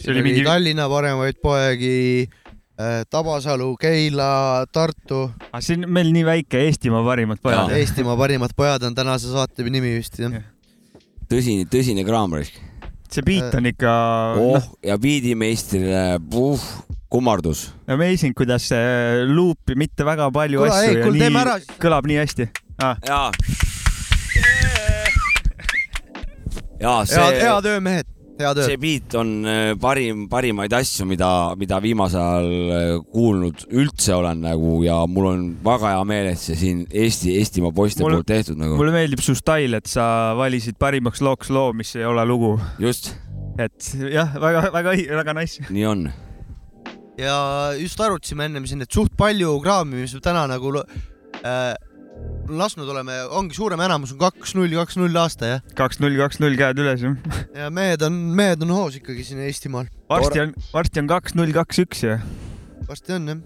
siin 0.00 0.14
oli 0.14 0.22
mingi... 0.24 0.44
Tallinna 0.46 0.86
paremaid 0.88 1.40
poegi 1.42 2.28
äh,, 2.80 3.02
Tabasalu, 3.10 3.74
Keila, 3.80 4.66
Tartu. 4.72 5.26
aga 5.50 5.60
siin 5.64 5.84
meil 5.88 6.12
nii 6.14 6.24
väike 6.24 6.64
Eestimaa 6.68 7.02
parimad 7.04 7.42
pojad. 7.42 7.74
Eestimaa 7.76 8.16
parimad 8.16 8.56
pojad 8.56 8.86
on 8.88 8.96
tänase 8.96 9.32
saate 9.32 9.66
nimi 9.68 9.96
vist 9.98 10.18
jah. 10.22 10.40
tõsine, 11.30 11.68
tõsine 11.70 12.06
kraam 12.08 12.32
raisk. 12.38 12.56
see 13.10 13.26
beat 13.26 13.54
on 13.58 13.66
ikka 13.66 13.92
oh, 14.38 14.70
ja 14.86 14.96
biidimeistrile, 14.98 16.20
puh, 16.30 16.62
kummardus. 17.10 17.68
amazing, 17.90 18.34
kuidas 18.38 18.70
see 18.70 19.26
luupi 19.28 19.76
mitte 19.76 20.06
väga 20.06 20.30
palju 20.30 20.62
Kuule, 20.62 20.72
asju 20.78 20.96
ei, 20.96 21.02
kuule, 21.04 21.18
teeme 21.26 21.44
ära 21.44 21.58
kõlab 21.82 22.08
nii 22.08 22.22
hästi 22.22 22.48
ah.. 22.80 22.96
jaa. 23.04 23.28
jaa, 26.80 27.02
head, 27.04 27.10
see, 27.12 27.40
hea 27.42 27.56
töö, 27.64 27.80
mehed, 27.84 28.08
hea 28.40 28.52
töö 28.56 28.68
see. 28.70 28.78
beat 28.80 29.16
on 29.20 29.32
äh, 29.48 29.72
parim, 29.80 30.24
parimaid 30.32 30.72
asju, 30.76 31.06
mida, 31.10 31.28
mida 31.60 31.80
viimasel 31.84 32.20
ajal 32.20 32.48
äh, 32.76 32.94
kuulnud 33.12 33.66
üldse 33.68 34.14
olen 34.16 34.40
nagu 34.46 34.78
ja 34.86 35.00
mul 35.10 35.28
on 35.32 35.44
väga 35.64 35.94
hea 35.94 36.06
meel, 36.08 36.30
et 36.32 36.40
see 36.42 36.56
siin 36.58 36.86
Eesti, 36.88 37.34
Eestimaa 37.40 37.74
poiste 37.76 38.04
Mulle- 38.04 38.20
poolt 38.20 38.30
tehtud 38.30 38.60
nagu. 38.60 38.78
mulle 38.80 38.94
meeldib 38.96 39.22
su 39.24 39.36
stail, 39.38 39.76
et 39.78 39.90
sa 39.90 40.06
valisid 40.38 40.80
parimaks 40.80 41.22
looks 41.24 41.52
loo, 41.52 41.74
mis 41.76 41.92
ei 41.98 42.06
ole 42.08 42.24
lugu. 42.28 42.56
just. 42.82 43.12
et 43.60 43.92
jah, 44.08 44.32
väga, 44.40 44.70
väga, 44.72 44.96
väga 45.20 45.36
nice. 45.36 45.68
nii 45.68 45.86
on. 45.90 46.08
ja 47.20 47.36
just 47.76 48.00
arutasime 48.00 48.48
ennem 48.48 48.66
siin, 48.70 48.82
et 48.86 48.92
suht 48.92 49.12
palju 49.20 49.58
kraami, 49.64 50.00
mis 50.06 50.16
me 50.16 50.24
täna 50.24 50.46
nagu 50.48 50.72
äh, 50.80 51.74
lasknud 52.58 52.88
oleme, 52.90 53.16
ongi 53.36 53.54
suurem 53.56 53.80
enamus 53.84 54.14
on 54.14 54.20
kaks 54.20 54.54
null, 54.58 54.72
kaks 54.80 54.98
null 55.00 55.16
aasta 55.20 55.54
jah. 55.54 55.64
kaks 55.78 56.00
null, 56.02 56.16
kaks 56.18 56.40
null 56.42 56.58
käed 56.58 56.80
üles 56.82 57.04
jah. 57.04 57.16
ja 57.56 57.70
mehed 57.74 58.02
on, 58.06 58.16
mehed 58.36 58.62
on 58.66 58.74
hoos 58.74 58.98
ikkagi 58.98 59.24
siin 59.26 59.42
Eestimaal. 59.46 59.90
varsti 60.10 60.44
on, 60.44 60.54
varsti 60.72 61.02
on 61.02 61.10
kaks 61.10 61.36
null, 61.38 61.54
kaks 61.56 61.82
üks 61.84 62.04
ju. 62.06 62.16
varsti 62.88 63.16
on 63.16 63.32
jah. 63.34 63.42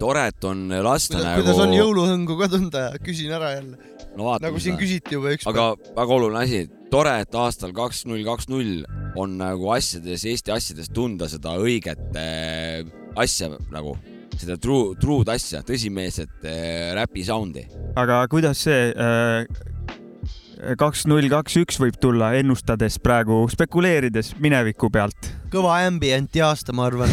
tore, 0.00 0.26
et 0.30 0.48
on 0.48 0.66
lasta 0.86 1.16
kuidas, 1.16 1.26
nagu. 1.26 1.42
kuidas 1.42 1.62
on 1.66 1.76
jõuluhõngu 1.76 2.38
ka 2.40 2.50
tunda, 2.52 2.86
küsin 3.04 3.34
ära 3.36 3.54
jälle. 3.56 3.94
no 4.16 4.36
nagu 4.42 4.62
siin 4.62 4.78
küsiti 4.80 5.18
juba 5.18 5.34
üks 5.36 5.48
aga 5.50 5.72
väga 5.96 6.20
oluline 6.20 6.44
asi, 6.44 6.66
tore, 6.92 7.16
et 7.26 7.40
aastal 7.40 7.74
kaks 7.76 8.04
null 8.10 8.24
kaks 8.26 8.50
null 8.52 8.84
on 9.16 9.38
nagu 9.40 9.72
asjades, 9.74 10.26
Eesti 10.28 10.54
asjades 10.54 10.92
tunda 10.94 11.28
seda 11.32 11.56
õiget 11.58 12.20
äh, 12.20 12.84
asja 13.16 13.50
nagu, 13.72 13.96
seda 14.40 14.58
true, 14.60 14.94
true'd 15.00 15.30
asja, 15.32 15.62
tõsimeelset 15.66 16.44
äh, 16.44 16.92
räpi 16.98 17.24
sound'i. 17.26 17.66
aga 17.96 18.22
kuidas 18.32 18.66
see 18.66 18.92
kaks 20.78 21.04
null, 21.10 21.28
kaks 21.30 21.58
üks 21.60 21.78
võib 21.80 21.96
tulla, 22.00 22.32
ennustades 22.38 22.98
praegu, 23.02 23.42
spekuleerides 23.52 24.34
mineviku 24.42 24.90
pealt? 24.92 25.32
kõva 25.52 25.78
ambienti 25.86 26.42
aasta, 26.44 26.74
ma 26.76 26.88
arvan. 26.88 27.12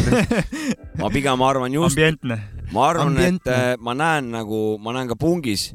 ma 1.00 1.10
pigem 1.12 1.42
arvan 1.44 1.74
just, 1.74 1.94
ambientne. 1.94 2.40
ma 2.72 2.88
arvan, 2.90 3.18
et 3.22 3.50
äh, 3.50 3.74
ma 3.80 3.96
näen 3.98 4.32
nagu, 4.34 4.62
ma 4.82 4.94
näen 4.96 5.10
ka 5.12 5.18
pungis, 5.20 5.70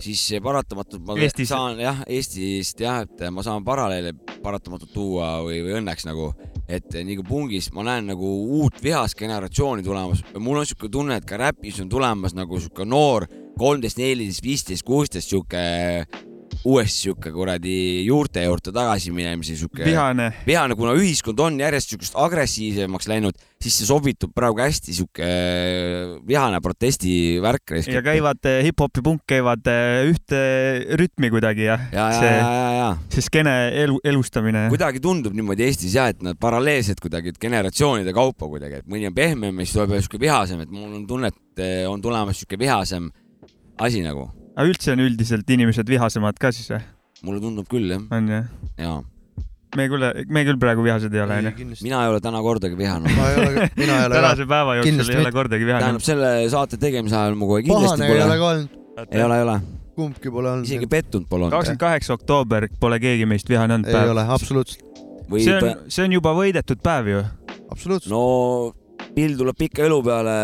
siis 0.00 0.22
paratamatult 0.42 1.04
ma 1.06 1.16
Eestis. 1.20 1.50
saan 1.52 1.80
jah, 1.80 2.02
Eestist 2.08 2.80
jah, 2.80 3.04
et 3.04 3.26
ma 3.32 3.44
saan 3.46 3.64
paralleele 3.66 4.14
paratamatult 4.40 4.92
tuua 4.94 5.38
või, 5.44 5.60
või 5.66 5.78
õnneks 5.80 6.08
nagu, 6.08 6.32
et 6.70 6.86
kui 6.94 7.26
pungis 7.26 7.70
ma 7.74 7.84
näen 7.86 8.10
nagu 8.12 8.30
uut 8.60 8.78
vihast 8.82 9.18
generatsiooni 9.18 9.82
tulemas. 9.82 10.22
mul 10.38 10.62
on 10.62 10.66
siuke 10.66 10.88
tunne, 10.88 11.16
et 11.16 11.26
ka 11.26 11.36
räpis 11.40 11.80
on 11.82 11.88
tulemas 11.88 12.34
nagu 12.34 12.60
siuke 12.60 12.86
noor, 12.86 13.26
kolmteist, 13.58 13.98
neliteist, 13.98 14.44
viisteist, 14.44 14.86
kuusteist 14.86 15.34
siuke 15.34 15.64
uuesti 16.64 17.06
siuke 17.06 17.32
kuradi 17.32 18.04
juurte 18.04 18.44
juurde 18.44 18.72
tagasi 18.72 19.12
minemise 19.14 19.56
siuke 19.56 19.84
Vihane. 19.84 20.32
vihane, 20.46 20.76
kuna 20.76 20.92
ühiskond 20.98 21.40
on 21.40 21.60
järjest 21.60 21.94
siukest 21.94 22.18
agressiivsemaks 22.18 23.08
läinud, 23.08 23.38
siis 23.60 23.76
see 23.76 23.88
sobitub 23.88 24.32
praegu 24.36 24.62
hästi 24.62 24.94
siuke 24.96 25.26
vihane 26.28 26.60
protestivärk. 26.64 27.74
ja 27.92 28.00
käivad 28.04 28.48
eh, 28.48 28.62
hip-hopi 28.64 29.02
punk 29.04 29.26
käivad 29.28 29.68
eh, 29.68 30.08
ühte 30.08 30.40
rütmi 30.96 31.28
kuidagi 31.32 31.66
jah. 31.68 31.84
ja, 31.92 32.06
ja, 32.08 32.20
see, 32.22 32.32
ja, 32.32 32.48
ja, 32.48 32.70
ja 32.78 32.88
see 33.12 33.26
skeene 33.26 33.54
elu, 33.82 33.98
elustamine. 34.12 34.66
kuidagi 34.72 35.02
tundub 35.04 35.36
niimoodi 35.36 35.66
Eestis 35.68 35.98
jah, 35.98 36.08
et 36.14 36.24
nad 36.24 36.40
paralleelselt 36.40 37.02
kuidagi, 37.04 37.34
et 37.34 37.40
generatsioonide 37.42 38.16
kaupa 38.16 38.48
kuidagi, 38.48 38.80
et 38.80 38.88
mõni 38.88 39.10
on 39.10 39.16
pehmem 39.16 39.60
ja 39.60 39.68
siis 39.68 39.76
tuleb 39.76 39.96
siuke 40.00 40.22
vihasem, 40.22 40.64
et 40.64 40.72
mul 40.72 40.96
on 41.02 41.04
tunne, 41.10 41.32
et 41.34 41.64
on 41.90 42.00
tulemas 42.00 42.40
siuke 42.40 42.56
vihasem 42.60 43.10
asi 43.80 44.00
nagu. 44.04 44.30
aga 44.56 44.68
üldse 44.72 44.96
on 44.96 45.04
üldiselt 45.04 45.52
inimesed 45.52 45.88
vihasemad 45.88 46.40
ka 46.40 46.52
siis 46.54 46.72
või? 46.72 46.80
mulle 47.28 47.44
tundub 47.44 47.68
küll 47.68 47.92
jah. 47.92 48.08
on 48.16 48.32
jah? 48.38 48.48
jaa. 48.80 49.00
Me 49.76 49.86
küll, 49.90 50.06
me 50.28 50.44
küll 50.46 50.58
praegu 50.60 50.84
vihased 50.84 51.14
ei 51.14 51.22
ole 51.24 51.36
onju. 51.40 51.66
mina 51.84 52.02
ei 52.04 52.12
ole 52.12 52.20
täna 52.24 52.42
kordagi 52.42 52.78
vihanud. 52.78 53.12
ma 53.16 53.28
ei 53.30 53.36
ole, 53.42 53.68
mina 53.76 53.98
ei 53.98 54.06
ole 54.08 54.18
tänase 54.18 54.46
päeva 54.50 54.76
jooksul 54.80 55.12
ei 55.14 55.20
ole 55.22 55.32
kordagi 55.34 55.68
vihanud 55.68 55.84
tähendab, 55.86 56.06
selle 56.06 56.32
saate 56.52 56.80
tegemise 56.80 57.18
ajal 57.18 57.38
ma 57.38 57.50
kohe 57.52 57.62
kindlasti 57.66 58.02
pahane 58.02 58.08
ei 58.08 58.16
ole 58.16 58.24
pole 58.24 58.38
ka. 58.38 58.50
olnud, 58.50 59.06
ei 59.10 59.24
ole, 59.26 59.38
ei 59.38 59.46
ole. 59.46 59.56
kumbki 60.00 60.34
pole 60.34 60.52
olnud. 60.54 60.70
isegi 60.70 60.90
pettunud 60.90 61.28
pole 61.30 61.46
olnud. 61.46 61.56
kakskümmend 61.58 61.84
kaheksa 61.84 62.16
oktoober 62.18 62.68
pole 62.80 63.00
keegi 63.02 63.28
meist 63.30 63.50
vihane 63.52 63.78
olnud. 63.78 63.94
ei 63.94 64.14
ole, 64.16 64.26
absoluutselt. 64.38 64.84
see 65.36 65.56
on, 65.56 65.86
see 65.88 66.08
on 66.08 66.18
juba 66.18 66.34
võidetud 66.38 66.82
päev 66.82 67.14
ju. 67.14 67.24
absoluutselt. 67.70 68.14
no 68.14 68.24
pill 69.14 69.36
tuleb 69.38 69.58
pika 69.58 69.84
elu 69.86 69.98
peale. 70.04 70.34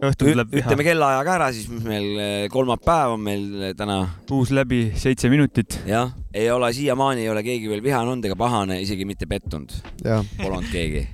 Õhtul 0.00 0.32
tuleb 0.32 0.52
viha. 0.54 0.66
ütleme 0.66 0.86
kellaaja 0.86 1.22
ka 1.26 1.34
ära, 1.38 1.48
siis 1.54 1.68
mis 1.72 1.84
meil 1.86 2.08
eh, 2.20 2.44
kolmapäev 2.52 3.16
on 3.16 3.24
meil 3.24 3.46
eh, 3.70 3.74
täna. 3.78 4.00
uus 4.34 4.52
läbi 4.54 4.82
seitse 4.98 5.30
minutit. 5.32 5.80
jah, 5.88 6.12
ei 6.34 6.50
ole 6.52 6.72
siiamaani 6.76 7.24
ei 7.26 7.32
ole 7.32 7.44
keegi 7.46 7.70
veel 7.70 7.84
vihane 7.84 8.14
olnud 8.14 8.30
ega 8.30 8.38
pahane, 8.38 8.80
isegi 8.84 9.06
mitte 9.08 9.28
pettunud. 9.30 9.74
Pole 10.02 10.50
olnud 10.50 10.70
keegi. 10.72 11.06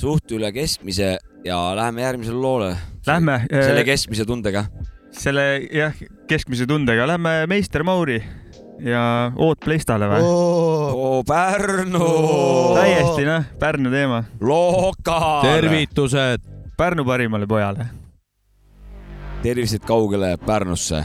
suht 0.00 0.32
üle 0.34 0.52
keskmise 0.54 1.16
ja 1.46 1.58
läheme 1.78 2.06
järgmisele 2.06 2.38
loole. 2.38 2.74
Lähme. 3.06 3.42
selle 3.50 3.84
keskmise 3.88 4.26
tundega. 4.28 4.66
selle 5.12 5.44
jah, 5.68 5.96
keskmise 6.30 6.66
tundega, 6.66 7.06
lähme 7.10 7.42
meister 7.50 7.84
Mauri 7.84 8.22
ja 8.82 9.32
Oot 9.36 9.60
Pleistale 9.64 10.08
või? 10.10 10.20
oo, 10.26 11.22
Pärnu. 11.28 12.08
täiesti 12.74 13.24
noh, 13.28 13.44
Pärnu 13.58 13.90
teema. 13.90 14.22
lokal. 14.40 15.42
tervitused. 15.42 16.40
Pärnu 16.76 17.04
parimale 17.04 17.46
pojale. 17.46 17.86
tervised 19.42 19.82
kaugele 19.86 20.36
Pärnusse. 20.46 21.04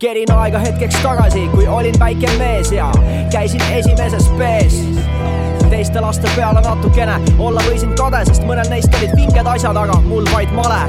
Kerin 0.00 0.32
aega 0.32 0.58
hetkeks 0.58 0.96
tagasi, 1.02 1.48
kui 1.52 1.66
olin 1.68 1.94
väike 2.00 2.30
mees 2.38 2.72
ja 2.72 2.92
käisin 3.32 3.60
esimeses 3.72 4.28
B-s. 4.38 4.74
teiste 5.70 6.00
laste 6.00 6.28
peale 6.36 6.60
natukene 6.60 7.18
olla 7.38 7.60
võisin 7.66 7.92
kade, 7.98 8.22
sest 8.26 8.46
mõnel 8.48 8.70
neist 8.72 8.96
olid 8.96 9.12
vinged 9.16 9.50
asjad, 9.52 9.76
aga 9.76 9.98
mul 10.06 10.24
vaid 10.32 10.54
male. 10.56 10.80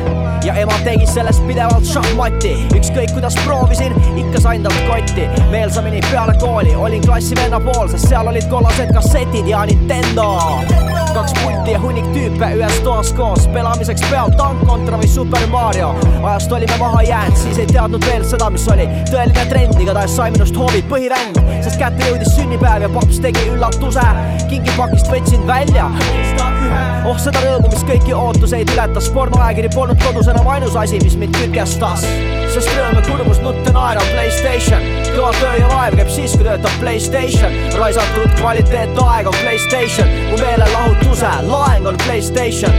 ja 0.45 0.55
ema 0.63 0.79
tegi 0.87 1.05
sellest 1.05 1.43
pidevalt 1.47 1.85
šahmati, 1.85 2.53
ükskõik 2.77 3.11
kuidas 3.13 3.35
proovisin, 3.43 3.93
ikka 4.23 4.41
sain 4.47 4.63
talt 4.63 4.79
kotti. 4.87 5.27
meelsamini 5.51 5.99
peale 6.11 6.37
kooli 6.39 6.75
olin 6.75 7.03
klassivenna 7.03 7.59
pool, 7.59 7.91
sest 7.91 8.07
seal 8.07 8.31
olid 8.31 8.47
kollased 8.49 8.95
kassetid 8.95 9.47
ja 9.47 9.65
Nintendo 9.65 10.31
kaks 11.13 11.33
pulti 11.43 11.71
ja 11.71 11.79
hunnik 11.79 12.05
tüüpe 12.13 12.47
ühes 12.55 12.77
toas 12.85 13.11
koos, 13.15 13.47
pelamiseks 13.51 14.03
peal 14.07 14.31
tank 14.39 14.63
kontra 14.67 14.99
või 14.99 15.09
Super 15.11 15.43
Mario. 15.51 15.91
ajast 16.23 16.51
olime 16.51 16.77
maha 16.79 17.01
jäänud, 17.01 17.37
siis 17.37 17.59
ei 17.59 17.67
teadnud 17.67 18.05
veel 18.05 18.23
seda, 18.27 18.49
mis 18.49 18.67
oli 18.71 18.87
tõeline 19.09 19.45
trend, 19.49 19.79
igatahes 19.81 20.15
sai 20.15 20.29
minust 20.35 20.57
hoovi 20.57 20.83
põhivend, 20.91 21.39
sest 21.63 21.79
kätte 21.81 22.09
jõudis 22.11 22.35
sünnipäev 22.35 22.87
ja 22.87 22.91
paps 22.93 23.21
tegi 23.23 23.47
üllatuse. 23.53 24.05
kingipakist 24.49 25.09
võtsin 25.11 25.47
välja 25.47 25.89
oh 27.07 27.17
seda 27.19 27.41
rõõmu, 27.43 27.71
mis 27.71 27.83
kõiki 27.87 28.13
ootuseid 28.15 28.69
ületas, 28.75 29.09
pornoajakiri 29.15 29.71
polnud 29.73 29.99
kodus 30.03 30.29
enam 30.31 30.47
ainus 30.53 30.75
asi, 30.79 30.99
mis 31.03 31.17
mind 31.19 31.35
kütkestas. 31.39 32.05
sest 32.53 32.69
rõõm 32.75 32.90
ja 33.81 33.93
nutte 33.93 34.05
naerav 34.05 34.11
Playstation, 34.13 34.83
kõva 35.15 35.31
töö 35.39 35.53
ja 35.57 35.67
vaev 35.69 35.95
käib 35.97 36.09
siis, 36.09 36.33
kui 36.35 36.45
töötab 36.45 36.73
Playstation. 36.79 37.53
raisatud 37.79 38.33
kvaliteetaeg 38.37 39.27
on 39.27 39.33
Playstation, 39.41 40.07
mu 40.29 40.37
meelelahutuse 40.37 41.31
laeng 41.47 41.87
on 41.87 41.97
Playstation. 42.05 42.71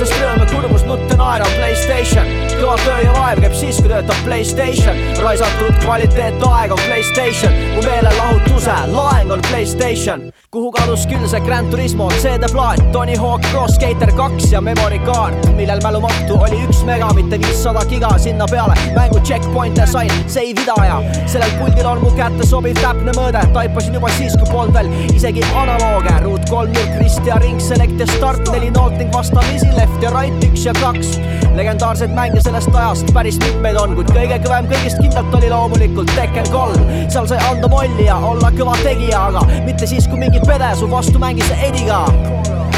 sest 0.00 0.12
rõõm 0.12 0.40
ja 0.40 0.46
kurbus 0.52 0.84
nutte 0.84 1.16
naerav 1.16 1.48
Playstation, 1.56 2.26
kõva 2.60 2.76
töö 2.84 3.00
ja 3.04 3.12
vaev 3.12 3.40
käib 3.40 3.54
siis, 3.54 3.80
kui 3.80 3.88
töötab 3.88 4.20
Playstation. 4.24 5.00
raisatud 5.22 5.80
kvaliteetaeg 5.84 6.72
on 6.72 6.84
Playstation, 6.86 7.52
mu 7.74 7.82
meelelahutuse 7.82 8.76
laeng 8.92 9.32
on 9.32 9.40
Playstation 9.48 10.30
kuhu 10.50 10.72
kadus 10.74 11.04
küll 11.06 11.26
see 11.30 11.38
Grand 11.46 11.70
Turismo 11.70 12.08
CD-plaat, 12.18 12.80
Tony 12.92 13.14
Hawk 13.14 13.44
Pro 13.52 13.68
Skater 13.70 14.10
kaks 14.18 14.48
ja 14.50 14.60
memory 14.60 14.98
kaart, 15.06 15.44
millel 15.54 15.78
mälumahtu 15.84 16.38
oli 16.42 16.56
üks 16.64 16.80
mega, 16.88 17.06
mitte 17.14 17.38
viissada 17.38 17.84
giga 17.86 18.10
sinna 18.18 18.48
peale. 18.50 18.74
mängu 18.96 19.20
checkpoint'e 19.28 19.86
sain 19.86 20.10
save 20.26 20.58
ida 20.64 20.74
ja 20.88 20.96
sellel 21.30 21.54
puldil 21.60 21.86
on 21.86 22.02
mu 22.02 22.10
kätte 22.18 22.48
sobiv 22.48 22.80
täpne 22.82 23.14
mõõde, 23.14 23.44
taipasin 23.54 23.94
juba 23.94 24.10
siis, 24.16 24.34
kui 24.40 24.50
polnud 24.50 24.74
veel 24.74 24.90
isegi 25.14 25.44
analooge, 25.60 26.16
ruut 26.24 26.50
kolmnurk, 26.50 26.98
rist 26.98 27.30
ja 27.30 27.38
ring, 27.44 27.62
select 27.62 28.02
ja 28.02 28.10
start, 28.10 28.42
neli 28.50 28.72
noolt 28.74 28.98
ning 28.98 29.14
vastamisi 29.14 29.70
left 29.78 30.02
ja 30.02 30.10
right, 30.16 30.48
üks 30.50 30.66
ja 30.66 30.74
kaks. 30.80 31.14
legendaarseid 31.54 32.10
mänge 32.18 32.42
sellest 32.42 32.74
ajast 32.74 33.14
päris 33.14 33.38
mitmeid 33.44 33.78
on, 33.78 33.94
kuid 33.94 34.10
kõige 34.18 34.42
kõvem 34.42 34.66
kõigist 34.74 34.98
kindlalt 34.98 35.38
oli 35.38 35.54
loomulikult 35.54 36.10
Tekken 36.18 36.50
kolm. 36.50 36.90
seal 37.06 37.30
sai 37.30 37.38
anda 37.46 37.70
molli 37.70 38.10
ja 38.10 38.18
olla 38.18 38.50
kõva 38.58 38.74
tegija, 38.82 39.28
aga 39.30 39.46
mitte 39.62 39.86
siis, 39.86 40.10
kui 40.10 40.18
mingi 40.18 40.39
pede 40.46 40.76
su 40.76 40.90
vastu 40.90 41.18
mängis 41.18 41.50
Ediga 41.62 42.04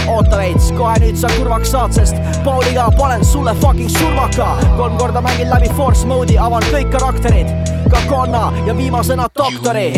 oota 0.08 0.38
veits, 0.38 0.70
kohe 0.76 0.94
nüüd 1.02 1.18
sa 1.18 1.30
kurvaks 1.36 1.72
saad, 1.72 1.94
sest 1.96 2.18
Pauliga 2.44 2.88
panen 2.98 3.24
sulle 3.24 3.54
fucking 3.60 3.90
surmaka. 3.90 4.56
kolm 4.76 4.96
korda 4.98 5.20
mängin 5.20 5.50
läbi 5.50 5.70
force 5.76 6.06
mode'i, 6.06 6.38
avan 6.38 6.64
kõik 6.72 6.90
karakterid, 6.94 7.52
ka 7.90 8.02
konna 8.08 8.52
ja 8.66 8.76
viimasena 8.76 9.28
doktori. 9.38 9.92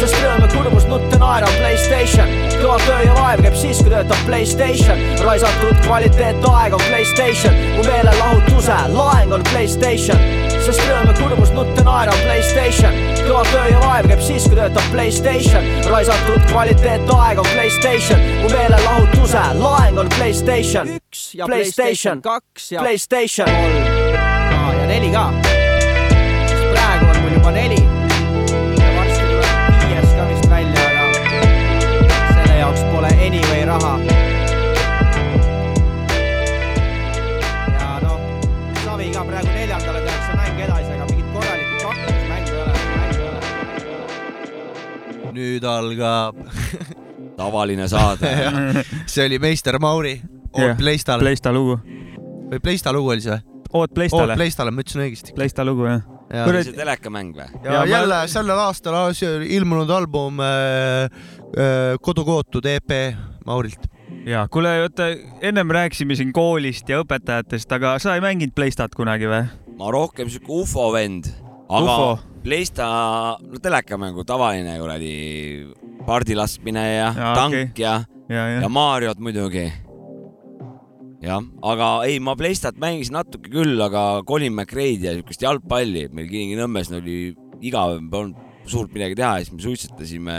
sest 0.00 0.16
ja 0.22 0.48
kurbus 0.56 0.86
nutte 0.90 1.18
naerav 1.18 1.54
Playstation, 1.58 2.28
kõva 2.58 2.78
töö 2.86 3.04
ja 3.06 3.14
vaev 3.14 3.44
käib 3.46 3.56
siis, 3.56 3.78
kui 3.82 3.90
töötab 3.90 4.26
Playstation. 4.26 4.98
raisatud 5.24 5.78
kvaliteetaeg 5.86 6.74
on 6.74 6.82
Playstation, 6.88 7.54
mu 7.76 7.86
meelelahutuse 7.86 8.80
laeng 8.96 9.32
on 9.32 9.42
Playstation. 9.52 10.53
Sest 10.64 10.84
rõõm 10.88 11.10
ja 11.10 11.16
kurbus 11.18 11.52
nutte 11.56 11.84
naerav 11.86 12.20
Playstation, 12.24 13.00
kõva 13.22 13.44
töö 13.50 13.66
ja 13.72 13.80
vaev 13.84 14.10
käib 14.12 14.24
siis, 14.24 14.48
kui 14.48 14.58
töötab 14.58 14.90
Playstation. 14.92 15.70
raisatud 15.90 16.48
kvaliteetaeg 16.52 17.42
on 17.44 17.50
Playstation, 17.52 18.24
mu 18.42 18.52
meelelahutuse 18.52 19.44
laeng 19.60 20.00
on 20.04 20.12
Playstation. 20.18 20.96
üks 20.98 21.26
ja 21.38 21.50
Playstation 21.50 22.22
kaks 22.24 22.72
ja 22.72 22.84
Playstation 22.84 23.52
kolm 24.74 24.80
ja 24.80 24.86
neli 24.86 25.10
ka. 25.10 25.32
sest 26.48 26.64
praegu 26.72 27.06
on 27.10 27.20
mul 27.22 27.32
juba 27.36 27.50
neli. 27.50 27.78
varsti 28.96 29.22
tuleb 29.30 29.78
viies 29.84 30.10
ka 30.16 30.28
vist 30.32 30.50
välja, 30.50 30.88
aga 31.06 32.34
selle 32.34 32.58
jaoks 32.58 32.84
pole 32.92 33.14
anyway 33.28 33.64
raha. 33.64 34.13
Nüüd 45.34 45.64
algab 45.68 46.38
tavaline 47.40 47.88
saade. 47.90 48.30
see 49.10 49.26
oli 49.26 49.38
meister 49.42 49.78
Mauri, 49.82 50.20
Oot 50.54 50.76
Pleistal. 50.78 51.20
Pleista 51.22 51.52
lugu. 51.52 51.78
või 52.50 52.60
Pleista 52.62 52.92
lugu 52.94 53.10
oli 53.14 53.24
see 53.24 53.34
või? 53.34 53.50
Oot 53.74 53.90
Pleistale 53.94 54.30
Oot. 54.30 54.38
Pleistale, 54.38 54.70
ma 54.70 54.84
ütlesin 54.84 55.00
õigesti. 55.02 55.32
Pleista 55.34 55.64
lugu 55.66 55.88
jah. 55.88 56.02
Ja. 56.34 56.44
oli 56.48 56.60
see 56.64 56.72
telekamäng 56.76 57.32
või? 57.36 57.48
ja, 57.64 57.64
Ja 57.64 57.72
ja 57.72 57.80
ma- 57.80 57.86
jälle 57.90 58.18
sellel 58.30 58.60
aastal 58.68 58.94
as- 59.00 59.22
ilmunud 59.24 59.90
album 59.90 60.38
äh, 60.40 61.04
äh, 61.58 61.96
Kodukootud 62.00 62.64
EP 62.70 62.94
Maurilt. 63.46 63.88
ja 64.26 64.46
kuule, 64.48 64.70
oota, 64.86 65.08
ennem 65.44 65.70
rääkisime 65.74 66.14
siin 66.16 66.30
koolist 66.32 66.88
ja 66.88 67.02
õpetajatest, 67.02 67.74
aga 67.76 67.96
sa 68.00 68.14
ei 68.16 68.22
mänginud 68.24 68.54
Pleistat 68.56 68.94
kunagi 68.96 69.26
või? 69.28 69.42
ma 69.78 69.90
rohkem 69.90 70.30
siuke 70.30 70.46
ufo 70.48 70.86
vend, 70.94 71.26
aga 71.68 71.82
Ufo. 71.98 72.18
Playsta, 72.44 72.86
no 73.40 73.58
telekamängu 73.62 74.20
tavaline 74.28 74.74
kuradi 74.76 75.12
pardi 76.04 76.34
laskmine 76.36 76.82
ja, 76.84 77.06
ja 77.16 77.30
tank 77.38 77.54
okay. 77.56 77.70
ja, 77.80 77.94
ja, 78.28 78.42
ja. 78.52 78.58
ja 78.66 78.68
Mariot 78.68 79.22
muidugi. 79.22 79.64
jah, 81.24 81.40
aga 81.64 81.88
ei, 82.04 82.18
ma 82.20 82.34
Playstat 82.36 82.76
mängisin 82.76 83.16
natuke 83.16 83.48
küll, 83.48 83.80
aga 83.80 84.20
Colin 84.28 84.52
McRae'd 84.52 85.06
ja 85.06 85.14
siukest 85.16 85.40
jalgpalli, 85.46 86.10
meil 86.12 86.28
Kilingi-Nõmmes 86.28 86.92
oli 86.98 87.16
igav, 87.64 87.96
polnud 88.12 88.36
suurt 88.68 88.92
midagi 88.92 89.16
teha 89.16 89.38
ja 89.38 89.46
siis 89.46 89.56
me 89.56 89.64
suitsetasime 89.64 90.36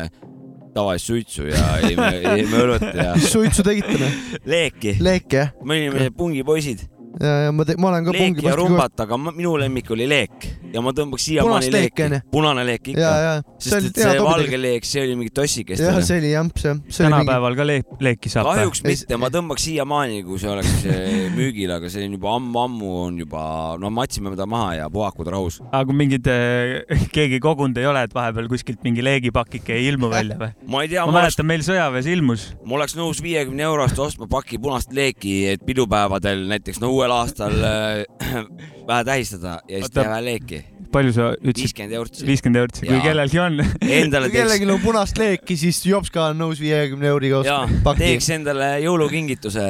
tavalist 0.76 1.10
suitsu 1.10 1.48
ja 1.50 1.64
jõime, 1.88 2.12
jõime 2.22 2.62
õlut 2.68 2.86
ja 2.86 3.16
mis 3.18 3.32
suitsu 3.34 3.66
tegite 3.66 3.98
noh? 3.98 4.22
leeki. 4.46 5.00
leek 5.02 5.40
jah? 5.40 5.58
me 5.66 5.80
olime 5.88 6.12
pungipoisid, 6.14 6.86
ja, 7.18 7.48
ja 7.48 7.56
ma, 7.56 7.66
ma 7.82 7.96
olen 7.96 8.06
ka 8.06 8.14
leeki 8.14 8.28
pungi 8.28 8.50
ja 8.52 8.56
rumbat, 8.62 9.06
aga 9.08 9.18
minu 9.26 9.58
lemmik 9.58 9.90
oli 9.98 10.06
leek 10.14 10.52
ja 10.76 10.84
ma 10.84 10.92
tõmbaks 10.96 11.26
siiamaani 11.30 11.72
leeki, 11.74 12.20
punane 12.34 12.66
leek 12.68 12.92
ikka 12.94 13.02
ja, 13.02 13.14
ja. 13.24 13.34
sest 13.62 13.90
et 13.92 14.02
see 14.02 14.24
valge 14.24 14.60
leek, 14.60 14.88
see 14.88 15.04
oli 15.06 15.18
mingi 15.20 15.34
tossikest. 15.36 15.84
jah, 15.84 16.00
see 16.06 16.20
oli 16.22 16.32
jamps 16.34 16.66
jah. 16.68 16.82
tänapäeval 16.98 17.58
ka 17.58 17.68
leek, 17.68 17.94
leeki 18.04 18.32
saab. 18.34 18.50
kahjuks 18.52 18.84
mitte, 18.86 19.20
ma 19.22 19.30
tõmbaks 19.34 19.68
siiamaani, 19.70 20.22
kui 20.28 20.40
see 20.42 20.52
oleks 20.52 20.86
eh, 20.92 21.28
müügil, 21.36 21.72
aga 21.78 21.92
see 21.92 22.08
on 22.10 22.18
juba 22.18 22.36
ammu-ammu 22.40 22.92
on 23.06 23.22
juba, 23.24 23.46
no 23.82 23.92
matsime 23.94 24.36
ta 24.38 24.48
maha 24.50 24.76
ja 24.82 24.90
puhakud 24.92 25.32
rahus. 25.32 25.62
aga 25.70 25.84
kui 25.90 26.00
mingid, 26.04 26.30
keegi 27.16 27.42
kogunud 27.44 27.80
ei 27.82 27.90
ole, 27.90 28.06
et 28.08 28.16
vahepeal 28.16 28.50
kuskilt 28.52 28.84
mingi 28.86 29.06
leegipakike 29.06 29.78
ei 29.78 29.90
ilmu 29.94 30.12
välja 30.12 30.40
või? 30.42 30.52
ma 30.72 30.84
ei 30.84 30.92
tea, 30.92 31.06
ma 31.08 31.20
mäletan, 31.22 31.50
meil 31.50 31.66
sõjaväes 31.66 32.12
ilmus. 32.12 32.50
ma 32.66 32.80
oleks 32.82 32.98
nõus 33.00 33.24
viiekümne 33.24 33.68
eurost 33.70 34.00
ostma 34.02 34.28
paki 34.32 34.60
punast 34.62 34.94
leeki, 34.96 35.38
et 35.56 35.66
pidupäevadel 35.66 36.46
näiteks 36.52 36.84
no 36.84 36.92
uuel 36.96 37.16
aastal 37.16 37.56
äh, 37.64 38.04
vähe 38.90 39.04
tähistada 39.04 39.60
ja 39.70 39.80
siis 39.80 39.92
teha 39.92 40.10
vähe 40.10 40.26
leeki. 40.26 40.65
Palju 40.96 41.12
sa 41.16 41.28
ütlesid? 41.36 41.62
viiskümmend 41.66 41.96
eurtsi. 42.00 42.26
viiskümmend 42.28 42.60
eurtsi, 42.62 42.86
kui 42.88 43.00
kellelgi 43.04 43.40
on. 43.42 43.60
Endale 44.00 44.30
kui 44.30 44.40
kellelgi 44.40 44.68
on 44.72 44.82
punast 44.84 45.20
leeki, 45.20 45.58
siis 45.60 45.82
Jopska 45.88 46.30
on 46.32 46.40
nõus 46.40 46.62
viiekümne 46.64 47.10
euriga 47.12 47.42
ja 47.46 47.58
ostma 47.66 47.96
teeks. 48.00 48.30
endale 48.36 48.70
jõulukingituse 48.84 49.66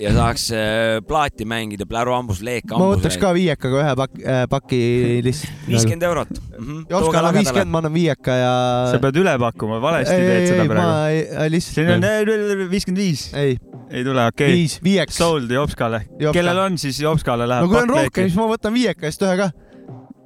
ja 0.00 0.14
saaks 0.16 0.46
äh, 0.56 1.00
plaati 1.08 1.46
mängida, 1.48 1.88
pläru 1.90 2.16
hambus, 2.16 2.42
leek 2.44 2.68
ma 2.70 2.78
hambus. 2.78 3.02
võtaks 3.02 3.20
ka 3.20 3.34
viiekaga 3.36 3.82
ühe 3.82 3.94
paki, 4.00 4.24
paki 4.54 4.80
lihtsalt. 5.26 5.66
viiskümmend 5.68 6.08
eurot 6.10 6.32
mm. 6.32 6.64
-hmm. 6.64 6.86
Jopskal 6.90 7.30
on 7.30 7.38
viiskümmend, 7.38 7.74
ma 7.74 7.82
annan 7.82 7.94
viieka 7.94 8.38
ja. 8.40 8.54
sa 8.92 9.02
pead 9.02 9.20
üle 9.20 9.36
pakkuma, 9.40 9.80
valesti 9.84 10.16
ei, 10.16 10.26
teed 10.30 10.48
seda 10.52 10.64
ma 10.64 10.74
praegu. 10.74 11.12
ei- 11.12 11.28
ei, 11.44 11.54
lihtsalt. 11.56 11.80
siin 11.80 11.94
on 11.94 12.70
viiskümmend 12.72 13.02
viis. 13.02 13.28
ei, 13.34 13.58
ei 13.90 14.04
tule, 14.04 14.26
okei 14.26 14.48
okay.. 14.48 14.56
viis, 14.58 14.78
viieks. 14.84 15.18
Sold 15.18 15.50
Jopskale. 15.50 16.04
Jopska. 16.18 16.32
kellel 16.38 16.58
on, 16.66 16.78
siis 16.78 17.00
Jopskale 17.00 17.48
läheb 17.48 17.66
no 17.66 17.72
kui 17.72 17.82
on 17.82 17.92
rohkem, 17.96 18.28
siis 18.28 18.38
ma 18.38 18.48
võtan 18.50 18.74
viieka 18.74 19.08
eest 19.10 19.22
ühe 19.22 19.36
ka. 19.38 19.50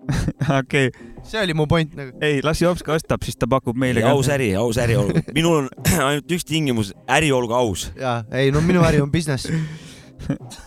okei, 0.60 0.90
see 1.26 1.42
oli 1.42 1.54
mu 1.56 1.66
point 1.70 1.94
nagu. 1.98 2.16
ei, 2.24 2.40
las 2.44 2.62
Jops 2.62 2.84
ka 2.86 2.96
ostab, 2.96 3.24
siis 3.26 3.36
ta 3.38 3.48
pakub 3.50 3.76
meile 3.78 4.02
ka. 4.04 4.14
aus 4.16 4.30
äri, 4.32 4.50
aus 4.56 4.80
äri 4.80 4.96
olgu. 4.98 5.22
minul 5.36 5.64
on 5.64 5.70
ainult 6.08 6.36
üks 6.38 6.48
tingimus, 6.48 6.94
äri 7.18 7.30
olgu 7.34 7.56
aus. 7.58 7.88
jaa, 7.98 8.22
ei 8.32 8.52
no 8.54 8.64
minu 8.64 8.84
äri 8.88 9.02
on 9.04 9.12
business. 9.12 9.48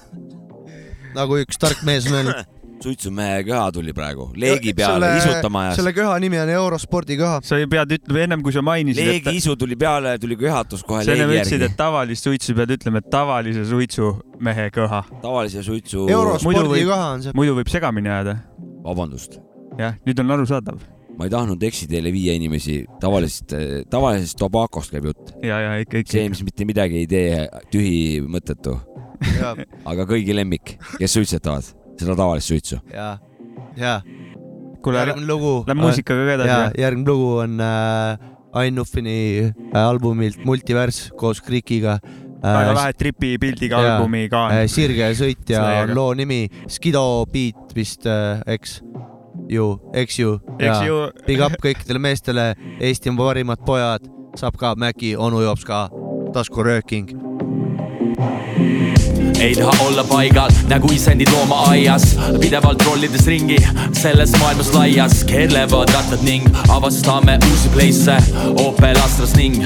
nagu 1.17 1.41
üks 1.41 1.59
tark 1.61 1.85
mees 1.87 2.09
on 2.09 2.19
öelnud. 2.21 2.41
suitsumehe 2.81 3.43
köha 3.45 3.71
tuli 3.71 3.93
praegu, 3.93 4.31
leegi 4.41 4.73
peale, 4.73 5.11
isutama 5.19 5.67
ajas. 5.67 5.75
selle 5.77 5.91
köha 5.93 6.15
nimi 6.21 6.39
on 6.41 6.49
Eurospordi 6.49 7.17
köha. 7.19 7.35
sa 7.45 7.59
ei 7.61 7.67
pead 7.69 7.93
ütlema 7.97 8.23
ennem, 8.25 8.41
kui 8.45 8.55
sa 8.55 8.63
mainisid, 8.65 9.05
leegi 9.05 9.35
isu 9.37 9.53
tuli 9.59 9.77
peale, 9.77 10.15
tuli 10.21 10.37
köhatus 10.39 10.81
kohe 10.87 11.03
sa 11.05 11.13
ennem 11.13 11.29
leegi 11.29 11.43
ütlesid, 11.43 11.59
järgi 11.59 11.75
et. 11.75 11.77
tavalist 11.77 12.25
suitsu 12.25 12.55
pead 12.57 12.73
ütlema, 12.77 13.03
et 13.03 13.11
tavalise 13.13 13.67
suitsumehe 13.69 14.69
köha. 14.73 15.03
tavalise 15.21 15.61
suitsu. 15.67 16.07
muidu 16.47 16.65
võib, 16.73 16.95
muidu 17.37 17.57
võib 17.59 17.69
segamini 17.69 18.09
ajada. 18.09 18.39
vabandust, 18.85 19.39
jah, 19.79 19.97
nüüd 20.07 20.21
on 20.23 20.35
arusaadav. 20.37 20.79
ma 21.17 21.27
ei 21.27 21.33
tahtnud 21.33 21.63
eksiteele 21.67 22.13
viia 22.13 22.33
inimesi, 22.37 22.81
tavalisest, 23.01 23.55
tavalisest 23.91 24.39
tobakost 24.39 24.93
käib 24.93 25.11
jutt. 25.11 25.35
ja, 25.43 25.59
ja 25.65 25.75
ikka, 25.83 26.03
ikka. 26.03 26.15
see, 26.15 26.29
mis 26.31 26.43
mitte 26.47 26.67
midagi 26.69 27.03
ei 27.03 27.11
tee, 27.11 27.45
tühi, 27.73 27.99
mõttetu. 28.25 28.77
aga 29.91 30.07
kõigi 30.09 30.33
lemmik, 30.33 30.77
kes 30.97 31.13
suitsetavad 31.19 31.67
seda 32.01 32.17
tavalist 32.17 32.51
suitsu. 32.51 32.81
jaa, 32.93 33.15
jaa. 33.77 34.01
Kuule, 34.81 34.97
järgmine 34.97 35.27
lugu. 35.29 35.53
lähme 35.67 35.85
muusikaga 35.85 36.25
ka 36.25 36.35
edasi, 36.39 36.81
järgmine 36.81 37.05
lugu 37.11 37.29
on 37.43 37.59
äh, 37.61 38.29
Ain 38.57 38.75
Nuffini 38.75 39.53
äh, 39.53 39.77
albumilt 39.77 40.41
Multivers 40.45 41.11
koos 41.17 41.41
Krikiga. 41.41 41.99
Väga 42.41 42.75
lahe 42.77 42.93
tripi 42.97 43.35
pildiga 43.41 43.81
albumi 43.81 44.27
ka 44.31 44.45
on. 44.47 44.69
Sirge 44.71 45.11
sõitja 45.17 45.63
on 45.83 45.95
loo 45.97 46.13
nimi, 46.17 46.45
Skido 46.71 47.25
Beat 47.31 47.75
vist 47.77 48.07
äh,, 48.09 48.41
eks 48.55 48.79
ju, 49.51 49.67
eks 49.93 50.19
ju. 50.19 50.31
Big 51.27 51.43
up 51.43 51.57
kõikidele 51.63 52.01
meestele, 52.01 52.51
Eesti 52.79 53.11
on 53.11 53.19
parimad 53.19 53.65
pojad, 53.67 54.07
saab 54.39 54.57
ka 54.59 54.75
Mäki, 54.79 55.15
onu 55.17 55.43
jops 55.45 55.67
ka, 55.67 55.85
taskurööking. 56.35 57.15
Ei 59.41 59.55
taha 59.55 59.85
olla 59.85 60.03
paigal 60.03 60.51
nagu 60.69 60.89
isendid 60.93 61.29
loomaaias, 61.33 62.03
pidevalt 62.41 62.83
rollides 62.85 63.25
ringi 63.25 63.57
selles 63.97 64.35
maailmas 64.39 64.69
laias, 64.73 65.23
keerlevad 65.25 65.89
rattad 65.95 66.21
ning 66.25 66.45
avastame 66.69 67.39
uusi 67.49 67.71
place'e, 67.73 68.19
Opel 68.61 68.99
Astras 69.01 69.33
ning 69.35 69.65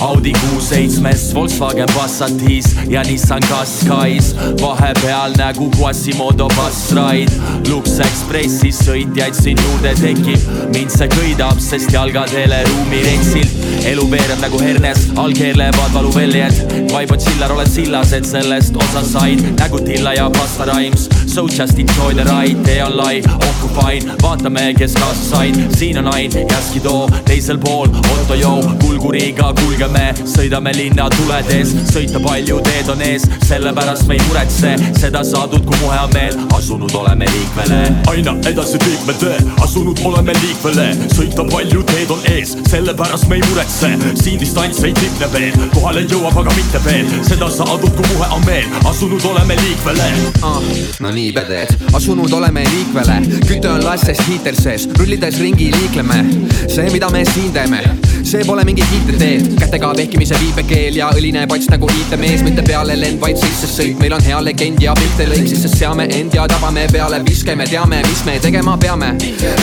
Audi 0.00 0.32
Q7-s, 0.32 1.34
Volkswagen 1.34 1.88
Passatis 1.94 2.66
ja 2.88 3.02
Nissan 3.02 3.42
Qashqais, 3.48 4.34
vahepeal 4.60 5.34
nagu 5.38 5.70
Quasimodo 5.78 6.48
Bus 6.54 6.80
Ride, 6.94 7.32
Lux 7.70 7.98
Expressis 8.04 8.78
sõitjaid 8.86 9.34
siin 9.38 9.58
juurde 9.62 9.94
tekib, 9.98 10.46
mind 10.74 10.92
see 10.92 11.08
köidab, 11.16 11.58
sest 11.62 11.90
jalgadele 11.94 12.62
ruumi 12.68 13.02
rentsilt, 13.08 13.58
elu 13.90 14.06
veereb 14.12 14.42
nagu 14.44 14.60
hernes, 14.62 15.06
all 15.16 15.34
keerlevad 15.34 15.94
valuväljed, 15.96 16.62
vaib 16.92 17.16
on 17.16 17.26
sillar, 17.26 17.56
oled 17.56 17.72
sillas, 17.72 18.12
et 18.16 18.28
sellest 18.28 18.76
osa 18.76 19.04
said, 19.20 19.40
nägu 19.58 19.78
Tilla 19.78 20.14
ja 20.14 20.30
Pasta 20.30 20.64
Rhymes, 20.64 21.08
so 21.26 21.46
just 21.46 21.78
enjoy 21.78 22.14
the 22.14 22.24
ride, 22.24 22.64
tee 22.64 22.82
on 22.82 22.96
lai, 22.96 23.22
ohku 23.34 23.68
fine, 23.76 24.12
vaatame, 24.22 24.74
kes 24.78 24.94
kaasa 24.94 25.24
said, 25.30 25.56
siin 25.76 25.98
on 25.98 26.14
Ain, 26.14 26.32
Jaskido, 26.50 27.08
teisel 27.24 27.58
pool. 27.58 27.88
Otto 28.12 28.34
Joe, 28.34 28.62
kulguriga 28.80 29.52
kulgeme, 29.60 30.14
sõidame 30.24 30.72
linna 30.76 31.08
tuledes, 31.16 31.72
sõita 31.92 32.20
palju 32.24 32.60
teed 32.66 32.90
on 32.92 33.02
ees, 33.02 33.26
sellepärast 33.48 34.06
me 34.08 34.18
ei 34.18 34.24
muretse, 34.28 34.74
seda 35.00 35.24
saadud, 35.24 35.64
kui 35.66 35.80
muhe 35.82 35.98
on 36.04 36.12
meel, 36.14 36.36
asunud 36.56 36.94
oleme 36.94 37.28
liikvele. 37.32 37.80
aina 38.12 38.36
edasi 38.50 38.80
liikme 38.84 39.16
tee, 39.20 39.38
asunud 39.64 40.00
oleme 40.04 40.36
liikvele, 40.42 40.88
sõita 41.14 41.46
palju 41.52 41.84
teed 41.92 42.12
on 42.16 42.28
ees, 42.34 42.56
sellepärast 42.70 43.28
me 43.30 43.40
ei 43.40 43.46
muretse, 43.48 43.92
siin 44.22 44.40
distants 44.40 44.82
ei 44.84 44.94
tipne 45.00 45.30
veel, 45.32 45.58
kohale 45.74 46.04
jõuab 46.10 46.40
aga 46.44 46.56
mitte 46.58 46.82
veel, 46.84 47.10
seda 47.28 47.50
saadud, 47.52 47.92
kui 47.96 48.12
muhe 48.14 48.32
on 48.36 48.44
meel, 48.48 48.80
asunud 48.84 49.05
oleme 49.12 49.56
liikvele. 49.56 50.12
ah,. 50.42 50.62
no 51.00 51.10
nii 51.10 51.32
peded, 51.32 51.68
asunud 51.92 52.32
oleme 52.32 52.64
liikvele, 52.70 53.20
küte 53.46 53.68
on 53.70 53.84
lastest 53.84 54.26
hiiter 54.28 54.54
sees, 54.54 54.88
rullides 54.98 55.38
ringi 55.40 55.70
liikleme. 55.80 56.24
see, 56.68 56.90
mida 56.90 57.10
me 57.10 57.24
siin 57.24 57.52
teeme, 57.52 57.82
see 58.22 58.44
pole 58.44 58.64
mingi 58.64 58.82
kiitetee, 58.90 59.38
kätega 59.58 59.92
vehkimise 59.96 60.34
viipekeel 60.40 60.96
ja 60.96 61.10
õline 61.14 61.46
pats 61.46 61.68
nagu 61.70 61.88
IT-mees, 62.00 62.42
mitte 62.42 62.62
peale 62.66 62.96
lend, 62.98 63.20
vaid 63.20 63.38
sisse 63.38 63.68
sõit, 63.70 63.98
meil 64.00 64.16
on 64.16 64.24
hea 64.26 64.40
legend 64.42 64.82
ja 64.82 64.94
pilte 64.98 65.28
lõik, 65.30 65.46
sisse. 65.52 65.70
Seame 65.76 66.06
end 66.16 66.32
ja 66.34 66.46
tabame 66.48 66.86
peale. 66.88 67.18
Viske, 67.26 67.52
me 67.58 67.66
teame, 67.68 67.98
mis 68.06 68.22
me 68.24 68.38
tegema 68.40 68.76
peame. 68.80 69.10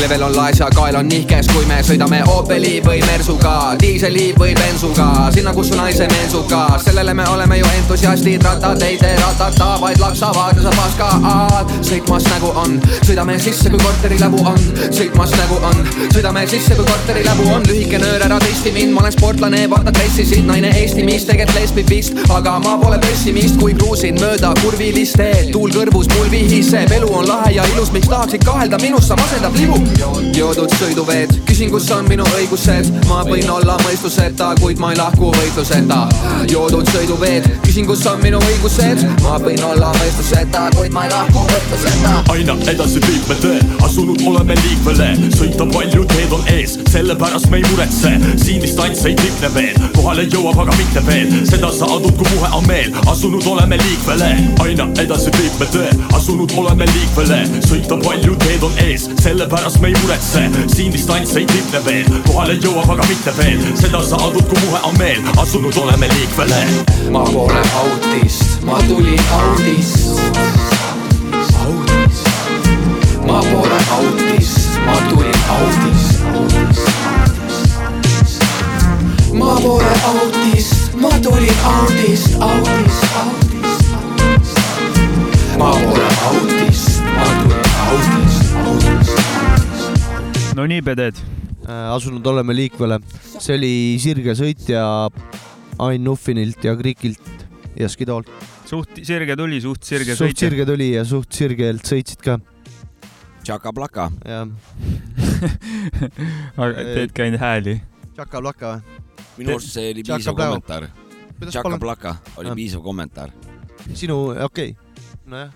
level 0.02 0.24
on 0.28 0.36
laes 0.36 0.60
ja 0.60 0.68
kael 0.76 0.96
on 1.00 1.08
nihkes, 1.10 1.48
kui 1.54 1.66
me 1.66 1.80
sõidame 1.84 2.22
Opeli 2.30 2.76
või 2.86 3.02
Mersuga, 3.08 3.76
diiseli 3.82 4.28
või 4.38 4.54
bensuga, 4.56 5.08
sinna, 5.34 5.54
kus 5.54 5.72
su 5.72 5.80
naise 5.80 6.08
mensuga, 6.12 6.68
sellele 6.84 7.14
me 7.18 7.28
oleme 7.34 7.58
ju 7.58 7.72
entusiastid, 7.80 8.44
ratad 8.46 8.82
ei 8.86 8.98
ratata, 9.34 9.78
vaid 9.82 10.00
laksavad 10.00 10.58
ja 10.58 10.64
sa 10.64 10.72
paskaad. 10.78 11.72
sõitmas 11.82 12.26
nagu 12.30 12.52
on, 12.56 12.78
sõidame 13.06 13.38
sisse, 13.40 13.70
kui 13.70 13.80
korteriläbu 13.80 14.40
on, 14.46 14.60
sõitmas 14.94 15.34
nagu 15.38 15.58
on, 15.66 15.80
sõidame 16.14 16.46
sisse, 16.50 16.76
kui 16.76 16.86
korteriläbu 16.86 17.48
on, 17.56 17.66
lühike 17.68 18.00
nöör, 18.02 18.22
ära 18.26 18.40
testi 18.44 18.72
mind, 18.76 18.94
ma 18.94 19.02
olen 19.04 19.16
sportlane, 19.16 19.64
vaata 19.70 19.94
dressisid, 19.96 20.46
naine 20.46 20.72
Eesti 20.78 21.06
mees, 21.08 21.26
tegelikult 21.30 21.60
lesbib 21.60 21.90
vist, 21.90 22.20
aga 22.34 22.58
ma 22.64 22.76
pole 22.82 23.00
pessimist, 23.06 23.58
kui 23.62 23.74
kruusin 23.78 24.20
mööda 24.22 24.54
kurvilist 24.62 25.18
teed, 25.18 25.52
tuul 25.54 25.74
kõrvus 25.74 26.10
mul 26.16 26.30
vihiseb, 26.34 26.94
elu 27.00 27.10
on 27.14 27.28
lahe 27.30 27.56
ja 27.58 27.66
ilus, 27.74 27.92
miks 27.96 28.10
tahaksid 28.12 28.46
kahelda 28.46 28.80
minus, 28.82 29.08
sa 29.10 29.18
masendab 29.20 29.58
libu. 29.58 29.80
joodud 30.38 30.78
sõiduveed, 30.80 31.34
küsin, 31.50 31.72
kus 31.74 31.90
on 31.96 32.08
minu 32.10 32.28
õigused, 32.38 32.92
ma 33.10 33.24
võin 33.28 33.50
olla 33.50 33.78
mõistuseta, 33.86 34.54
kuid 34.62 34.82
ma 34.82 34.94
ei 34.94 35.02
lahku 35.02 35.34
võitluseta. 35.40 36.04
joodud 36.50 36.90
sõiduveed, 36.94 37.50
küsin, 37.66 37.88
kus 37.90 38.06
on 38.10 38.22
minu 38.22 38.42
õigused, 38.52 39.06
ma 39.24 39.38
võin 39.40 39.62
olla 39.64 39.92
mõistuseta, 39.98 40.66
kuid 40.76 40.94
ma 40.94 41.06
ei 41.08 41.12
lahku 41.12 41.44
võitluseta. 41.48 42.12
aina 42.34 42.56
edasi 42.72 43.02
liikme 43.06 43.36
tee, 43.40 43.60
asunud 43.86 44.22
oleme 44.28 44.56
liikvele, 44.60 45.10
sõita 45.38 45.68
palju 45.72 46.04
teed 46.12 46.34
on 46.36 46.44
ees, 46.52 46.76
sellepärast 46.92 47.50
me 47.52 47.62
ei 47.62 47.68
muretse, 47.70 48.12
siin 48.44 48.62
distants 48.64 49.06
ei 49.08 49.16
tipne 49.20 49.50
veel, 49.56 49.80
kohale 49.96 50.26
jõuab 50.34 50.60
aga 50.66 50.76
mitte 50.80 51.04
veel, 51.08 51.32
seda 51.50 51.72
saadud, 51.72 52.12
kui 52.20 52.28
muhe 52.34 52.52
on 52.58 52.68
meel, 52.68 52.92
asunud 53.12 53.48
oleme 53.54 53.80
liikvele, 53.84 54.32
aina 54.66 54.90
edasi 55.04 55.32
liikme 55.38 55.70
tee, 55.76 55.94
asunud 56.20 56.56
oleme 56.60 56.88
liikvele, 56.92 57.40
sõita 57.70 58.00
palju 58.04 58.36
teed 58.44 58.68
on 58.68 58.78
ees, 58.88 59.08
sellepärast 59.24 59.80
me 59.84 59.94
ei 59.94 59.98
muretse, 60.02 60.46
siin 60.76 60.92
distants 60.96 61.36
ei 61.40 61.48
tipne 61.54 61.84
veel, 61.88 62.12
kohale 62.28 62.60
jõuab 62.60 62.92
aga 62.98 63.08
mitte 63.12 63.36
veel, 63.40 63.64
seda 63.80 64.04
saadud, 64.12 64.44
kui 64.52 64.68
muhe 64.68 64.84
on 64.92 65.00
meel, 65.00 65.24
asunud 65.46 65.80
oleme 65.86 66.12
liikvele. 66.18 66.64
ma 67.14 67.24
pole 67.30 67.64
autist, 67.80 68.62
ma 68.68 68.80
tulin 68.88 69.03
Audist. 69.04 70.08
Audist, 71.60 72.28
ma 73.28 73.40
pole 73.40 73.80
autist, 73.96 74.80
ma 74.86 74.96
tulin 75.10 75.40
Audist. 75.56 76.24
ma 79.34 79.56
pole 79.60 79.94
autist, 80.12 80.96
ma 80.96 81.10
tulin 81.20 81.58
Audist, 81.64 82.40
Audist, 82.40 83.04
Audist. 83.24 83.84
ma 85.58 85.72
pole 85.72 86.08
autist, 86.30 87.04
ma 87.04 87.28
tulin 87.42 87.72
Audist, 87.90 88.42
Audist. 88.64 90.56
no 90.56 90.66
nii, 90.66 90.82
peded. 90.82 91.16
Äh, 91.68 91.92
asunud 91.92 92.26
oleme 92.28 92.56
liikvele, 92.56 93.00
see 93.40 93.56
oli 93.60 93.76
Sirge 94.00 94.36
sõitja 94.36 95.12
Ain 95.84 96.04
Nuffinilt 96.04 96.64
ja 96.64 96.76
Krikilt 96.80 97.20
ja 97.80 97.88
Skidolt. 97.92 98.53
Suht 98.74 99.04
sirge 99.06 99.36
tuli, 99.38 99.60
suht 99.62 99.86
sirge 99.86 100.16
suht 100.16 100.32
sõitja. 100.32 100.48
sirge 100.48 100.66
tuli 100.66 100.90
ja 100.96 101.04
suht 101.06 101.36
sirgelt 101.36 101.86
sõitsid 101.86 102.24
ka. 102.26 102.40
Tšaka-plaka. 103.44 104.08
jah. 104.26 104.50
aga 106.64 106.86
teedki 106.88 107.26
ainult 107.26 107.44
hääli. 107.44 107.76
Tšaka-plaka 108.16 108.72
või? 108.74 109.00
minu 109.38 109.56
arust 109.58 109.74
see 109.76 109.92
oli 109.94 110.06
piisav 110.08 110.38
kommentaar. 110.40 110.88
Tšaka-plaka 111.44 112.16
oli 112.40 112.50
Ah. 112.50 112.58
piisav 112.58 112.82
kommentaar. 112.86 113.34
sinu, 113.94 114.18
okei 114.48 114.74
okay., 114.74 114.76
nojah. 115.26 115.52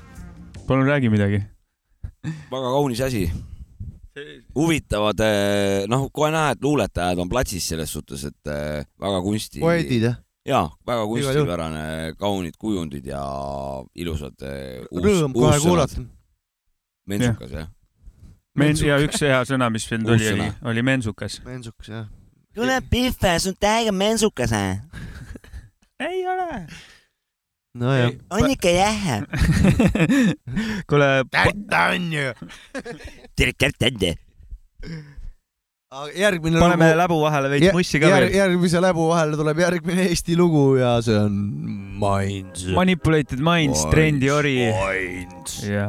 palun 0.68 0.86
räägi 0.86 1.10
midagi. 1.10 1.42
väga 2.52 2.70
kaunis 2.76 3.02
asi. 3.02 3.32
huvitavad, 4.56 5.22
noh, 5.88 6.08
kohe 6.14 6.32
näha, 6.34 6.52
et 6.54 6.62
luuletajad 6.62 7.20
on 7.22 7.30
platsis 7.30 7.66
selles 7.70 7.90
suhtes, 7.94 8.24
et 8.26 8.50
eh, 8.50 8.86
väga 9.00 9.22
kunsti. 9.22 9.60
Poeedid, 9.62 10.10
jah? 10.10 10.18
jaa, 10.48 10.68
väga 10.88 11.08
kunstipärane, 11.12 11.86
kaunid 12.20 12.56
kujundid 12.60 13.08
ja 13.10 13.24
ilusad. 13.96 14.46
Rõõm 14.92 15.36
kohe 15.36 15.60
kuulata.. 15.64 16.06
mensukas 17.08 17.52
jah? 17.52 17.74
Men- 18.58 18.80
ja 18.82 18.98
üks 19.04 19.22
hea 19.22 19.40
sõna, 19.46 19.70
mis 19.70 19.86
veel 19.90 20.06
tuli, 20.06 20.30
oli 20.34 20.52
oli 20.72 20.84
mensukas. 20.86 21.42
mensukas, 21.46 21.90
jah. 21.94 22.06
kuule, 22.58 22.80
Pihve, 22.90 23.34
sul 23.40 23.58
täiega 23.60 23.94
mensukas, 23.94 24.54
äh? 24.56 24.80
ei 26.10 26.24
ole. 26.28 26.64
nojah. 27.78 28.16
on 28.34 28.50
ikka 28.50 28.74
jah. 28.74 29.04
kuule. 30.90 31.12
täita 31.32 31.84
on 31.94 32.10
ju. 32.14 32.34
tere, 33.36 33.54
tere, 33.54 33.92
tere. 33.92 34.16
Järgmine 36.16 36.60
paneme 36.60 36.90
lugu- 36.90 36.98
läbu 37.00 37.18
vahele 37.22 37.50
veits 37.50 37.74
mussi 37.74 38.00
ka 38.00 38.08
veel. 38.12 38.34
järgmise 38.36 38.82
läbu 38.84 39.08
vahele 39.08 39.38
tuleb 39.40 39.60
järgmine 39.60 40.08
Eesti 40.10 40.36
lugu 40.36 40.76
ja 40.76 40.98
see 41.02 41.16
on 41.16 41.32
Minds. 41.98 42.66
Manipulated 42.76 43.40
Minds, 43.40 43.86
Trendi 43.86 44.30
Ori. 44.30 44.58
Ja 45.64 45.88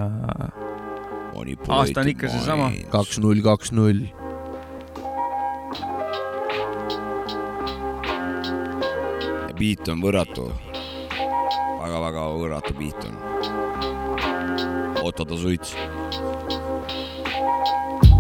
aasta 1.68 2.00
on 2.00 2.08
ikka 2.08 2.30
seesama. 2.30 2.70
kaks 2.90 3.18
null, 3.18 3.42
kaks 3.42 3.72
null. 3.72 4.06
beat 9.58 9.88
on 9.88 9.98
võrratu. 9.98 10.46
väga-väga 11.82 12.28
võrratu 12.38 12.78
beat 12.78 13.02
on. 13.10 13.18
oota-oota 15.02 15.36
suits. 15.42 15.74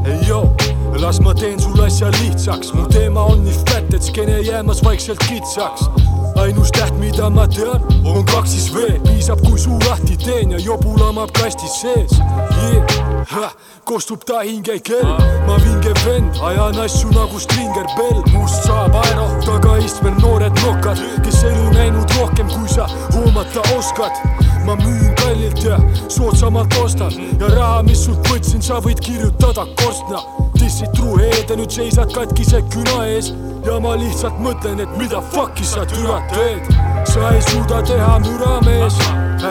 Ei 0.08 0.26
joo, 0.26 0.56
las 1.00 1.20
ma 1.20 1.34
teen 1.34 1.60
sulle 1.60 1.86
asja 1.86 2.10
lihtsaks, 2.20 2.72
mu 2.72 2.86
teema 2.88 3.22
on 3.22 3.42
nii 3.44 3.56
fett, 3.68 3.94
et 3.94 4.02
skeene 4.02 4.40
jäämas 4.40 4.82
vaikselt 4.84 5.18
kitsaks. 5.28 5.88
ainus 6.36 6.70
täht, 6.70 6.94
mida 6.98 7.30
ma 7.30 7.48
tean, 7.48 7.82
on 8.04 8.24
kaks 8.24 8.50
siis 8.50 8.74
V, 8.74 9.00
piisab, 9.02 9.40
kui 9.42 9.58
suu 9.58 9.78
lahti 9.88 10.16
teen 10.16 10.50
ja 10.50 10.58
jobu 10.58 10.94
lamab 10.98 11.32
kastis 11.34 11.80
sees 11.80 12.14
yeah.. 12.18 13.50
kostub 13.84 14.24
ta 14.24 14.40
hingekell, 14.46 15.08
ma 15.46 15.56
vinge 15.64 15.92
vend, 16.04 16.38
ajan 16.42 16.78
asju 16.84 17.10
nagu 17.10 17.40
Stringer 17.40 17.88
Bell, 17.96 18.22
must 18.32 18.62
saab 18.68 18.94
aero, 19.04 19.26
tagaistmel 19.46 20.14
noored 20.22 20.62
nokad, 20.62 21.02
kes 21.24 21.42
elu 21.50 21.72
näinud 21.74 22.18
rohkem, 22.20 22.46
kui 22.54 22.68
sa 22.68 22.86
hoomata 23.16 23.64
oskad 23.76 24.47
ma 24.68 24.74
müün 24.76 25.14
kallilt 25.14 25.64
ja 25.64 25.78
soodsamalt 26.08 26.74
ostan 26.84 27.12
ja 27.40 27.48
raha, 27.56 27.82
mis 27.82 28.02
sult 28.04 28.26
võtsin, 28.28 28.60
sa 28.60 28.82
võid 28.84 29.00
kirjutada 29.00 29.64
korstna. 29.80 30.20
dissid 30.60 30.90
truheed 30.96 31.48
ja 31.48 31.56
nüüd 31.56 31.72
seisad 31.72 32.10
katkise 32.12 32.60
küna 32.74 33.06
ees 33.08 33.30
ja 33.64 33.78
ma 33.80 33.94
lihtsalt 33.96 34.36
mõtlen, 34.44 34.82
et 34.84 34.96
mida 35.00 35.22
fuck'i 35.32 35.64
sa 35.64 35.86
türa 35.88 36.18
teed. 36.34 36.68
sa 37.08 37.30
ei 37.32 37.40
suuda 37.46 37.80
teha 37.82 38.18
müra, 38.26 38.58
mees, 38.66 38.98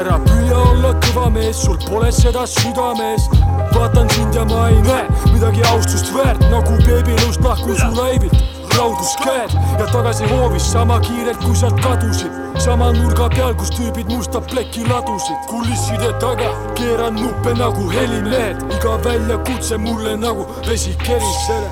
ära 0.01 0.19
püüa 0.27 0.59
olla 0.73 0.93
kõva 1.07 1.31
mees, 1.39 1.63
sul 1.65 1.79
pole 1.87 2.11
seda 2.11 2.45
südames. 2.45 3.25
vaatan 3.73 4.09
sind 4.09 4.35
ja 4.35 4.45
ma 4.45 4.69
ei 4.69 4.81
näe 4.85 5.33
midagi 5.33 5.65
austust 5.73 6.13
väärt, 6.13 6.45
nagu 6.53 6.77
beebilõust 6.85 7.41
lahkun 7.41 7.75
su 7.75 7.89
laivilt 7.97 8.56
raudus 8.77 9.15
käed 9.23 9.51
ja 9.79 9.85
tagasi 9.91 10.25
hoovis 10.29 10.71
sama 10.71 10.99
kiirelt, 10.99 11.37
kui 11.43 11.55
sealt 11.55 11.79
kadusid. 11.81 12.31
sama 12.59 12.91
nurga 12.91 13.29
peal, 13.29 13.53
kus 13.55 13.71
tüübid 13.73 14.09
musta 14.13 14.41
plekki 14.41 14.85
ladusid. 14.89 15.37
kulisside 15.49 16.13
taga 16.19 16.51
keeran 16.75 17.15
nuppe 17.15 17.53
nagu 17.57 17.89
helimehed, 17.89 18.61
iga 18.77 18.97
väljakutse 19.03 19.77
mulle 19.77 20.17
nagu 20.17 20.45
vesi 20.67 20.95
kerisele. 21.05 21.69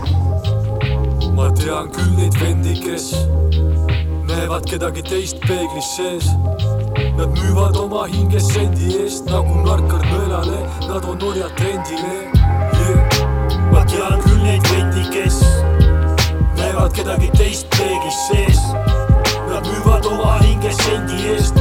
ma 1.36 1.52
tean 1.52 1.92
küll 1.92 2.16
neid 2.18 2.40
vendi, 2.42 2.80
kes 2.82 3.14
näevad 4.28 4.66
kedagi 4.70 5.04
teist 5.04 5.40
peeglis 5.48 5.92
sees. 5.98 6.32
Nad 7.18 7.30
müüvad 7.38 7.76
oma 7.80 8.06
hinge 8.08 8.40
sendi 8.40 8.96
eest 9.04 9.30
nagu 9.30 9.62
narkar 9.68 10.04
nõelale, 10.10 10.64
nad 10.88 11.06
on 11.12 11.24
orjad 11.30 11.54
trendile 11.60 12.16
yeah.. 12.80 13.24
ma 13.72 13.86
tean 13.88 14.22
küll 14.24 14.44
neid 14.44 14.72
vendi, 14.72 15.08
kes 15.12 15.42
näevad 16.76 16.92
kedagi 16.92 17.30
teist 17.38 17.68
peeglis 17.78 18.18
sees. 18.28 18.60
Nad 19.48 19.64
müüvad 19.68 20.06
oma 20.06 20.40
hinge 20.44 20.72
sendi 20.74 21.28
eest 21.32 21.56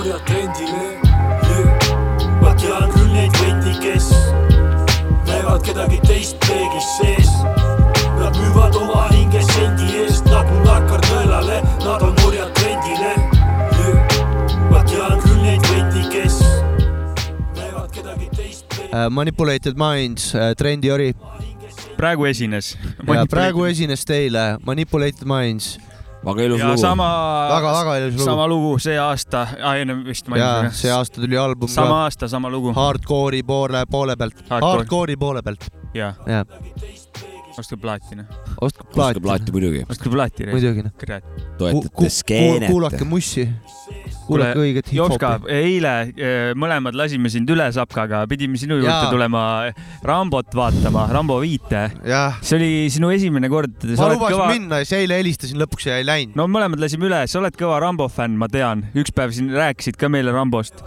orjad 0.00 0.22
trendile 0.24 0.84
yeah.. 1.48 2.40
ma 2.40 2.52
tean 2.56 2.86
küll 2.94 3.10
neid 3.12 3.34
vendi, 3.40 3.72
kes 3.82 4.06
näevad 5.28 5.60
kedagi 5.66 5.98
teist 6.06 6.38
peeglis 6.46 6.88
sees. 6.98 7.32
Nad 8.20 8.36
müüvad 8.36 8.76
oma 8.80 9.06
hinge 9.12 9.42
sendi 9.50 9.88
eest 10.02 10.28
nagu 10.28 10.56
narkar 10.64 11.04
nõelale, 11.10 11.60
nad 11.84 12.04
on 12.06 12.16
orjad 12.28 12.52
trendile 12.56 13.12
yeah.. 13.12 14.16
ma 14.72 14.80
tean 14.88 15.20
küll 15.26 15.42
neid 15.44 15.68
vendi, 15.68 16.06
kes 16.14 16.40
näevad 17.58 17.92
kedagi 17.92 18.30
teist 18.36 18.66
Uh, 18.90 19.06
Manipulated 19.06 19.76
Minds, 19.78 20.32
Trendi 20.58 20.90
Ori. 20.90 21.12
praegu 21.96 22.24
esines. 22.26 22.72
praegu 23.30 23.68
esines 23.68 24.02
teile 24.08 24.56
Manipulated 24.66 25.28
Minds. 25.28 25.76
Väga 26.24 26.46
ilus 26.48 26.60
ja 26.60 26.76
sama, 26.76 27.08
väga-väga 27.50 27.96
ilus 28.00 28.14
lugu. 28.14 28.24
sama 28.24 28.46
lugu 28.48 28.72
see 28.82 28.98
aasta, 29.00 29.46
ennem 29.80 30.04
vist 30.04 30.26
ja 30.28 30.34
mainisin. 30.34 30.76
see 30.82 30.92
aasta 30.92 31.20
tuli 31.22 31.38
album 31.40 31.68
sama 31.68 32.02
aasta, 32.04 32.28
sama 32.28 32.50
lugu. 32.52 32.74
hardcore'i 32.76 33.42
poole, 33.46 33.84
poole 33.90 34.16
pealt, 34.16 34.42
Hardcore. 34.48 34.72
hardcore'i 34.76 35.16
poole 35.16 35.42
pealt. 35.42 35.68
jah, 35.94 36.16
ostke 37.58 37.76
plaati, 37.80 38.16
noh. 38.16 38.24
ostke 38.60 38.84
plaati. 38.94 39.20
plaati 39.20 39.52
muidugi. 39.52 39.84
ostke 39.90 40.12
plaati. 40.12 40.46
muidugi 40.52 40.84
noh. 40.86 40.92
toetate 41.58 42.10
skeenet. 42.10 42.70
kuulake 42.70 43.04
mussi, 43.04 43.48
õiget 44.30 44.92
Jopska 44.94 45.32
eile 45.50 45.94
eh, 46.14 46.52
mõlemad 46.58 46.96
lasime 46.98 47.30
sind 47.32 47.50
üle 47.50 47.66
Sapkaga, 47.74 48.22
pidime 48.30 48.60
sinu 48.60 48.78
juurde 48.78 48.92
Jaa. 48.92 49.10
tulema 49.12 49.42
Rambot 50.06 50.54
vaatama, 50.56 51.06
Rambo 51.12 51.40
viite. 51.42 51.88
see 52.40 52.56
oli 52.58 52.70
sinu 52.92 53.10
esimene 53.14 53.50
kord. 53.52 53.74
ma 53.96 54.10
lubasin 54.14 54.36
kõva... 54.36 54.48
minna 54.52 54.80
ja 54.82 54.88
siis 54.88 55.00
eile 55.02 55.20
helistasin, 55.20 55.60
lõpuks 55.60 55.90
ja 55.90 55.98
ei 56.00 56.06
läinud. 56.06 56.38
no 56.38 56.46
mõlemad 56.50 56.82
lasime 56.82 57.10
üle, 57.10 57.24
sa 57.30 57.40
oled 57.42 57.58
kõva 57.58 57.80
Rambo 57.82 58.08
fänn, 58.12 58.38
ma 58.40 58.48
tean, 58.52 58.86
üks 58.94 59.14
päev 59.16 59.34
siin 59.36 59.52
rääkisid 59.56 59.98
ka 60.00 60.12
meile 60.12 60.34
Rambost. 60.36 60.84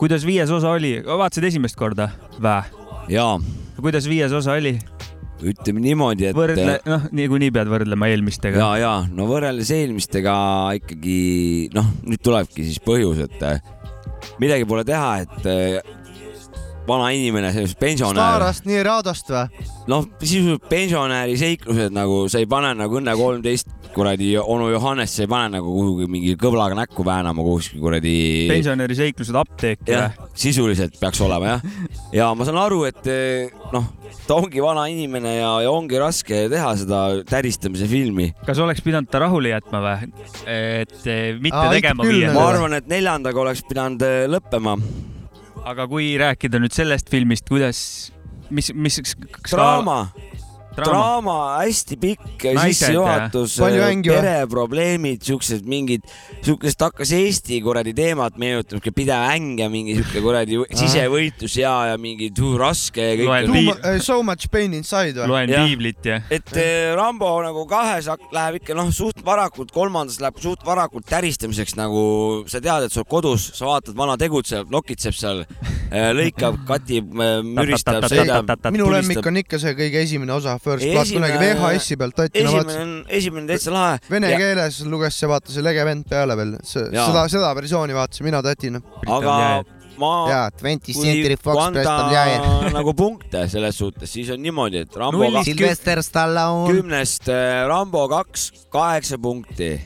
kuidas 0.00 0.26
viies 0.28 0.52
osa 0.52 0.74
oli, 0.76 0.98
vaatasid 1.06 1.50
esimest 1.52 1.78
korda 1.78 2.10
vä? 2.42 2.62
jaa, 3.12 3.38
kuidas 3.80 4.08
viies 4.10 4.32
osa 4.36 4.56
oli? 4.56 4.78
Ütleme 5.44 5.82
niimoodi, 5.84 6.30
et. 6.30 6.36
võrdle, 6.36 6.78
noh, 6.88 7.06
niikuinii 7.16 7.52
pead 7.54 7.70
võrdlema 7.70 8.08
eelmistega. 8.12 8.60
ja, 8.62 8.70
ja 8.80 8.92
no 9.12 9.28
võrreldes 9.30 9.72
eelmistega 9.76 10.36
ikkagi 10.80 11.18
noh, 11.76 11.90
nüüd 12.06 12.22
tulebki 12.24 12.64
siis 12.66 12.80
põhjus, 12.84 13.20
et 13.26 13.44
äh, 13.46 13.60
midagi 14.42 14.68
pole 14.68 14.86
teha, 14.88 15.12
et 15.26 15.50
äh, 15.50 15.95
vana 16.86 17.10
inimene, 17.14 17.52
pensionär, 17.80 18.20
Starast 18.20 18.68
nii 18.68 18.82
Radost 18.86 19.32
või? 19.32 19.66
noh, 19.90 20.06
sisuliselt 20.22 20.68
pensionäri 20.70 21.36
seiklused 21.40 21.94
nagu 21.94 22.24
sa 22.32 22.42
ei 22.42 22.48
pane 22.50 22.72
nagu 22.78 23.00
Õnne 23.00 23.14
kolmteist 23.18 23.70
kuradi 23.96 24.34
onu 24.38 24.68
Johannes, 24.70 25.14
sa 25.16 25.24
ei 25.24 25.30
pane 25.30 25.56
nagu 25.56 25.72
kuhugi 25.72 26.08
mingi 26.10 26.34
kõblaga 26.40 26.76
näkku 26.78 27.04
väänama 27.06 27.44
kuhugi 27.44 27.80
kuradi. 27.80 28.16
pensionäri 28.50 28.96
seiklused 28.98 29.38
apteeki 29.40 29.92
jah 29.94 30.12
või?, 30.12 30.30
sisuliselt 30.46 30.98
peaks 31.00 31.20
olema 31.24 31.56
jah. 31.56 31.70
ja 32.16 32.30
ma 32.36 32.48
saan 32.48 32.60
aru, 32.60 32.82
et 32.88 33.08
eh, 33.10 33.54
noh, 33.72 33.88
ta 34.26 34.36
ongi 34.36 34.62
vana 34.62 34.86
inimene 34.92 35.36
ja, 35.38 35.50
ja 35.64 35.72
ongi 35.72 35.98
raske 36.00 36.46
teha 36.52 36.72
seda 36.82 37.02
täristamise 37.28 37.88
filmi. 37.90 38.30
kas 38.46 38.60
oleks 38.62 38.84
pidanud 38.84 39.10
ta 39.10 39.22
rahule 39.24 39.54
jätma 39.54 39.82
või? 39.84 40.12
et 40.44 40.96
eh, 41.08 41.34
mitte 41.40 41.56
Aa, 41.56 41.72
tegema 41.74 42.02
ikka 42.02 42.10
küll, 42.10 42.22
viienda 42.22 42.38
ma 42.38 42.48
arvan, 42.52 42.78
et 42.80 42.90
neljandaga 42.90 43.46
oleks 43.46 43.64
pidanud 43.68 44.04
eh, 44.06 44.24
lõppema. 44.30 44.76
Aga 45.66 45.86
kui 45.90 46.14
rääkida 46.20 46.60
nüüd 46.62 46.74
sellest 46.74 47.10
filmist, 47.10 47.48
kuidas, 47.50 47.80
mis, 48.50 48.70
mis. 48.74 49.00
draama. 49.50 50.06
draama, 50.76 51.36
hästi 51.62 51.98
pikk 52.00 52.46
Naised, 52.56 52.76
sissejuhatus, 52.76 53.56
või? 53.62 54.02
pereprobleemid, 54.06 55.22
siuksed 55.26 55.66
mingid, 55.68 56.04
siukest 56.44 56.82
hakkas 56.86 57.12
Eesti 57.16 57.60
kuradi 57.64 57.94
teemat 57.96 58.36
meenutama, 58.40 58.78
siuke 58.78 58.92
pidev 58.96 59.26
äng 59.32 59.60
ja 59.62 59.70
mingi 59.72 59.96
siuke 59.98 60.22
kuradi 60.24 60.60
sisevõitlus 60.76 61.56
ja, 61.60 61.72
ja 61.92 62.00
mingi 62.00 62.30
tuu 62.36 62.56
raske 62.60 63.10
ja 63.12 63.16
kõik. 63.20 63.72
uh, 63.72 63.98
So 64.06 64.20
much 64.26 64.50
pain 64.52 64.76
inside 64.76 65.16
või? 65.22 65.30
loen 65.32 65.54
piiblit 65.54 66.06
ja. 66.06 66.20
et 66.30 66.52
eh, 66.60 66.92
Rambo 66.96 67.30
nagu 67.44 67.64
kahes 67.70 68.10
läheb 68.34 68.60
ikka 68.60 68.76
noh, 68.76 68.92
suht 68.94 69.22
varakult, 69.26 69.72
kolmandas 69.74 70.20
läheb 70.22 70.38
suht 70.42 70.64
varakult 70.66 71.08
täristamiseks 71.08 71.76
nagu 71.78 72.44
sa 72.50 72.60
tead, 72.62 72.86
et 72.86 72.94
sa 72.94 73.02
oled 73.02 73.10
kodus, 73.10 73.50
sa 73.56 73.68
vaatad, 73.68 73.94
vana 73.98 74.16
tegutseb, 74.20 74.70
nokitseb 74.72 75.14
seal, 75.16 75.42
lõikab, 75.90 76.58
katib, 76.68 77.12
müristab, 77.46 78.06
sõidab. 78.10 78.50
minu 78.74 78.88
lemmik 78.92 79.26
on 79.26 79.40
ikka 79.42 79.60
see 79.62 79.74
kõige 79.78 80.02
esimene 80.02 80.34
osa, 80.36 80.56
First 80.66 80.82
Ei, 80.82 80.92
Blood, 80.96 81.06
esimene- 81.06 81.30
kunagi 81.30 81.60
VHS-i 81.62 81.96
pealt 82.00 82.16
Tatina 82.18 82.48
esimene 82.48 82.64
vaatasin. 82.64 82.82
on, 82.82 83.04
esimene 83.20 83.44
on 83.44 83.48
täitsa 83.52 83.72
lahe. 83.74 83.98
Vene 84.10 84.32
keeles 84.40 84.80
luges 84.90 85.18
see, 85.20 85.28
vaata 85.30 85.54
see 85.54 85.62
lege 85.62 85.84
vend 85.86 86.08
peale 86.10 86.36
veel, 86.38 86.56
seda, 86.66 87.24
seda 87.30 87.54
versiooni 87.54 87.94
vaatasin 87.94 88.26
mina 88.26 88.42
Tatina. 88.42 88.80
aga 89.06 89.36
ma. 89.98 90.12
jaa, 90.30 90.50
Twenty 90.58 90.92
Century 90.96 91.36
Fox 91.40 91.70
Preston 91.72 92.10
nagu 92.76 92.94
punkte 92.98 93.46
selles 93.48 93.78
suhtes, 93.78 94.10
siis 94.12 94.30
on 94.34 94.42
niimoodi, 94.42 94.82
et 94.84 94.96
Rambo 94.96 95.30
Sylvester 95.46 96.02
Stallone. 96.04 96.74
kümnest 96.74 97.28
äh, 97.32 97.62
Rambo 97.68 98.08
kaks 98.12 98.50
kaheksa 98.74 99.18
punkti, 99.22 99.76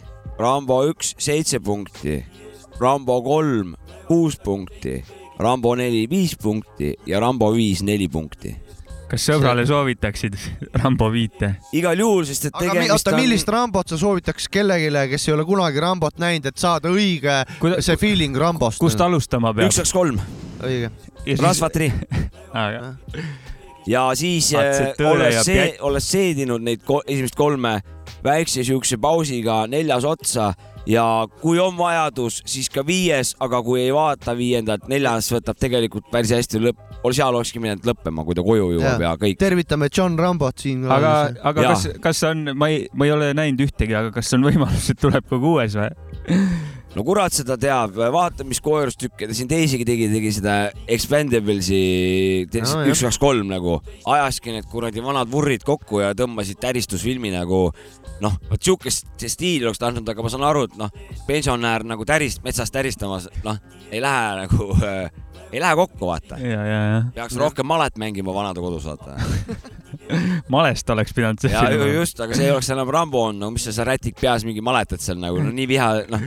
Rambo 0.40 0.82
üks 0.90 1.14
seitse 1.20 1.60
punkti, 1.60 2.22
Rambo 2.80 3.20
kolm 3.22 3.76
kuus 4.08 4.38
punkti, 4.42 4.98
Rambo 5.40 5.74
neli 5.78 6.06
viis 6.10 6.34
punkti 6.40 6.94
ja 7.06 7.20
Rambo 7.22 7.52
viis 7.54 7.84
neli 7.86 8.08
punkti. 8.08 8.56
Kas 9.10 9.26
sõbrale 9.26 9.64
soovitaksid 9.68 10.36
Rambo 10.80 11.10
viite? 11.12 11.54
igal 11.76 11.98
juhul, 11.98 12.24
sest 12.28 12.48
et 12.50 12.56
tegemist 12.56 12.94
oota, 12.94 13.14
on 13.14 13.20
millist 13.22 13.50
Rambot 13.50 13.92
sa 13.92 13.98
soovitaks 14.00 14.48
kellelegi, 14.52 14.90
kes 15.10 15.28
ei 15.28 15.34
ole 15.34 15.46
kunagi 15.48 15.82
Rambot 15.82 16.20
näinud, 16.22 16.50
et 16.50 16.60
saada 16.60 16.92
õige 16.92 17.40
see 17.82 17.98
feeling 18.00 18.38
Rambost? 18.38 18.80
kust 18.82 19.00
alustama 19.04 19.54
peab? 19.56 19.70
üks, 19.70 19.82
kaks, 19.82 19.94
kolm, 19.96 20.20
õige. 20.62 20.92
rasvatri 21.40 21.90
ah,. 22.54 22.94
ja 23.90 24.08
siis 24.18 24.52
äh, 24.58 24.92
olles 25.10 25.42
see 25.48 25.70
olles 25.86 26.10
seedinud 26.10 26.62
neid 26.62 26.84
ko 26.86 27.02
esimest 27.06 27.38
kolme 27.38 27.80
väikse 28.24 28.64
siukse 28.66 29.00
pausiga 29.00 29.64
neljas 29.70 30.06
otsa 30.06 30.52
ja 30.88 31.04
kui 31.40 31.58
on 31.60 31.76
vajadus, 31.78 32.40
siis 32.48 32.70
ka 32.72 32.84
viies, 32.86 33.34
aga 33.42 33.62
kui 33.64 33.82
ei 33.84 33.92
vaata 33.94 34.34
viiendat, 34.36 34.88
neljas 34.90 35.30
võtab 35.32 35.58
tegelikult 35.60 36.08
päris 36.12 36.32
hästi 36.34 36.62
lõpp, 36.62 36.89
seal 37.16 37.36
olekski 37.36 37.62
pidanud 37.62 37.86
lõppema, 37.88 38.24
kui 38.26 38.36
ta 38.36 38.44
koju 38.46 38.72
jõuab 38.76 39.04
ja 39.04 39.14
kõik. 39.20 39.38
tervitame 39.40 39.88
John 39.88 40.18
Rambot 40.20 40.58
siin. 40.60 40.84
aga, 40.84 41.14
aga 41.52 41.64
Jaa. 41.64 41.76
kas, 41.76 42.02
kas 42.04 42.26
on, 42.28 42.50
ma 42.54 42.70
ei, 42.72 42.84
ma 42.92 43.08
ei 43.08 43.14
ole 43.14 43.30
näinud 43.36 43.64
ühtegi, 43.66 43.96
aga 43.96 44.12
kas 44.14 44.34
on 44.36 44.44
võimalus, 44.46 44.90
et 44.92 45.00
tuleb 45.00 45.26
ka 45.30 45.40
kuues 45.40 45.78
või? 45.80 45.88
no 46.96 47.04
kurat 47.06 47.34
seda 47.34 47.56
teab, 47.60 47.96
vaata, 48.12 48.44
mis 48.48 48.60
koerustükke 48.64 49.28
ta 49.30 49.36
siin 49.36 49.48
teisigi 49.50 49.86
tegi, 49.86 50.08
tegi 50.12 50.32
seda 50.40 50.56
Expendables'i 50.90 51.80
üks, 52.48 53.04
kaks, 53.06 53.20
kolm 53.22 53.50
nagu, 53.52 53.78
ajaski 54.10 54.56
need 54.56 54.68
kuradi 54.70 55.04
vanad 55.04 55.30
vurrid 55.30 55.64
kokku 55.66 56.02
ja 56.02 56.12
tõmbasid 56.18 56.60
täristusfilmi 56.62 57.32
nagu 57.34 57.68
noh, 58.20 58.36
vot 58.50 58.62
siukest 58.62 59.08
stiili 59.32 59.64
oleks 59.68 59.80
tahtnud, 59.80 60.08
aga 60.10 60.24
ma 60.24 60.32
saan 60.32 60.44
aru, 60.50 60.66
et 60.68 60.76
noh, 60.80 60.92
pensionär 61.28 61.86
nagu 61.88 62.04
tärist, 62.08 62.42
metsas 62.44 62.72
täristamas, 62.74 63.30
noh, 63.46 63.60
ei 63.90 64.02
lähe 64.02 64.44
nagu 64.44 64.70
äh, 64.82 65.06
ei 65.52 65.60
lähe 65.62 65.76
kokku, 65.78 66.06
vaata. 66.06 66.38
ja, 66.38 66.64
ja, 66.66 66.80
ja. 66.92 67.00
peaks 67.14 67.36
rohkem 67.40 67.66
malet 67.66 67.98
mängima 68.00 68.34
vanadekodus, 68.34 68.86
vaata. 68.86 69.16
malest 70.54 70.90
oleks 70.90 71.14
pidanud 71.16 71.44
ja 71.50 71.64
ju- 71.74 71.90
just, 72.00 72.20
aga 72.20 72.36
see 72.36 72.48
ei 72.48 72.54
oleks 72.54 72.70
enam 72.74 72.90
Rambo 72.90 73.26
on, 73.30 73.40
no 73.42 73.50
mis 73.54 73.66
sa 73.66 73.74
seal 73.74 73.90
rätik 73.90 74.18
peas 74.20 74.46
mingi 74.46 74.62
maletad 74.64 75.02
seal 75.02 75.20
nagu, 75.22 75.42
no 75.42 75.52
nii 75.54 75.68
viha, 75.70 75.90
noh, 76.10 76.26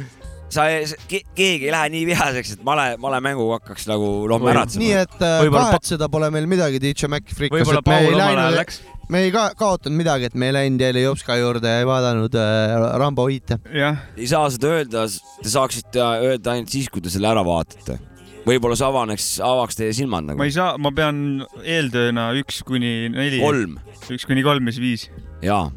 sa, 0.53 0.67
keegi 1.09 1.67
ei 1.67 1.73
lähe 1.73 1.91
nii 1.93 2.05
vihaseks, 2.11 2.57
et 2.57 2.65
male, 2.67 2.93
malemänguga 3.01 3.61
hakkaks 3.61 3.87
nagu 3.91 4.13
noh, 4.29 4.43
märatsema. 4.43 4.83
nii 4.83 4.97
et 5.03 5.25
äh, 5.25 5.45
kahetseda 5.55 6.09
pole 6.13 6.29
meil 6.33 6.49
midagi, 6.49 6.81
DJ 6.83 7.11
Mac 7.11 7.31
Frikas, 7.35 7.73
et 7.77 7.89
me 7.89 8.01
ei 8.03 8.17
läinud 8.17 8.81
me 9.11 9.25
ei 9.25 9.33
ka 9.35 9.49
kaotanud 9.59 9.99
midagi, 9.99 10.29
et 10.29 10.37
me 10.39 10.47
ei 10.49 10.55
läinud 10.55 10.81
jälle 10.81 11.03
Jopska 11.03 11.35
juurde 11.37 11.69
ja 11.69 11.81
ei 11.83 11.87
vaadanud 11.87 12.35
äh, 12.39 12.87
Rambo 13.01 13.27
viite. 13.27 13.59
jah, 13.73 13.99
ei 14.17 14.27
saa 14.29 14.47
seda 14.53 14.71
öelda, 14.77 15.05
te 15.43 15.51
saaksite 15.51 16.07
öelda 16.29 16.55
ainult 16.55 16.73
siis, 16.73 16.89
kui 16.91 17.03
te 17.03 17.11
selle 17.13 17.29
ära 17.31 17.43
vaatate. 17.45 17.99
Võib-olla 18.47 18.77
see 18.77 18.87
avaneks, 18.87 19.27
avaks 19.43 19.79
teie 19.79 19.93
silmad 19.95 20.27
nagu 20.27 20.41
ma. 20.41 20.47
ei 20.47 20.55
saa, 20.55 20.75
ma 20.81 20.91
pean 20.95 21.43
eeltööna 21.63 22.29
üks 22.41 22.61
kuni 22.67 23.09
neli. 23.13 23.39
Kolm. 23.43 23.77
üks 24.13 24.27
kuni 24.29 24.43
kolm 24.45 24.67
ja 24.67 24.75
siis 24.75 24.83
viis. 24.83 25.05
jaa. 25.43 25.67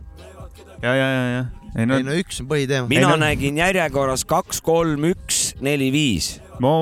ja, 0.83 0.93
ja, 0.93 1.07
ja, 1.07 1.25
ja. 1.37 1.45
ei 1.77 1.89
no 1.89 2.01
ei 2.01 2.07
no 2.07 2.17
üks 2.19 2.43
on 2.43 2.51
põhiteema. 2.51 2.91
mina 2.91 3.15
nägin 3.21 3.61
järjekorras 3.63 4.27
kaks, 4.29 4.63
kolm, 4.67 5.07
üks, 5.13 5.51
neli, 5.63 5.93
viis. 5.95 6.37
ma 6.63 6.79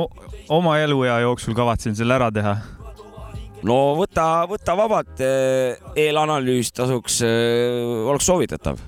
oma 0.52 0.78
eluea 0.82 1.20
jooksul 1.24 1.56
kavatsen 1.56 1.96
selle 1.98 2.16
ära 2.16 2.30
teha. 2.34 2.56
no 3.68 3.78
võta, 4.00 4.46
võta 4.48 4.76
vabalt, 4.78 5.20
eelanalüüs 6.00 6.72
tasuks, 6.72 7.20
oleks 8.08 8.32
soovitatav. 8.32 8.80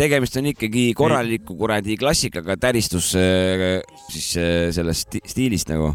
tegemist 0.00 0.40
on 0.40 0.48
ikkagi 0.54 0.92
korraliku 0.96 1.58
kuradi 1.60 2.00
klassikaga 2.00 2.56
täristus 2.56 3.12
eh, 3.18 3.82
siis 4.08 4.32
sellest 4.78 5.10
sti- 5.10 5.26
stiilist 5.28 5.76
nagu. 5.76 5.92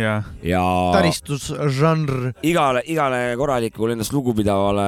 ja, 0.00 0.14
ja 0.44 0.62
taristusžanr. 0.94 2.32
igale, 2.46 2.82
igale 2.90 3.20
korralikule 3.40 3.94
endast 3.96 4.14
lugupidavale 4.14 4.86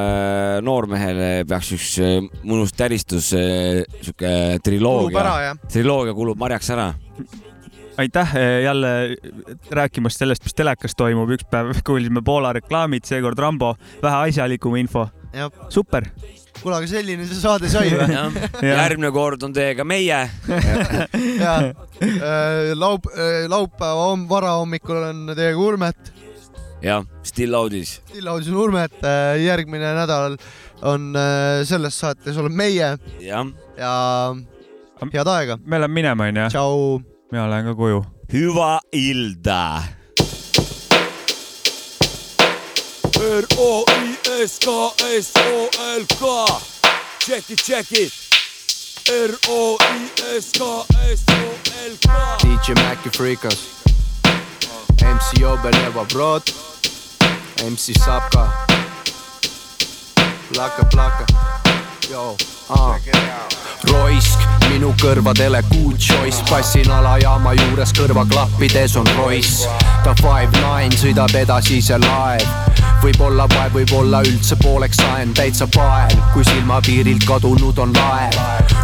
noormehele 0.67 1.31
peaks 1.49 1.73
üks 1.77 1.89
eh, 2.03 2.21
mõnus 2.45 2.75
täristus, 2.77 3.33
sihuke 3.33 4.31
Kulub 4.57 4.65
triloogia 4.67 5.55
triloogia 5.73 6.15
kulub 6.17 6.39
marjaks 6.41 6.71
ära. 6.75 6.93
aitäh 7.97 8.35
jälle 8.65 9.17
rääkimast 9.71 10.19
sellest, 10.19 10.45
mis 10.45 10.55
telekas 10.55 10.97
toimub, 10.97 11.31
üks 11.37 11.47
päev 11.51 11.73
kuulsime 11.87 12.23
Poola 12.25 12.53
reklaamid, 12.57 13.07
seekord 13.09 13.39
Rambo, 13.39 13.75
vähe 14.03 14.29
asjalikum 14.31 14.77
info. 14.77 15.09
super. 15.69 16.11
kuule, 16.61 16.77
aga 16.79 16.91
selline 16.91 17.27
see 17.29 17.41
saade 17.41 17.71
sai 17.73 17.91
või? 17.93 18.19
järgmine 18.67 19.13
kord 19.15 19.43
on 19.47 19.55
teiega 19.57 19.87
meie. 19.87 20.21
ja 21.45 21.57
laup-, 22.75 23.11
laupäeva 23.49 24.11
homm-, 24.11 24.29
varahommikul 24.31 25.03
on 25.11 25.35
teiega 25.35 25.61
Urmet, 25.61 26.13
jah, 26.85 27.05
Still 27.27 27.55
Audis. 27.59 27.99
Stillaudis 28.11 28.49
on 28.53 28.61
Urmet, 28.67 28.99
järgmine 29.43 29.95
nädal 29.97 30.37
on 30.83 31.17
äh, 31.17 31.65
selles 31.65 31.99
saates 32.01 32.37
oleme 32.37 32.57
meie 32.57 32.99
jah. 33.21 33.47
ja 33.77 34.37
head 35.13 35.29
aega. 35.29 35.59
me 35.65 35.81
läheme 35.81 35.95
minema, 35.95 36.25
onju. 36.25 36.49
tšau. 36.49 37.01
mina 37.33 37.51
lähen 37.51 37.73
ka 37.73 37.75
koju. 37.75 38.05
hüva 38.33 38.81
ilda. 38.93 39.83
R-O-I-S-K-S-O-L-K 44.37 46.21
Check 47.21 47.51
it, 47.51 47.59
check 47.59 47.93
it. 47.93 48.13
R-O-I-S-K-S-O-L-K 49.09 49.97
DJ 52.45 52.75
Maci 52.75 53.11
Freekas, 53.17 53.59
MC 55.01 55.43
Obeleva 55.43 56.05
Brod, 56.13 56.43
MC 57.65 57.95
Sapka, 57.99 58.53
plaka, 60.53 60.85
plaka, 60.85 61.25
joo, 62.11 62.37
aa. 62.69 62.99
Roisk, 63.89 64.39
minu 64.69 64.93
kõrvadele 65.01 65.63
good 65.71 65.97
choice, 65.97 66.45
passin 66.51 66.91
alajaama 66.91 67.53
juures 67.57 67.93
kõrvaklappides 67.97 68.97
on 69.01 69.07
Royce. 69.17 69.65
ta 70.05 70.13
five 70.21 70.53
nine 70.61 70.93
sõidab 70.93 71.33
edasi 71.41 71.81
see 71.81 71.99
laev, 72.05 72.45
võib-olla 73.03 73.47
vaev, 73.51 73.75
võib-olla 73.77 74.21
üldse 74.27 74.57
pooleks 74.63 75.01
saen, 75.01 75.33
täitsa 75.37 75.67
pael, 75.75 76.13
kui 76.33 76.45
silmapiirilt 76.47 77.25
kadunud 77.29 77.79
on 77.83 77.93
laev. 77.97 78.37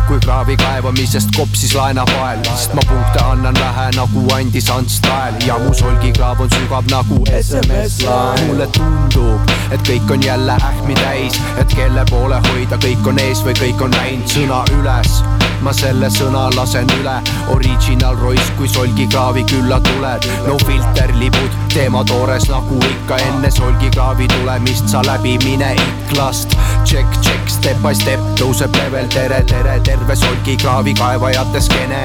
kui 0.07 0.19
kraavi 0.21 0.57
kaevamisest 0.59 1.31
kopsis 1.37 1.75
laenapael, 1.75 2.43
sest 2.45 2.75
ma 2.75 2.83
punkte 2.89 3.23
annan 3.25 3.57
vähe 3.57 3.87
nagu 3.97 4.25
andis 4.35 4.69
Ants 4.71 4.99
Tael. 5.01 5.39
Ja 5.47 5.59
mu 5.63 5.73
solgikraav 5.75 6.41
on 6.41 6.51
sügav 6.51 6.91
nagu 6.91 7.23
SMS-laen. 7.41 8.47
mulle 8.47 8.67
tundub, 8.77 9.55
et 9.71 9.89
kõik 9.89 10.11
on 10.13 10.23
jälle 10.23 10.59
ähmi 10.71 10.95
täis, 10.95 11.41
et 11.59 11.75
kelle 11.75 12.05
poole 12.11 12.41
hoida, 12.49 12.77
kõik 12.77 13.07
on 13.09 13.19
ees 13.19 13.45
või 13.47 13.57
kõik 13.61 13.83
on 13.87 13.97
läinud 13.97 14.29
sõna 14.29 14.65
üles. 14.79 15.23
Ma 15.63 15.71
selle 15.73 16.09
sõna 16.11 16.49
lasen 16.57 16.89
üle, 16.99 17.15
original 17.55 18.17
Royce, 18.19 18.51
kui 18.59 18.69
solgikraavi 18.69 19.45
külla 19.47 19.79
tuled, 19.81 20.27
no 20.47 20.57
filter 20.67 21.15
libud, 21.15 21.55
teema 21.75 22.03
toores 22.05 22.49
nagu 22.51 22.81
ikka 22.91 23.21
enne 23.29 23.51
solgikraavi 23.51 24.02
tulemist 24.29 24.89
sa 24.89 25.03
läbi 25.07 25.39
mine 25.45 25.75
iklast. 25.75 26.57
Check, 26.85 27.07
check, 27.23 27.49
step 27.49 27.77
by 27.83 27.95
step 27.95 28.21
tõuseb 28.39 28.75
level, 28.77 29.07
tere, 29.09 29.43
tere, 29.47 29.81
terve 29.85 30.17
solgikraavi 30.17 30.95
kaevajate 30.95 31.61
skeene. 31.61 32.05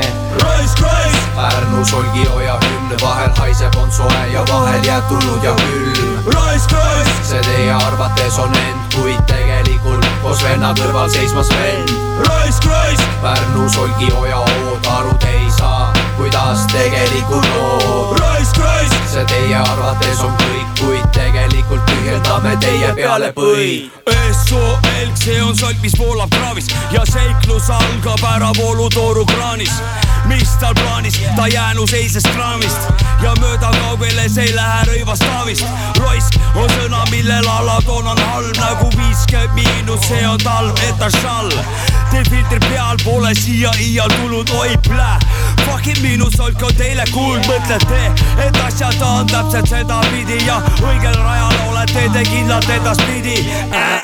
Pärnu 1.38 1.86
solgihoia 1.86 2.58
hümn, 2.64 2.94
vahel 3.02 3.34
haiseb, 3.38 3.76
on 3.82 3.92
soe 3.92 4.22
ja 4.34 4.46
vahel 4.50 4.84
jääb 4.86 5.08
tulnud 5.10 5.44
ja 5.44 5.54
külm. 5.56 6.08
see 7.24 7.42
teie 7.42 7.74
arvates 7.74 8.40
on 8.40 8.54
end, 8.56 8.94
kuid 8.96 9.22
tegelikult 9.28 10.06
koos 10.22 10.44
venna 10.44 10.74
kõrval 10.74 11.10
raisk, 12.28 12.66
raisk, 12.66 13.04
Pärnu 13.22 13.70
Solgioja 13.70 14.38
ood 14.38 14.88
aru 14.98 15.14
ei 15.28 15.52
saa, 15.52 15.94
kuidas 16.18 16.66
tegelikult 16.72 17.48
lood. 17.56 18.22
see 19.12 19.26
teie 19.26 19.56
arvates 19.56 20.24
on 20.24 20.34
kõik, 20.42 20.80
kuid 20.80 21.17
tegelikult 21.68 21.86
tühjendame 21.86 22.56
teie 22.62 22.94
peale 22.96 23.32
põid. 23.36 23.92
SOL, 24.48 24.78
see 25.16 25.42
on 25.44 25.56
solk, 25.58 25.80
mis 25.82 25.96
voolab 26.00 26.30
kraavis 26.32 26.68
ja 26.92 27.04
seiklus 27.06 27.70
algab 27.70 28.24
äravoolutooru 28.36 29.26
kraanis. 29.26 29.72
mis 30.28 30.50
tal 30.60 30.74
plaanis, 30.76 31.20
ta 31.36 31.48
jäänu 31.48 31.88
seises 31.88 32.24
kraamist 32.36 32.90
ja 33.24 33.34
mööda 33.40 33.72
kaugeles 33.80 34.38
ei 34.38 34.56
lähe 34.56 34.84
rõivast 34.90 35.24
taavist. 35.24 35.66
roisk 36.00 36.36
on 36.56 36.70
sõna, 36.70 37.04
millel 37.12 37.48
alatoon 37.48 38.08
on 38.08 38.18
halb 38.18 38.58
nagu 38.58 38.90
viiskümmend 38.98 39.54
miinus, 39.54 40.08
see 40.08 40.28
on 40.28 40.40
talv, 40.44 40.76
etašall. 40.90 41.52
Teil 42.12 42.24
filtri 42.30 42.60
peal 42.70 42.98
pole 43.04 43.34
siia 43.36 43.72
iial 43.84 44.10
tulnud, 44.16 44.50
oi 44.50 44.78
plää. 44.88 45.20
Fucking 45.66 46.00
minu 46.02 46.30
solk 46.32 46.62
on 46.64 46.76
teile 46.80 47.04
kuld, 47.12 47.44
mõtlete, 47.50 48.00
et 48.46 48.60
asjad 48.64 49.02
on 49.04 49.28
täpselt 49.28 49.68
sedapidi 49.70 50.40
ja 50.48 50.62
õigel 50.80 51.18
rajal 51.20 51.58
olete 51.68 52.08
te 52.14 52.24
kindlalt 52.30 52.70
edaspidi 52.70 53.42
äh,. 53.74 54.04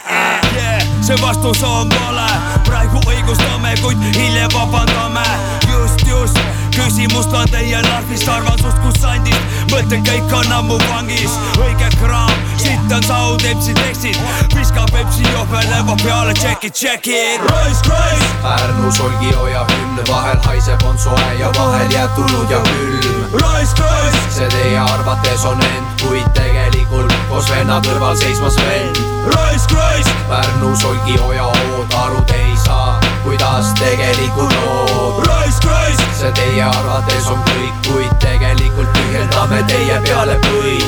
Yeah, 0.53 0.83
see 1.01 1.15
vastus 1.21 1.63
on 1.63 1.89
vale, 1.89 2.27
praegu 2.67 2.99
õigustame, 3.07 3.73
kuid 3.81 4.03
hiljem 4.13 4.51
vabandame. 4.53 5.23
just, 5.71 6.05
just, 6.07 6.37
küsimust 6.75 7.33
on 7.33 7.47
teie 7.51 7.81
narvist, 7.85 8.27
arvan 8.29 8.57
sust 8.61 8.79
kus 8.83 8.97
sandist, 9.01 9.57
mõtted 9.71 10.01
kõik 10.07 10.33
on 10.37 10.51
ammu 10.57 10.77
vangis, 10.87 11.35
õige 11.61 11.89
kraam, 11.99 12.33
siit 12.61 12.93
on 12.93 13.03
saud, 13.05 13.45
MC 13.53 13.75
tekstid, 13.77 14.17
viskab 14.55 14.89
Pepsi 14.93 15.25
johve, 15.29 15.61
levab 15.69 16.01
peale, 16.01 16.33
check 16.39 16.63
it, 16.63 16.73
check 16.73 17.07
it. 17.07 17.41
raisk, 17.51 17.89
raisk, 17.91 18.35
Pärnu 18.43 18.91
Solgioja 18.91 19.65
hümn, 19.69 20.01
vahel 20.09 20.39
haiseb, 20.47 20.83
on 20.89 20.97
soe 20.97 21.29
ja 21.39 21.51
vahel 21.57 21.93
jääb 21.93 22.15
tulnud 22.17 22.49
ja 22.51 22.61
külm. 22.69 23.37
raisk, 23.41 23.79
raisk, 23.79 24.29
see 24.37 24.49
teie 24.55 24.79
arvates 24.79 25.45
on 25.49 25.61
end, 25.69 26.05
kuid 26.05 26.29
tegelikult 26.37 27.13
koos 27.29 27.49
venna 27.51 27.79
kõrval 27.85 28.17
seismas 28.19 28.57
vend. 28.61 29.01
raisk, 29.35 29.77
raisk, 29.77 30.25
Pärnu 30.29 30.75
Solgioja 30.81 31.49
ood 31.51 31.97
aru 32.05 32.21
te 32.27 32.41
ei 32.41 32.57
saa, 32.65 32.99
kuidas 33.23 33.73
tegelikult 33.79 34.53
lood. 34.65 35.25
raisk, 35.27 35.65
raisk, 35.69 35.82
see 36.23 36.31
teie 36.37 36.63
arvates 36.63 37.25
on 37.31 37.39
kõik, 37.49 37.79
kuid 37.87 38.11
tegelikult 38.23 38.91
tühjendame 38.95 39.59
teie 39.67 39.97
peale 40.05 40.37
põid. 40.45 40.85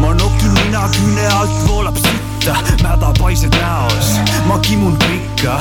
ma 0.00 0.14
nokin 0.16 0.54
nina 0.54 0.86
küüne 0.94 1.26
alt 1.34 1.56
voolab 1.66 1.98
sitta, 2.00 2.54
mäda 2.84 3.10
paised 3.18 3.52
näos, 3.58 4.14
ma 4.46 4.56
kimun 4.64 4.96
pikka, 5.02 5.58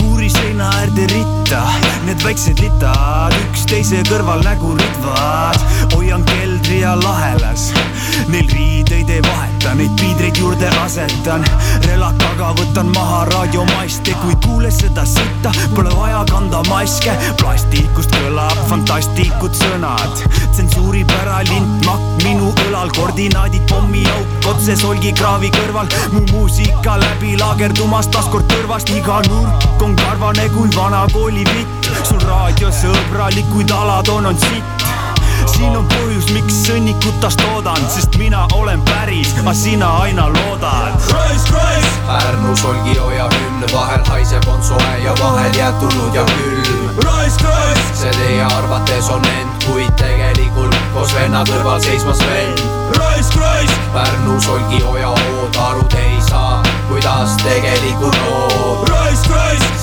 kuuri 0.00 0.30
seina 0.32 0.72
äärde 0.80 1.06
ritta, 1.12 1.60
need 2.08 2.24
väiksed 2.24 2.64
litad 2.64 3.36
üksteise 3.44 4.02
kõrval 4.10 4.42
nägu 4.48 4.74
ridvad, 4.80 5.60
hoian 5.94 6.24
keldri 6.32 6.53
ja 6.84 7.00
lahelas, 7.00 7.72
neil 8.28 8.48
riideid 8.52 9.08
ei 9.08 9.22
vaheta, 9.22 9.70
neid 9.74 9.92
piidreid 9.96 10.36
juurde 10.36 10.68
asetan, 10.82 11.44
relakaga 11.86 12.50
võtan 12.58 12.90
maha 12.92 13.22
raadiomaiste, 13.30 14.12
kui 14.20 14.36
kuule 14.44 14.72
seda 14.74 15.06
sitta, 15.08 15.52
pole 15.72 15.94
vaja 15.96 16.20
kanda 16.28 16.60
maske, 16.68 17.14
plastikust 17.40 18.12
kõlab 18.18 18.60
fantastikud 18.68 19.56
sõnad, 19.56 20.26
tsensuuripära 20.52 21.40
lint 21.48 21.88
makk 21.88 22.26
minu 22.26 22.52
õlal, 22.66 22.92
koordinaadid 22.98 23.64
pommiauk 23.72 24.52
otse 24.52 24.76
solgikraavi 24.84 25.54
kõrval, 25.56 25.88
mu 26.12 26.20
muusika 26.34 26.98
läbi 27.00 27.38
laagerdumas 27.40 28.12
taaskord 28.12 28.50
kõrvast, 28.52 28.92
iga 28.92 29.22
nurk 29.30 29.88
on 29.88 29.96
karvane 30.04 30.50
kui 30.52 30.68
vana 30.76 31.06
kooli 31.16 31.48
vitt, 31.48 31.92
sul 32.04 32.20
raadiosõbralik, 32.28 33.48
kuid 33.56 33.72
alatoon 33.72 34.34
on 34.34 34.44
sitt 34.48 34.83
siin 35.56 35.76
on 35.76 35.86
põhjus, 35.88 36.28
miks 36.34 36.60
sõnnikutast 36.66 37.40
toodan, 37.42 37.80
sest 37.90 38.16
mina 38.20 38.46
olen 38.54 38.82
päris, 38.88 39.34
aga 39.40 39.54
sina 39.54 39.90
aina 40.04 40.28
loodad. 40.32 40.96
raisk, 41.12 41.50
raisk, 41.54 42.00
Pärnu 42.06 42.56
Solgioja 42.56 43.28
hümn, 43.32 43.66
vahel 43.72 44.04
haiseb, 44.08 44.48
on 44.48 44.62
soe 44.62 44.98
ja 45.04 45.14
vahel 45.20 45.54
jääb 45.58 45.78
tulnud 45.80 46.14
ja 46.14 46.24
külm. 46.24 46.90
see 47.94 48.10
teie 48.10 48.44
arvates 48.44 49.08
on 49.10 49.24
end, 49.24 49.64
kuid 49.64 49.92
tegelikult 49.96 50.76
koos 50.92 51.14
venna 51.14 51.44
kõrval 51.48 51.80
seismas 51.80 52.20
vend. 52.28 52.60
raisk, 52.98 53.36
raisk, 53.40 53.88
Pärnu 53.94 54.40
Solgioja 54.40 55.08
ood 55.08 55.56
aru 55.68 55.84
te 55.88 56.02
ei 56.02 56.20
saa, 56.28 56.62
kuidas 56.88 57.36
tegelikult 57.42 58.18
lood. 58.26 58.92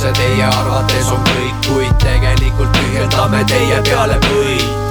see 0.02 0.14
teie 0.14 0.46
arvates 0.46 1.12
on 1.12 1.26
kõik, 1.34 1.68
kuid 1.68 1.98
tegelikult 2.04 2.72
tühjendame 2.78 3.44
teie 3.46 3.82
peale 3.90 4.18
põid. 4.30 4.91